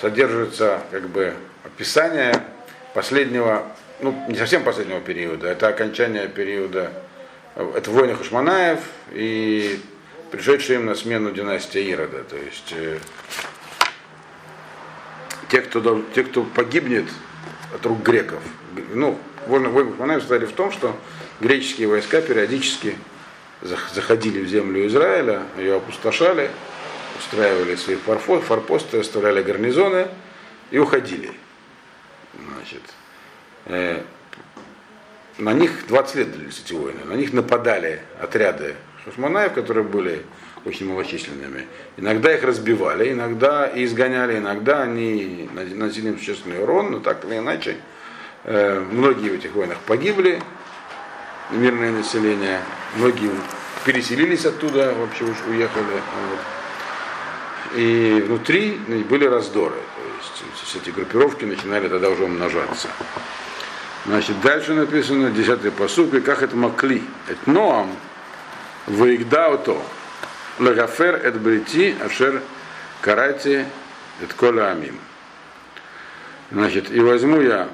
содержится 0.00 0.82
как 0.90 1.08
бы 1.08 1.34
описание 1.64 2.44
последнего, 2.94 3.66
ну 4.00 4.14
не 4.28 4.36
совсем 4.36 4.62
последнего 4.62 5.00
периода, 5.00 5.48
это 5.48 5.68
окончание 5.68 6.28
периода, 6.28 6.92
это 7.54 7.90
войны 7.90 8.14
Хашманаев 8.14 8.80
и 9.12 9.80
пришедшая 10.30 10.78
им 10.78 10.86
на 10.86 10.94
смену 10.94 11.30
династия 11.30 11.82
Ирода. 11.82 12.24
То 12.24 12.36
есть 12.36 12.72
э, 12.72 12.98
те, 15.50 15.60
кто, 15.62 16.02
те, 16.14 16.24
кто 16.24 16.44
погибнет 16.44 17.06
от 17.74 17.84
рук 17.86 18.02
греков, 18.02 18.42
ну, 18.94 19.18
войны 19.46 19.70
Хашманаев 19.72 20.20
состояли 20.20 20.46
в 20.46 20.52
том, 20.52 20.72
что 20.72 20.96
греческие 21.40 21.88
войска 21.88 22.20
периодически 22.20 22.96
заходили 23.62 24.42
в 24.42 24.48
землю 24.48 24.86
Израиля, 24.86 25.42
ее 25.56 25.76
опустошали, 25.76 26.50
устраивали 27.18 27.76
свои 27.76 27.96
форпосты, 27.96 28.98
оставляли 28.98 29.42
гарнизоны 29.42 30.08
и 30.70 30.78
уходили. 30.78 31.30
Значит, 32.34 32.82
э, 33.66 34.02
на 35.38 35.52
них 35.52 35.86
20 35.88 36.14
лет 36.16 36.32
длились 36.32 36.62
эти 36.64 36.72
войны. 36.72 37.00
На 37.04 37.14
них 37.14 37.32
нападали 37.32 38.00
отряды 38.20 38.74
шашманаев, 39.04 39.52
которые 39.52 39.84
были 39.84 40.22
очень 40.64 40.88
малочисленными. 40.88 41.66
Иногда 41.96 42.34
их 42.34 42.42
разбивали, 42.44 43.12
иногда 43.12 43.70
изгоняли, 43.74 44.38
иногда 44.38 44.82
они 44.82 45.48
наносили 45.52 46.16
существенный 46.16 46.62
урон, 46.62 46.92
но 46.92 47.00
так 47.00 47.24
или 47.24 47.38
иначе 47.38 47.76
э, 48.44 48.80
многие 48.90 49.30
в 49.30 49.34
этих 49.34 49.52
войнах 49.52 49.78
погибли, 49.80 50.40
мирное 51.50 51.92
население, 51.92 52.60
многие 52.96 53.30
переселились 53.84 54.46
оттуда, 54.46 54.94
вообще 54.94 55.24
уж 55.24 55.36
уехали. 55.48 55.84
Вот. 56.30 57.76
И 57.76 58.24
внутри 58.26 58.78
были 59.08 59.24
раздоры. 59.24 59.76
То 59.76 60.44
есть 60.60 60.76
эти 60.76 60.90
группировки 60.90 61.44
начинали 61.44 61.88
тогда 61.88 62.10
уже 62.10 62.24
умножаться. 62.24 62.88
Значит, 64.06 64.40
дальше 64.40 64.74
написано, 64.74 65.30
10 65.30 65.72
посуд, 65.74 66.14
и 66.14 66.20
как 66.20 66.42
это 66.42 66.56
макли. 66.56 67.02
Это 67.28 67.50
ноам, 67.50 67.96
выигдаото, 68.86 69.80
лагафер 70.58 71.14
эт 71.16 71.40
брити, 71.40 71.96
ашер 72.04 72.42
карати 73.00 73.66
эт 74.20 74.32
кола 74.34 74.70
амим. 74.70 74.98
Значит, 76.50 76.90
и 76.90 77.00
возьму 77.00 77.40
я 77.40 77.68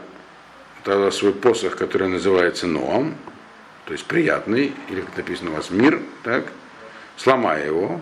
тогда 0.85 1.11
свой 1.11 1.33
посох, 1.33 1.77
который 1.77 2.09
называется 2.09 2.67
Ноам, 2.67 3.17
то 3.89 3.93
есть 3.95 4.05
приятный, 4.05 4.75
или 4.91 5.01
как 5.01 5.17
написано 5.17 5.51
у 5.51 5.55
вас 5.55 5.71
мир, 5.71 5.99
так, 6.23 6.45
сломаю 7.17 7.67
его, 7.67 8.01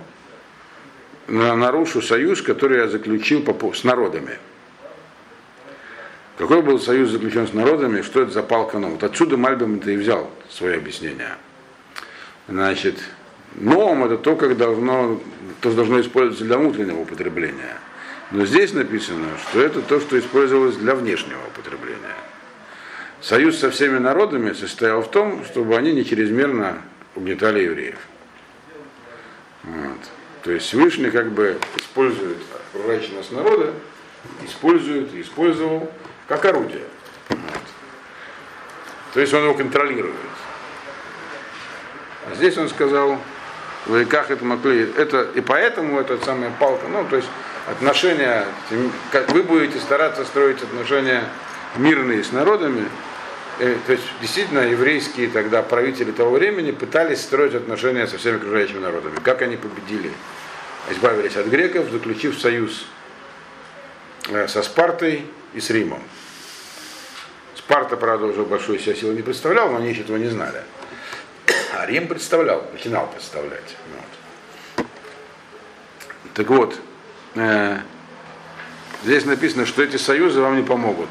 нарушу 1.28 2.02
союз, 2.02 2.42
который 2.42 2.78
я 2.78 2.88
заключил 2.88 3.44
с 3.72 3.84
народами. 3.84 4.36
Какой 6.38 6.60
был 6.62 6.80
союз 6.80 7.10
заключен 7.10 7.46
с 7.46 7.52
народами, 7.52 8.02
что 8.02 8.22
это 8.22 8.32
за 8.32 8.42
палка 8.42 8.78
Вот 8.78 9.04
отсюда 9.04 9.36
Мальбим 9.36 9.76
это 9.76 9.92
и 9.92 9.96
взял 9.96 10.28
свое 10.50 10.78
объяснение. 10.78 11.36
Значит, 12.48 12.98
новым 13.54 14.06
это 14.06 14.18
то, 14.18 14.34
как 14.34 14.56
должно, 14.56 15.20
то 15.60 15.72
должно 15.72 16.00
использоваться 16.00 16.44
для 16.44 16.58
внутреннего 16.58 17.02
употребления. 17.02 17.78
Но 18.32 18.44
здесь 18.44 18.72
написано, 18.72 19.28
что 19.48 19.60
это 19.60 19.82
то, 19.82 20.00
что 20.00 20.18
использовалось 20.18 20.74
для 20.74 20.96
внешнего 20.96 21.38
употребления. 21.46 22.25
Союз 23.20 23.58
со 23.58 23.70
всеми 23.70 23.98
народами 23.98 24.52
состоял 24.52 25.02
в 25.02 25.10
том, 25.10 25.44
чтобы 25.44 25.76
они 25.76 25.92
не 25.92 26.04
чрезмерно 26.04 26.82
угнетали 27.14 27.60
евреев. 27.60 27.98
Вот. 29.64 29.98
То 30.44 30.52
есть 30.52 30.66
Всевышний 30.66 31.10
как 31.10 31.32
бы 31.32 31.58
использует 31.76 32.38
пророченность 32.72 33.32
народа, 33.32 33.72
использует 34.44 35.12
и 35.14 35.22
использовал 35.22 35.90
как 36.28 36.44
орудие. 36.44 36.84
Вот. 37.30 37.40
То 39.14 39.20
есть 39.20 39.32
он 39.32 39.44
его 39.44 39.54
контролирует. 39.54 40.14
А 42.30 42.34
здесь 42.34 42.56
он 42.58 42.68
сказал, 42.68 43.18
в 43.86 43.96
веках 43.96 44.30
это 44.30 44.44
могли, 44.44 44.92
это 44.96 45.22
и 45.34 45.40
поэтому 45.40 45.98
эта 46.00 46.22
самая 46.24 46.50
палка, 46.58 46.86
ну 46.88 47.04
то 47.08 47.16
есть 47.16 47.28
отношения, 47.66 48.44
как 49.12 49.30
вы 49.30 49.42
будете 49.42 49.78
стараться 49.78 50.24
строить 50.24 50.62
отношения 50.62 51.24
мирные 51.78 52.24
с 52.24 52.32
народами, 52.32 52.88
э, 53.58 53.76
то 53.86 53.92
есть 53.92 54.04
действительно 54.20 54.60
еврейские 54.60 55.28
тогда 55.28 55.62
правители 55.62 56.12
того 56.12 56.30
времени 56.30 56.70
пытались 56.70 57.20
строить 57.20 57.54
отношения 57.54 58.06
со 58.06 58.18
всеми 58.18 58.36
окружающими 58.36 58.78
народами. 58.78 59.16
Как 59.22 59.42
они 59.42 59.56
победили? 59.56 60.10
Избавились 60.90 61.36
от 61.36 61.46
греков, 61.46 61.90
заключив 61.90 62.38
союз 62.38 62.86
э, 64.28 64.48
со 64.48 64.62
Спартой 64.62 65.26
и 65.54 65.60
с 65.60 65.70
Римом. 65.70 66.02
Спарта, 67.56 67.96
правда, 67.96 68.26
уже 68.26 68.44
большой 68.44 68.78
себя 68.78 68.94
силы 68.94 69.14
не 69.14 69.22
представлял, 69.22 69.68
но 69.70 69.78
они 69.78 69.88
еще 69.88 70.02
этого 70.02 70.16
не 70.16 70.28
знали. 70.28 70.62
А 71.76 71.84
Рим 71.86 72.06
представлял, 72.06 72.64
начинал 72.72 73.08
представлять. 73.08 73.76
Вот. 74.76 74.86
Так 76.34 76.48
вот, 76.48 76.76
э, 77.34 77.78
здесь 79.02 79.24
написано, 79.24 79.66
что 79.66 79.82
эти 79.82 79.96
союзы 79.96 80.40
вам 80.40 80.56
не 80.56 80.62
помогут. 80.62 81.10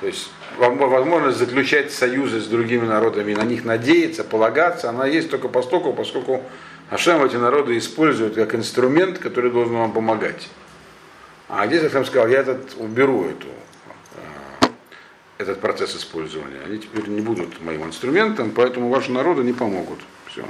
То 0.00 0.06
есть 0.06 0.30
возможность 0.58 1.38
заключать 1.38 1.92
союзы 1.92 2.40
с 2.40 2.46
другими 2.46 2.86
народами 2.86 3.34
на 3.34 3.42
них 3.42 3.64
надеяться, 3.64 4.22
полагаться, 4.22 4.90
она 4.90 5.06
есть 5.06 5.30
только 5.30 5.48
постоку, 5.48 5.92
поскольку 5.92 6.42
Ашем 6.90 7.22
эти 7.24 7.36
народы 7.36 7.76
используют 7.76 8.34
как 8.34 8.54
инструмент, 8.54 9.18
который 9.18 9.50
должен 9.50 9.76
вам 9.76 9.92
помогать. 9.92 10.48
А 11.48 11.66
здесь 11.66 11.82
Ашем 11.82 12.04
сказал, 12.04 12.28
я 12.28 12.40
этот 12.40 12.76
уберу 12.78 13.24
эту, 13.24 13.48
э, 14.14 14.68
этот 15.38 15.60
процесс 15.60 15.96
использования. 15.96 16.60
Они 16.64 16.78
теперь 16.78 17.08
не 17.08 17.20
будут 17.20 17.60
моим 17.60 17.84
инструментом, 17.84 18.52
поэтому 18.52 18.88
ваши 18.88 19.10
народы 19.10 19.42
не 19.42 19.52
помогут. 19.52 19.98
Все. 20.26 20.44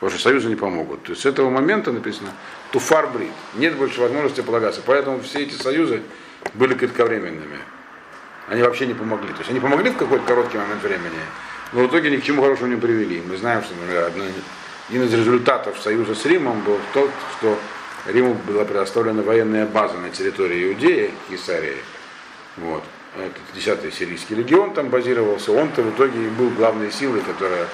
Ваши 0.00 0.18
союзы 0.18 0.48
не 0.48 0.56
помогут. 0.56 1.04
То 1.04 1.12
есть 1.12 1.22
с 1.22 1.26
этого 1.26 1.48
момента 1.48 1.92
написано 1.92 2.30
туфар 2.72 3.06
брит. 3.06 3.30
Нет 3.54 3.76
больше 3.76 4.00
возможности 4.00 4.40
полагаться. 4.40 4.82
Поэтому 4.84 5.20
все 5.20 5.44
эти 5.44 5.54
союзы 5.54 6.02
были 6.54 6.74
кратковременными 6.74 7.58
они 8.52 8.62
вообще 8.62 8.86
не 8.86 8.92
помогли. 8.92 9.28
То 9.28 9.38
есть 9.38 9.50
они 9.50 9.60
помогли 9.60 9.90
в 9.90 9.96
какой-то 9.96 10.26
короткий 10.26 10.58
момент 10.58 10.82
времени, 10.82 11.18
но 11.72 11.84
в 11.84 11.86
итоге 11.86 12.10
ни 12.10 12.18
к 12.18 12.22
чему 12.22 12.42
хорошему 12.42 12.74
не 12.74 12.76
привели. 12.80 13.22
Мы 13.26 13.38
знаем, 13.38 13.62
что 13.62 13.74
например, 13.74 14.12
один 14.88 15.02
из 15.04 15.14
результатов 15.14 15.80
союза 15.80 16.14
с 16.14 16.26
Римом 16.26 16.60
был 16.60 16.78
тот, 16.92 17.10
что 17.38 17.58
Риму 18.06 18.34
была 18.46 18.66
предоставлена 18.66 19.22
военная 19.22 19.64
база 19.64 19.96
на 19.96 20.10
территории 20.10 20.68
Иудеи, 20.68 21.14
Кесарии. 21.30 21.78
Вот. 22.58 22.84
Этот 23.16 23.42
10-й 23.56 23.90
сирийский 23.90 24.34
легион 24.34 24.74
там 24.74 24.90
базировался. 24.90 25.52
Он-то 25.52 25.82
в 25.82 25.94
итоге 25.94 26.26
и 26.26 26.28
был 26.28 26.50
главной 26.50 26.92
силой, 26.92 27.22
которая 27.22 27.66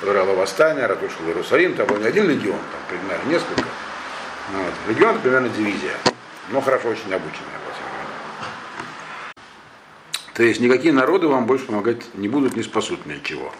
подорвала 0.00 0.32
восстание, 0.32 0.86
разрушила 0.86 1.28
Иерусалим. 1.28 1.74
Там 1.74 1.86
был 1.88 1.98
не 1.98 2.06
один 2.06 2.26
легион, 2.26 2.56
там 2.58 2.80
примерно 2.88 3.28
несколько. 3.28 3.68
Вот. 4.52 4.72
Легион 4.88 5.18
примерно 5.18 5.50
дивизия, 5.50 5.96
но 6.50 6.62
хорошо 6.62 6.88
очень 6.88 7.12
обученная. 7.12 7.61
То 10.34 10.42
есть 10.42 10.60
никакие 10.60 10.92
народы 10.92 11.28
вам 11.28 11.46
больше 11.46 11.66
помогать 11.66 12.02
не 12.14 12.28
будут, 12.28 12.56
не 12.56 12.62
спасут 12.62 13.04
ничего. 13.06 13.52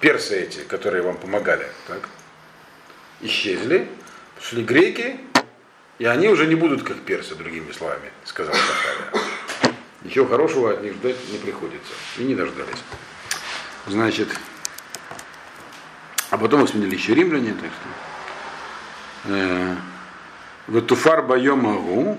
Персы 0.00 0.38
эти, 0.38 0.60
которые 0.60 1.02
вам 1.02 1.16
помогали, 1.16 1.66
так, 1.86 2.08
исчезли, 3.20 3.88
шли 4.40 4.62
греки, 4.62 5.20
и 5.98 6.04
они 6.04 6.28
уже 6.28 6.46
не 6.46 6.54
будут 6.54 6.82
как 6.82 6.98
персы, 7.00 7.34
другими 7.34 7.72
словами, 7.72 8.10
сказал 8.24 8.54
Захария. 8.54 9.74
Ничего 10.02 10.26
хорошего 10.26 10.72
от 10.72 10.82
них 10.82 10.94
ждать 10.94 11.16
не 11.30 11.38
приходится. 11.38 11.92
И 12.18 12.24
не 12.24 12.34
дождались. 12.34 12.82
Значит, 13.86 14.28
а 16.30 16.38
потом 16.38 16.64
их 16.64 16.70
сменили 16.70 16.94
еще 16.94 17.14
римляне, 17.14 17.54
так 17.54 17.70
что. 17.70 19.32
Э, 19.34 19.76
Ветуфар 20.68 21.22
байом 21.22 21.66
агу, 21.66 22.18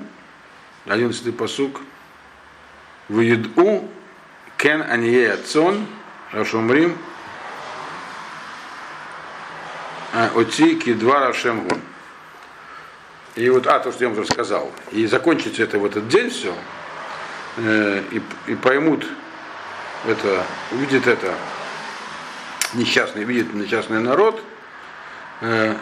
11 0.85 1.35
посук, 1.35 1.81
Выеду 3.12 3.89
кен 4.55 4.82
анье 4.82 5.34
ацон, 5.34 5.86
рашумрим, 6.32 6.97
оти 10.34 10.76
кидва 10.76 11.28
рашемгун. 11.28 11.82
И 13.36 13.49
вот, 13.49 13.68
а, 13.68 13.80
то, 13.80 13.91
что 13.91 14.05
я 14.05 14.09
вам 14.09 14.18
уже 14.18 14.32
сказал. 14.32 14.72
И 14.93 15.05
закончится 15.07 15.64
это 15.64 15.78
в 15.78 15.84
этот 15.84 16.07
день 16.07 16.30
все, 16.30 16.55
э, 17.57 18.01
и, 18.12 18.22
и 18.47 18.55
поймут 18.55 19.05
это, 20.07 20.45
увидит 20.72 21.05
это 21.05 21.36
несчастный, 22.76 23.26
видит 23.26 23.53
несчастный 23.53 23.99
народ, 23.99 24.41
э, 25.41 25.76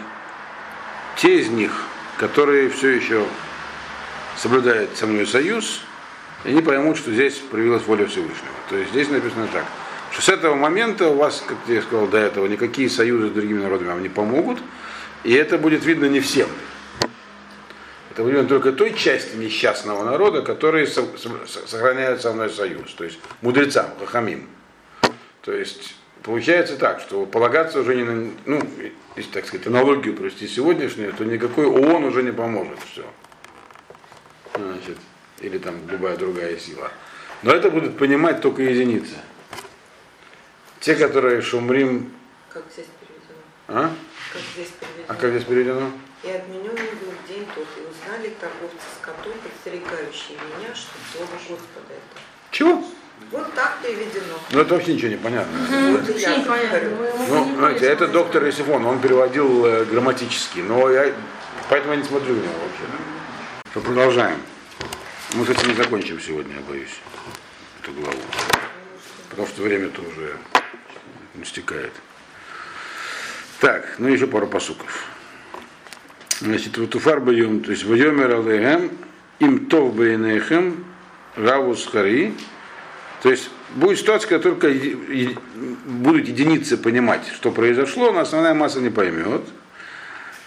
те 1.15 1.41
из 1.41 1.49
них, 1.49 1.79
которые 2.17 2.69
все 2.69 2.89
еще 2.89 3.23
соблюдают 4.35 4.97
со 4.97 5.05
мной 5.05 5.27
союз, 5.27 5.83
и 6.43 6.49
они 6.49 6.61
поймут, 6.61 6.97
что 6.97 7.11
здесь 7.11 7.35
проявилась 7.35 7.83
воля 7.83 8.05
Всевышнего. 8.05 8.53
То 8.69 8.77
есть 8.77 8.91
здесь 8.91 9.09
написано 9.09 9.47
так, 9.51 9.65
что 10.11 10.21
с 10.21 10.29
этого 10.29 10.55
момента 10.55 11.09
у 11.09 11.15
вас, 11.15 11.43
как 11.45 11.57
я 11.67 11.81
сказал 11.81 12.07
до 12.07 12.17
этого, 12.17 12.45
никакие 12.47 12.89
союзы 12.89 13.27
с 13.27 13.31
другими 13.31 13.61
народами 13.61 13.89
вам 13.89 14.01
не 14.01 14.09
помогут, 14.09 14.59
и 15.23 15.33
это 15.33 15.57
будет 15.57 15.85
видно 15.85 16.05
не 16.05 16.19
всем. 16.19 16.47
Это 18.11 18.23
будет 18.23 18.35
видно 18.35 18.49
только 18.49 18.71
той 18.71 18.93
части 18.93 19.35
несчастного 19.35 20.03
народа, 20.03 20.41
которые 20.41 20.87
сохраняют 20.87 22.21
со 22.21 22.33
мной 22.33 22.49
союз, 22.49 22.93
то 22.93 23.03
есть 23.03 23.19
мудрецам, 23.41 23.87
хахамим. 23.99 24.47
То 25.41 25.51
есть 25.53 25.95
получается 26.23 26.77
так, 26.77 27.01
что 27.01 27.25
полагаться 27.25 27.79
уже 27.81 27.95
не 27.95 28.03
на, 28.03 28.31
ну, 28.45 28.61
если 29.15 29.31
так 29.31 29.45
сказать, 29.45 29.67
аналогию 29.67 30.15
провести 30.15 30.47
сегодняшнюю, 30.47 31.13
то 31.13 31.25
никакой 31.25 31.65
ООН 31.65 32.05
уже 32.05 32.23
не 32.23 32.31
поможет. 32.31 32.79
Все. 32.91 33.03
Значит, 34.55 34.97
или 35.41 35.57
там 35.57 35.75
любая 35.89 36.17
другая 36.17 36.57
сила. 36.57 36.91
Но 37.43 37.53
это 37.53 37.69
будут 37.69 37.97
понимать 37.97 38.41
только 38.41 38.63
единицы. 38.63 39.15
Те, 40.79 40.95
которые 40.95 41.41
шумрим... 41.41 42.11
Как 42.49 42.63
здесь 42.73 42.87
переведено? 42.99 43.41
А? 43.67 43.93
Как 44.33 44.41
здесь 44.53 44.69
переведено? 44.79 45.05
А 45.07 45.13
как 45.15 45.31
здесь 45.31 45.43
переведено? 45.43 45.91
И 46.23 46.29
отмененный 46.29 46.91
был 46.99 47.13
день 47.27 47.45
тот, 47.55 47.67
и 47.77 47.81
узнали 47.81 48.33
торговцы 48.39 48.85
скотом, 49.01 49.33
подстерегающие 49.41 50.37
меня, 50.37 50.75
что 50.75 50.91
слово 51.13 51.31
Господа 51.31 51.87
это. 51.89 52.21
Чего? 52.51 52.83
Вот 53.31 53.53
так 53.53 53.77
переведено. 53.81 54.39
Ну 54.51 54.59
это 54.59 54.73
вообще 54.73 54.93
ничего 54.95 55.11
не 55.11 55.17
понятно. 55.17 55.59
Угу. 55.61 56.17
Я 56.17 56.39
говорю. 56.39 56.91
Ну, 57.27 57.55
знаете, 57.57 57.85
это 57.85 58.07
доктор 58.07 58.49
Исифон, 58.49 58.85
он 58.85 58.99
переводил 58.99 59.65
э, 59.65 59.85
грамматически, 59.85 60.59
но 60.59 60.89
я 60.89 61.13
поэтому 61.69 61.93
я 61.93 61.99
не 61.99 62.05
смотрю 62.05 62.35
на 62.35 62.39
него 62.39 62.53
вообще. 62.53 62.83
Что 63.71 63.81
продолжаем. 63.81 64.37
Мы 65.35 65.45
с 65.45 65.49
этим 65.49 65.69
не 65.69 65.75
закончим 65.75 66.19
сегодня, 66.19 66.55
я 66.55 66.61
боюсь, 66.61 66.99
эту 67.83 67.91
главу. 67.93 68.17
Потому 69.29 69.47
что 69.47 69.61
время-то 69.61 70.01
уже 70.01 70.35
стекает. 71.45 71.93
Так, 73.59 73.95
ну 73.99 74.07
еще 74.07 74.25
пару 74.25 74.47
посуков. 74.47 75.05
Значит, 76.39 76.77
вот 76.79 76.95
уфар 76.95 77.19
бьем, 77.19 77.61
то 77.61 77.69
есть 77.69 77.83
в 77.83 77.91
алейхем, 77.91 78.91
им 79.37 79.67
тов 79.67 79.95
бейнехем, 79.95 80.83
равус 81.35 81.85
хари, 81.85 82.33
То 83.21 83.29
есть 83.29 83.51
будет 83.75 83.99
ситуация, 83.99 84.29
когда 84.29 84.49
только 84.49 84.73
будут 85.85 86.27
единицы 86.27 86.75
понимать, 86.75 87.27
что 87.35 87.51
произошло, 87.51 88.11
но 88.11 88.21
основная 88.21 88.55
масса 88.55 88.81
не 88.81 88.89
поймет. 88.89 89.43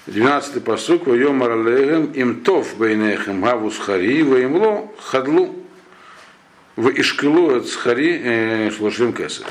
12-й 0.07 0.61
посук, 0.61 1.07
«Вайом 1.07 1.43
аралехем 1.43 2.07
им 2.13 2.41
тов 2.41 2.77
бейнехем 2.77 3.41
гавус 3.41 3.79
хари, 3.79 4.23
воемло 4.23 4.91
хадлу 4.99 5.55
в 6.75 6.89
ишкилу 6.89 7.57
от 7.57 7.69
схари 7.69 8.21
э, 8.23 8.71
шлошим 8.71 9.13
кесов». 9.13 9.47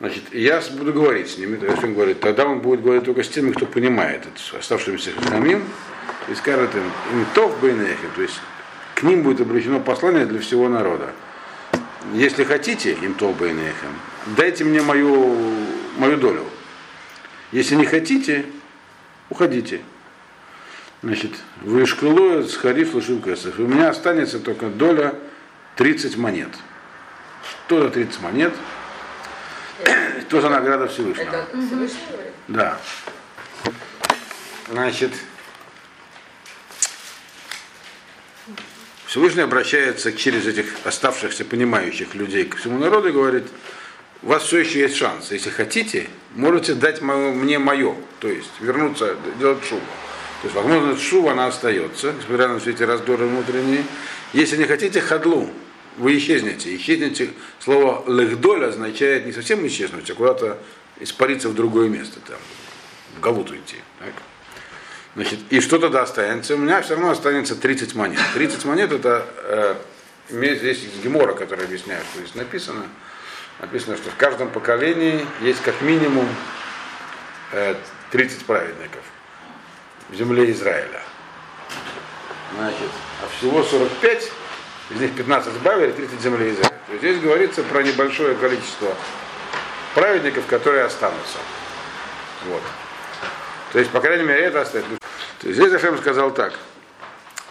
Значит, 0.00 0.24
я 0.32 0.60
буду 0.76 0.92
говорить 0.92 1.30
с 1.30 1.38
ними, 1.38 1.56
то 1.56 1.66
есть 1.66 1.82
он 1.82 1.94
говорит, 1.94 2.20
тогда 2.20 2.44
он 2.44 2.58
будет 2.58 2.82
говорить 2.82 3.04
только 3.04 3.22
с 3.22 3.28
теми, 3.28 3.52
кто 3.52 3.66
понимает 3.66 4.22
это, 4.26 4.58
оставшимися 4.58 5.12
хахамим, 5.12 5.64
и 6.28 6.34
скажет 6.34 6.74
им, 6.74 6.82
им 7.12 7.26
тов 7.34 7.58
бейнехем, 7.60 8.10
то 8.14 8.22
есть 8.22 8.38
к 8.94 9.04
ним 9.04 9.22
будет 9.22 9.40
обращено 9.40 9.78
послание 9.80 10.26
для 10.26 10.40
всего 10.40 10.68
народа. 10.68 11.12
Если 12.12 12.44
хотите, 12.44 12.92
им 13.00 13.14
тов 13.14 13.38
бейнехем, 13.38 13.94
дайте 14.36 14.64
мне 14.64 14.82
мою, 14.82 15.34
мою 15.96 16.16
долю. 16.16 16.44
Если 17.52 17.76
не 17.76 17.86
хотите, 17.86 18.44
уходите. 19.30 19.82
Значит, 21.02 21.32
вы 21.62 21.86
шкалуя 21.86 22.42
с 22.42 22.56
хариф 22.56 22.94
лошим 22.94 23.22
кесов. 23.22 23.58
И 23.58 23.62
у 23.62 23.66
меня 23.66 23.90
останется 23.90 24.40
только 24.40 24.66
доля 24.68 25.14
30 25.76 26.16
монет. 26.16 26.50
Что 27.66 27.82
за 27.82 27.90
30 27.90 28.20
монет? 28.22 28.54
Что 30.28 30.40
за 30.40 30.48
награда 30.48 30.88
Всевышнего? 30.88 31.28
Это 31.28 31.46
Всевышний 31.52 31.98
говорит? 32.10 32.32
Да. 32.48 32.80
Значит, 34.68 35.12
Всевышний 39.06 39.42
обращается 39.42 40.12
через 40.12 40.46
этих 40.46 40.74
оставшихся 40.84 41.44
понимающих 41.44 42.14
людей 42.14 42.44
к 42.44 42.56
всему 42.56 42.78
народу 42.78 43.08
и 43.08 43.12
говорит, 43.12 43.44
у 44.22 44.28
вас 44.28 44.42
все 44.42 44.58
еще 44.58 44.80
есть 44.80 44.96
шанс. 44.96 45.30
Если 45.30 45.50
хотите, 45.50 46.08
можете 46.36 46.74
дать 46.74 47.02
мне 47.02 47.58
мое, 47.58 47.96
то 48.20 48.28
есть 48.28 48.50
вернуться, 48.60 49.16
делать 49.38 49.64
шубу. 49.64 49.82
То 50.42 50.48
есть, 50.48 50.54
возможно, 50.54 50.96
шува 50.96 51.32
она 51.32 51.46
остается, 51.46 52.12
несмотря 52.12 52.48
на 52.48 52.60
все 52.60 52.70
эти 52.70 52.82
раздоры 52.82 53.26
внутренние. 53.26 53.84
Если 54.32 54.56
не 54.56 54.64
хотите 54.64 55.00
хадлу, 55.00 55.50
вы 55.96 56.18
исчезнете. 56.18 56.76
Исчезнете, 56.76 57.30
слово 57.58 58.04
лехдоль 58.06 58.66
означает 58.66 59.26
не 59.26 59.32
совсем 59.32 59.66
исчезнуть, 59.66 60.10
а 60.10 60.14
куда-то 60.14 60.58
испариться 61.00 61.48
в 61.48 61.54
другое 61.54 61.88
место, 61.88 62.20
там, 62.26 62.38
в 63.16 63.20
Галут 63.20 63.50
уйти. 63.50 63.76
Так? 63.98 64.12
Значит, 65.14 65.38
и 65.48 65.60
что 65.60 65.78
тогда 65.78 66.02
останется? 66.02 66.54
У 66.54 66.58
меня 66.58 66.82
все 66.82 66.94
равно 66.94 67.10
останется 67.10 67.56
30 67.56 67.94
монет. 67.94 68.20
30 68.34 68.64
монет 68.66 68.92
это 68.92 69.26
э, 69.38 69.74
здесь 70.28 70.80
Гемора, 71.02 71.32
который 71.32 71.64
объясняет, 71.64 72.04
что 72.12 72.20
здесь 72.20 72.34
написано. 72.34 72.82
Написано, 73.60 73.96
что 73.96 74.10
в 74.10 74.16
каждом 74.16 74.50
поколении 74.50 75.26
есть 75.40 75.62
как 75.62 75.80
минимум 75.80 76.28
э, 77.52 77.74
30 78.10 78.44
праведников 78.44 79.02
в 80.10 80.14
земле 80.14 80.50
Израиля. 80.52 81.00
Значит, 82.54 82.90
а 83.22 83.28
всего 83.36 83.62
45, 83.62 84.32
из 84.90 85.00
них 85.00 85.14
15 85.14 85.54
сбавили, 85.54 85.92
30 85.92 86.20
земли 86.20 86.50
Израиля. 86.50 86.76
То 86.86 86.92
есть 86.92 87.04
здесь 87.04 87.20
говорится 87.20 87.62
про 87.62 87.82
небольшое 87.82 88.34
количество 88.36 88.94
праведников, 89.94 90.46
которые 90.46 90.84
останутся. 90.84 91.38
Вот. 92.44 92.62
То 93.72 93.78
есть, 93.78 93.90
по 93.90 94.00
крайней 94.00 94.24
мере, 94.24 94.42
это 94.42 94.60
останется. 94.60 94.96
То 95.40 95.48
есть 95.48 95.58
здесь 95.58 95.72
Ашем 95.72 95.98
сказал 95.98 96.32
так. 96.32 96.52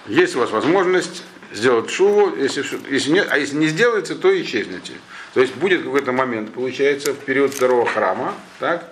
Есть 0.06 0.36
у 0.36 0.40
вас 0.40 0.52
возможность 0.52 1.24
сделать 1.52 1.90
шуву, 1.90 2.36
если, 2.36 2.64
если 2.90 3.12
нет, 3.12 3.28
а 3.30 3.38
если 3.38 3.56
не 3.56 3.68
сделается, 3.68 4.16
то 4.16 4.30
исчезнете. 4.42 4.94
То 5.36 5.42
есть 5.42 5.54
будет 5.56 5.84
какой-то 5.84 6.14
момент, 6.14 6.54
получается, 6.54 7.14
в 7.14 7.18
период 7.18 7.54
второго 7.54 7.86
храма, 7.86 8.34
так, 8.60 8.90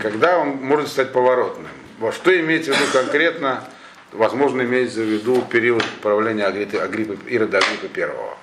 когда 0.00 0.38
он 0.38 0.56
может 0.56 0.88
стать 0.88 1.12
поворотным. 1.12 1.68
Во 1.98 2.12
что 2.12 2.34
имеется 2.40 2.72
в 2.72 2.80
виду 2.80 2.90
конкретно, 2.94 3.62
возможно, 4.10 4.62
имеется 4.62 5.00
в 5.00 5.04
виду 5.04 5.42
период 5.42 5.84
правления 6.00 6.46
Агриппы, 6.46 6.78
Агриппы, 6.78 7.18
Ирода 7.30 7.58
Агриппы 7.58 7.88
первого. 7.88 8.38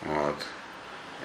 Вот. 0.00 0.36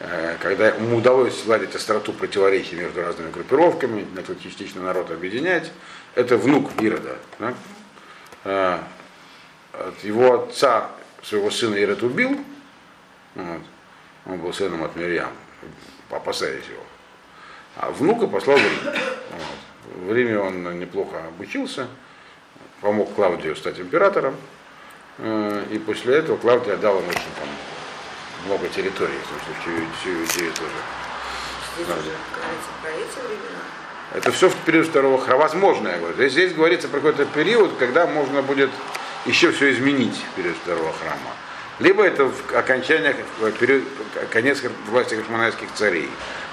Э, 0.01 0.35
Когда 0.41 0.67
ему 0.67 0.97
удалось 0.97 1.41
сладить 1.41 1.73
остроту 1.73 2.11
противоречий 2.11 2.75
между 2.75 3.01
разными 3.01 3.31
группировками, 3.31 4.05
частично 4.43 4.81
народ 4.81 5.09
объединять, 5.09 5.71
это 6.15 6.35
внук 6.35 6.69
Ирода. 6.81 7.15
да. 7.39 7.53
Э, 8.43 8.79
от 9.71 10.03
его 10.03 10.43
отца 10.43 10.91
своего 11.23 11.49
сына 11.49 11.75
Ирод 11.75 12.03
убил, 12.03 12.37
вот. 13.35 13.61
Он 14.27 14.37
был 14.37 14.53
сыном 14.53 14.83
от 14.83 14.95
Мирьям, 14.95 15.31
опасаясь 16.09 16.65
его. 16.65 16.83
А 17.77 17.91
внука 17.91 18.27
послал 18.27 18.57
в 18.57 18.61
Рим. 18.61 18.79
Вот. 18.83 20.05
В 20.07 20.13
Риме 20.13 20.39
он 20.39 20.79
неплохо 20.79 21.17
обучился, 21.27 21.87
помог 22.81 23.13
Клавдию 23.15 23.55
стать 23.55 23.79
императором. 23.79 24.35
Э, 25.19 25.63
И 25.71 25.79
после 25.79 26.15
этого 26.15 26.37
Клавдий 26.37 26.73
отдал 26.73 26.99
ему 26.99 27.09
очень 27.09 27.33
там, 27.39 27.47
много 28.45 28.67
территорий, 28.69 29.17
в 29.17 29.61
всю, 29.61 29.71
всю 29.99 30.09
Иудею 30.09 30.53
тоже. 30.53 30.71
Здесь. 31.77 31.87
Это 34.13 34.31
все 34.31 34.49
в 34.49 34.55
период 34.65 34.87
второго 34.87 35.19
храма. 35.19 35.43
Возможно, 35.43 35.89
я 35.89 35.97
говорю. 35.97 36.15
Здесь, 36.15 36.31
здесь 36.31 36.53
говорится 36.53 36.87
про 36.87 36.99
какой-то 36.99 37.25
период, 37.25 37.77
когда 37.77 38.07
можно 38.07 38.41
будет 38.41 38.71
еще 39.25 39.51
все 39.51 39.71
изменить 39.73 40.15
в 40.15 40.35
период 40.35 40.57
второго 40.57 40.93
храма. 40.93 41.33
Либо 41.79 42.03
это 42.03 42.25
в 42.25 42.55
окончаниях, 42.55 43.15
в 43.39 43.51
период, 43.51 43.83
конец 44.31 44.63
власти 44.89 45.15
хашманайских 45.15 45.71
царей. 45.73 46.09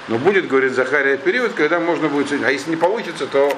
Но 0.07 0.19
будет, 0.19 0.47
говорит 0.47 0.73
Захария, 0.73 1.17
период, 1.17 1.53
когда 1.53 1.79
можно 1.79 2.09
будет... 2.09 2.31
А 2.43 2.51
если 2.51 2.69
не 2.69 2.75
получится, 2.75 3.25
то 3.25 3.57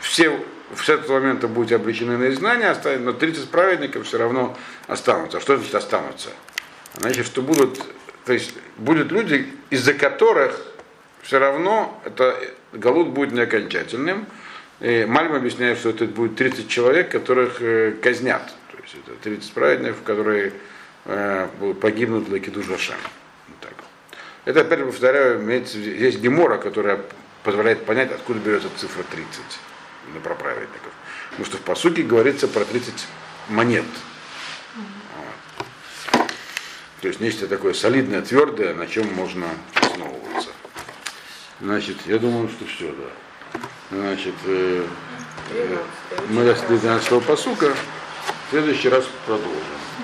все 0.00 0.38
с 0.76 0.88
этого 0.88 1.18
момента 1.18 1.48
будете 1.48 1.76
обречены 1.76 2.16
на 2.16 2.28
изгнание, 2.30 2.74
но 2.98 3.12
30 3.12 3.50
праведников 3.50 4.06
все 4.06 4.18
равно 4.18 4.56
останутся. 4.86 5.38
А 5.38 5.40
что 5.40 5.56
значит 5.56 5.74
останутся? 5.74 6.30
Значит, 6.94 7.26
что 7.26 7.42
будут, 7.42 7.80
то 8.24 8.32
есть 8.32 8.54
будут 8.76 9.10
люди, 9.10 9.52
из-за 9.70 9.94
которых 9.94 10.60
все 11.22 11.38
равно 11.38 12.00
это 12.04 12.36
Галут 12.72 13.08
будет 13.08 13.32
не 13.32 13.40
окончательным. 13.40 14.26
Мальм 14.80 15.34
объясняет, 15.34 15.78
что 15.78 15.90
это 15.90 16.06
будет 16.06 16.36
30 16.36 16.68
человек, 16.68 17.10
которых 17.10 17.60
э, 17.60 17.92
казнят. 18.02 18.52
Есть 18.92 19.08
это 19.08 19.16
30 19.16 19.52
праведников, 19.52 20.02
которые 20.02 20.52
э, 21.06 21.48
погибнут 21.80 22.26
для 22.26 22.40
Киду 22.40 22.62
Жашем. 22.62 22.96
Вот 23.48 23.58
так. 23.60 23.74
Это, 24.44 24.60
опять 24.60 24.80
же, 24.80 24.86
повторяю, 24.86 25.48
есть 25.48 26.20
гемора, 26.20 26.58
которая 26.58 27.00
позволяет 27.42 27.86
понять, 27.86 28.12
откуда 28.12 28.38
берется 28.40 28.68
цифра 28.76 29.02
30 29.02 29.26
именно 30.06 30.20
про 30.20 30.34
праведников. 30.34 30.92
Потому 31.30 31.46
что 31.46 31.56
в 31.56 31.60
посуке 31.62 32.02
говорится 32.02 32.48
про 32.48 32.64
30 32.64 33.06
монет. 33.48 33.84
То 37.00 37.08
есть 37.08 37.20
нечто 37.20 37.48
такое 37.48 37.72
солидное, 37.72 38.22
твердое, 38.22 38.74
на 38.74 38.86
чем 38.86 39.12
можно 39.14 39.46
основываться. 39.74 40.50
Значит, 41.60 41.96
я 42.06 42.18
думаю, 42.18 42.48
что 42.48 42.64
все, 42.66 42.92
да. 42.92 43.58
Значит, 43.90 44.34
э, 44.44 44.86
э, 45.50 45.78
мы 46.28 46.44
до 46.44 46.54
12 46.54 47.24
посука. 47.24 47.74
Следующий 48.52 48.90
раз 48.90 49.08
продолжим. 49.24 49.91